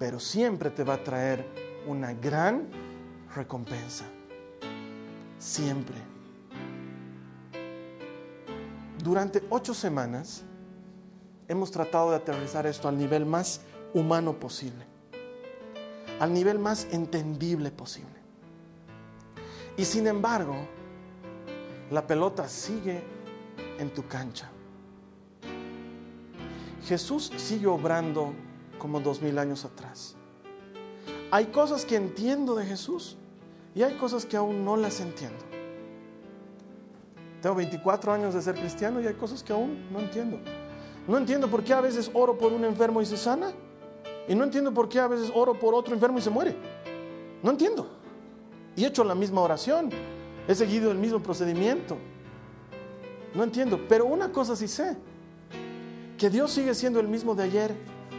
Pero 0.00 0.18
siempre 0.18 0.70
te 0.70 0.82
va 0.82 0.94
a 0.94 1.04
traer 1.04 1.46
una 1.86 2.12
gran 2.12 2.66
recompensa. 3.36 4.06
Siempre. 5.38 5.94
Durante 9.00 9.44
ocho 9.48 9.72
semanas 9.72 10.42
hemos 11.46 11.70
tratado 11.70 12.10
de 12.10 12.16
aterrizar 12.16 12.66
esto 12.66 12.88
al 12.88 12.98
nivel 12.98 13.24
más 13.24 13.60
humano 13.94 14.38
posible, 14.38 14.86
al 16.20 16.32
nivel 16.32 16.58
más 16.58 16.86
entendible 16.90 17.70
posible. 17.70 18.10
Y 19.76 19.84
sin 19.84 20.06
embargo, 20.06 20.54
la 21.90 22.06
pelota 22.06 22.48
sigue 22.48 23.02
en 23.78 23.92
tu 23.92 24.06
cancha. 24.06 24.50
Jesús 26.86 27.32
sigue 27.36 27.66
obrando 27.66 28.34
como 28.78 29.00
dos 29.00 29.22
mil 29.22 29.38
años 29.38 29.64
atrás. 29.64 30.16
Hay 31.30 31.46
cosas 31.46 31.84
que 31.84 31.96
entiendo 31.96 32.54
de 32.54 32.66
Jesús 32.66 33.16
y 33.74 33.82
hay 33.82 33.94
cosas 33.94 34.26
que 34.26 34.36
aún 34.36 34.64
no 34.64 34.76
las 34.76 35.00
entiendo. 35.00 35.44
Tengo 37.40 37.56
24 37.56 38.12
años 38.12 38.34
de 38.34 38.42
ser 38.42 38.54
cristiano 38.54 39.00
y 39.00 39.06
hay 39.06 39.14
cosas 39.14 39.42
que 39.42 39.52
aún 39.52 39.90
no 39.92 40.00
entiendo. 40.00 40.38
No 41.08 41.18
entiendo 41.18 41.48
por 41.48 41.64
qué 41.64 41.72
a 41.72 41.80
veces 41.80 42.10
oro 42.14 42.38
por 42.38 42.52
un 42.52 42.64
enfermo 42.64 43.02
y 43.02 43.06
se 43.06 43.16
sana. 43.16 43.52
Y 44.28 44.34
no 44.34 44.44
entiendo 44.44 44.72
por 44.72 44.88
qué 44.88 45.00
a 45.00 45.08
veces 45.08 45.30
oro 45.34 45.58
por 45.58 45.74
otro 45.74 45.94
enfermo 45.94 46.18
y 46.18 46.22
se 46.22 46.30
muere. 46.30 46.56
No 47.42 47.50
entiendo. 47.50 47.88
Y 48.76 48.84
he 48.84 48.86
hecho 48.86 49.04
la 49.04 49.14
misma 49.14 49.40
oración. 49.40 49.90
He 50.46 50.54
seguido 50.54 50.90
el 50.90 50.98
mismo 50.98 51.20
procedimiento. 51.20 51.96
No 53.34 53.42
entiendo. 53.42 53.80
Pero 53.88 54.06
una 54.06 54.30
cosa 54.30 54.54
sí 54.56 54.68
sé. 54.68 54.96
Que 56.16 56.30
Dios 56.30 56.52
sigue 56.52 56.74
siendo 56.74 57.00
el 57.00 57.08
mismo 57.08 57.34
de 57.34 57.44
ayer, 57.44 57.74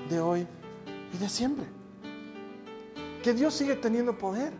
de 0.10 0.20
hoy 0.20 0.48
y 1.14 1.18
de 1.18 1.30
siempre. 1.30 1.66
Que 3.24 3.34
Dios 3.34 3.54
sigue 3.54 3.76
teniendo 3.76 4.18
poder. 4.18 4.52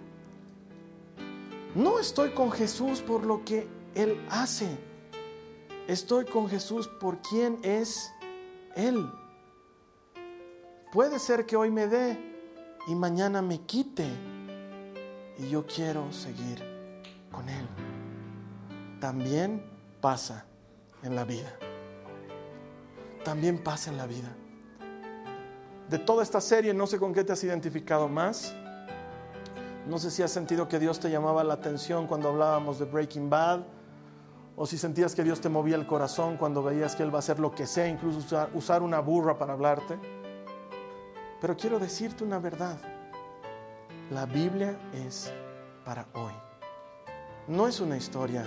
No 1.76 2.00
estoy 2.00 2.30
con 2.30 2.52
Jesús 2.52 3.02
por 3.02 3.26
lo 3.26 3.44
que 3.44 3.68
Él 3.96 4.18
hace. 4.30 4.78
Estoy 5.88 6.24
con 6.26 6.48
Jesús 6.48 6.88
por 6.88 7.22
quien 7.22 7.60
es 7.64 8.14
Él. 8.76 9.10
Puede 10.94 11.18
ser 11.18 11.48
que 11.48 11.56
hoy 11.56 11.72
me 11.72 11.88
dé 11.88 12.20
y 12.86 12.94
mañana 12.94 13.42
me 13.42 13.62
quite. 13.62 14.08
Y 15.40 15.50
yo 15.50 15.66
quiero 15.66 16.12
seguir 16.14 16.64
con 17.32 17.50
Él. 17.50 17.68
También 19.02 19.66
pasa 20.00 20.46
en 21.02 21.16
la 21.16 21.24
vida. 21.24 21.52
También 23.26 23.58
pasa 23.58 23.90
en 23.90 23.98
la 23.98 24.06
vida. 24.06 24.36
De 25.90 25.98
toda 25.98 26.22
esta 26.22 26.40
serie, 26.40 26.76
no 26.76 26.86
sé 26.86 27.00
con 27.00 27.12
qué 27.12 27.24
te 27.24 27.34
has 27.34 27.44
identificado 27.44 28.08
más. 28.08 28.54
No 29.88 29.98
sé 29.98 30.12
si 30.12 30.22
has 30.22 30.30
sentido 30.30 30.68
que 30.68 30.78
Dios 30.78 31.00
te 31.00 31.10
llamaba 31.10 31.44
la 31.44 31.56
atención 31.56 32.06
cuando 32.06 32.30
hablábamos 32.30 32.78
de 32.78 32.86
Breaking 32.86 33.32
Bad 33.32 33.62
o 34.56 34.68
si 34.68 34.78
sentías 34.78 35.16
que 35.16 35.24
Dios 35.24 35.42
te 35.42 35.50
movía 35.50 35.76
el 35.76 35.88
corazón 35.88 36.38
cuando 36.38 36.62
veías 36.62 36.96
que 36.96 37.02
Él 37.02 37.12
va 37.12 37.18
a 37.18 37.20
hacer 37.20 37.40
lo 37.40 37.56
que 37.56 37.66
sea, 37.66 37.88
incluso 37.88 38.20
usar, 38.20 38.52
usar 38.54 38.84
una 38.84 39.00
burra 39.00 39.40
para 39.40 39.54
hablarte. 39.54 39.98
Pero 41.44 41.58
quiero 41.58 41.78
decirte 41.78 42.24
una 42.24 42.40
verdad. 42.40 42.78
La 44.12 44.26
Biblia 44.26 44.80
es 44.94 45.30
para 45.84 46.08
hoy. 46.14 46.32
No 47.50 47.68
es 47.68 47.82
una 47.82 47.98
historia 47.98 48.46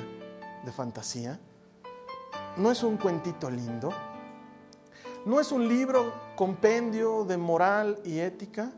de 0.64 0.72
fantasía. 0.72 1.38
No 2.56 2.70
es 2.70 2.82
un 2.82 2.96
cuentito 2.96 3.50
lindo. 3.50 3.92
No 5.26 5.38
es 5.40 5.52
un 5.52 5.68
libro 5.68 6.10
compendio 6.36 7.24
de 7.24 7.36
moral 7.36 8.00
y 8.02 8.20
ética. 8.20 8.72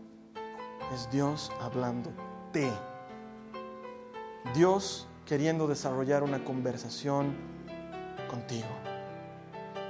Es 0.92 1.08
Dios 1.12 1.52
hablándote. 1.60 2.72
Dios 4.52 5.06
queriendo 5.26 5.68
desarrollar 5.68 6.24
una 6.24 6.44
conversación 6.44 7.36
contigo. 8.28 8.66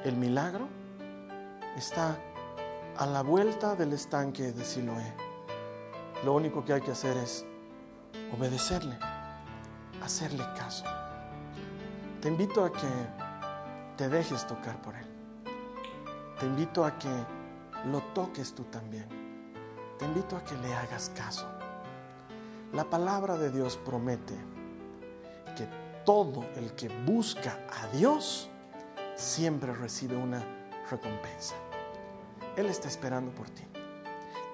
El 0.04 0.16
milagro 0.16 0.68
está 1.78 2.18
a 2.98 3.06
la 3.06 3.22
vuelta 3.22 3.76
del 3.76 3.92
estanque 3.92 4.50
de 4.50 4.64
Siloé. 4.64 5.14
Lo 6.24 6.34
único 6.34 6.64
que 6.64 6.72
hay 6.72 6.80
que 6.80 6.90
hacer 6.90 7.16
es 7.16 7.46
obedecerle, 8.36 8.98
hacerle 10.02 10.44
caso. 10.56 10.84
Te 12.20 12.26
invito 12.26 12.64
a 12.64 12.72
que 12.72 12.88
te 13.96 14.08
dejes 14.08 14.44
tocar 14.48 14.82
por 14.82 14.96
Él. 14.96 15.06
Te 16.40 16.46
invito 16.46 16.84
a 16.84 16.98
que 16.98 17.08
lo 17.86 18.00
toques 18.14 18.52
tú 18.52 18.64
también. 18.64 19.06
Te 19.96 20.04
invito 20.04 20.36
a 20.36 20.42
que 20.42 20.56
le 20.56 20.74
hagas 20.74 21.12
caso. 21.14 21.46
La 22.72 22.82
palabra 22.90 23.36
de 23.38 23.52
Dios 23.52 23.76
promete 23.76 24.34
que 25.56 25.68
todo 26.04 26.44
el 26.56 26.72
que 26.72 26.88
busca 27.06 27.60
a 27.80 27.96
Dios 27.96 28.48
siempre 29.14 29.72
recibe 29.72 30.16
una 30.16 30.42
recompensa. 30.90 31.54
Él 32.58 32.66
está 32.66 32.88
esperando 32.88 33.30
por 33.30 33.48
ti. 33.48 33.62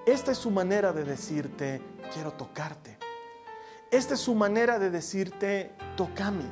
Esta 0.05 0.31
es 0.31 0.37
su 0.37 0.51
manera 0.51 0.93
de 0.93 1.03
decirte, 1.03 1.81
quiero 2.13 2.33
tocarte. 2.33 2.99
Esta 3.89 4.13
es 4.13 4.19
su 4.19 4.35
manera 4.35 4.77
de 4.77 4.91
decirte, 4.91 5.71
tocame. 5.97 6.43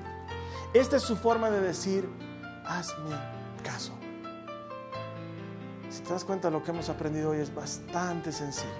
Esta 0.73 0.95
es 0.95 1.03
su 1.03 1.15
forma 1.15 1.51
de 1.51 1.61
decir, 1.61 2.09
hazme 2.65 3.15
caso. 3.63 3.93
Si 5.91 6.01
te 6.01 6.09
das 6.09 6.25
cuenta, 6.25 6.49
lo 6.49 6.63
que 6.63 6.71
hemos 6.71 6.89
aprendido 6.89 7.29
hoy 7.29 7.37
es 7.37 7.53
bastante 7.53 8.31
sencillo, 8.31 8.71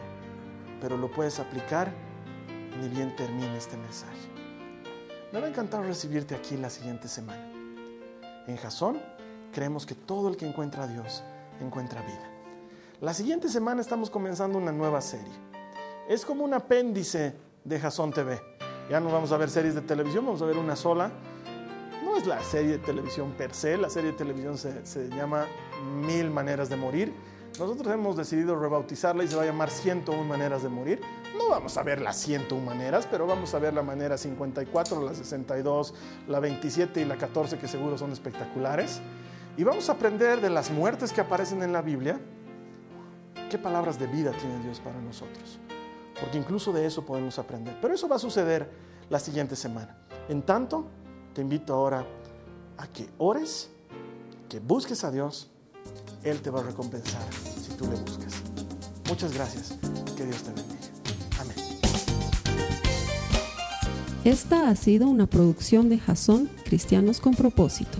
pero 0.82 0.98
lo 0.98 1.12
puedes 1.12 1.38
aplicar 1.38 1.94
ni 2.82 2.90
bien 2.90 3.16
termine 3.16 3.56
este 3.56 3.78
mensaje. 3.78 4.32
Me 5.32 5.40
va 5.40 5.46
a 5.46 5.50
encantar 5.50 5.86
recibirte 5.86 6.34
aquí 6.34 6.58
la 6.58 6.72
siguiente 6.72 7.08
semana. 7.08 7.52
En 8.48 8.58
Jasón 8.58 9.00
creemos 9.52 9.86
que 9.86 9.94
todo 9.94 10.28
el 10.28 10.38
que 10.38 10.48
encuentra 10.48 10.86
a 10.86 10.88
Dios 10.88 11.24
encuentra 11.62 12.02
vida. 12.02 12.33
La 13.04 13.14
siguiente 13.14 13.50
semana 13.50 13.82
estamos 13.82 14.10
comenzando 14.10 14.58
una 14.58 14.72
nueva 14.72 15.02
serie. 15.02 15.34
Es 16.08 16.24
como 16.24 16.46
un 16.46 16.54
apéndice 16.54 17.36
de 17.66 17.78
Jasón 17.78 18.14
TV. 18.14 18.42
Ya 18.90 19.02
no 19.02 19.12
vamos 19.12 19.34
a 19.34 19.38
ver 19.38 19.50
series 19.50 19.76
de 19.76 19.82
televisión, 19.82 20.26
vamos 20.26 20.42
a 20.42 20.46
ver 20.46 20.58
una 20.58 20.78
sola. 20.78 21.12
No 22.06 22.16
es 22.16 22.26
la 22.26 22.42
serie 22.42 22.72
de 22.72 22.78
televisión 22.78 23.34
per 23.34 23.54
se, 23.54 23.76
la 23.76 23.90
serie 23.90 24.12
de 24.12 24.18
televisión 24.18 24.58
se, 24.58 24.86
se 24.86 25.10
llama 25.10 25.48
Mil 26.08 26.32
Maneras 26.32 26.70
de 26.70 26.78
Morir 26.78 27.14
nosotros 27.60 27.94
hemos 27.94 28.18
decidido 28.18 28.56
rebautizarla 28.56 29.24
y 29.24 29.28
se 29.28 29.36
va 29.36 29.44
a 29.44 29.46
llamar 29.46 29.70
101 29.70 30.24
maneras 30.24 30.64
de 30.64 30.70
morir. 30.70 31.02
No 31.38 31.50
vamos 31.50 31.78
a 31.78 31.84
ver 31.84 32.02
las 32.02 32.18
101 32.18 32.66
maneras, 32.66 33.08
pero 33.10 33.28
vamos 33.28 33.54
a 33.54 33.60
ver 33.60 33.76
la 33.76 33.84
manera 33.84 34.18
54, 34.18 35.04
la 35.04 35.14
62, 35.14 35.94
la 36.28 36.40
27 36.40 37.02
y 37.02 37.06
la 37.06 37.16
14 37.16 37.60
que 37.60 37.68
seguro 37.68 37.98
son 37.98 38.12
espectaculares. 38.12 39.02
Y 39.56 39.64
vamos 39.64 39.88
a 39.90 39.94
aprender 39.94 40.42
de 40.42 40.50
las 40.50 40.72
muertes 40.72 41.14
que 41.14 41.22
aparecen 41.22 41.62
en 41.62 41.74
la 41.74 41.84
Biblia, 41.84 42.20
qué 43.54 43.60
palabras 43.60 44.00
de 44.00 44.08
vida 44.08 44.32
tiene 44.32 44.58
Dios 44.64 44.80
para 44.80 45.00
nosotros. 45.00 45.60
Porque 46.20 46.40
incluso 46.40 46.74
de 46.74 46.88
eso 46.88 47.06
podemos 47.06 47.38
aprender. 47.38 47.78
Pero 47.80 47.94
eso 47.94 48.08
va 48.08 48.16
a 48.16 48.20
suceder 48.20 48.68
la 49.12 49.20
siguiente 49.20 49.56
semana. 49.56 49.96
En 50.28 50.42
tanto, 50.42 50.88
te 51.36 51.42
invito 51.42 51.72
ahora 51.76 52.04
a 52.80 52.88
que 52.88 53.08
ores, 53.20 53.70
que 54.50 54.60
busques 54.60 55.04
a 55.04 55.12
Dios 55.12 55.52
él 56.24 56.42
te 56.42 56.50
va 56.50 56.62
a 56.62 56.64
recompensar 56.64 57.22
si 57.62 57.70
tú 57.78 57.86
le 57.86 57.96
buscas. 57.96 58.34
Muchas 59.08 59.32
gracias. 59.36 59.76
Que 60.18 60.26
Dios 60.26 60.42
te 60.42 60.52
bendiga. 60.52 60.80
Amén. 61.40 61.56
Esta 64.24 64.68
ha 64.68 64.76
sido 64.76 65.08
una 65.08 65.28
producción 65.28 65.90
de 65.90 66.00
Jason 66.00 66.50
Cristianos 66.66 67.20
con 67.20 67.36
Propósito. 67.36 68.00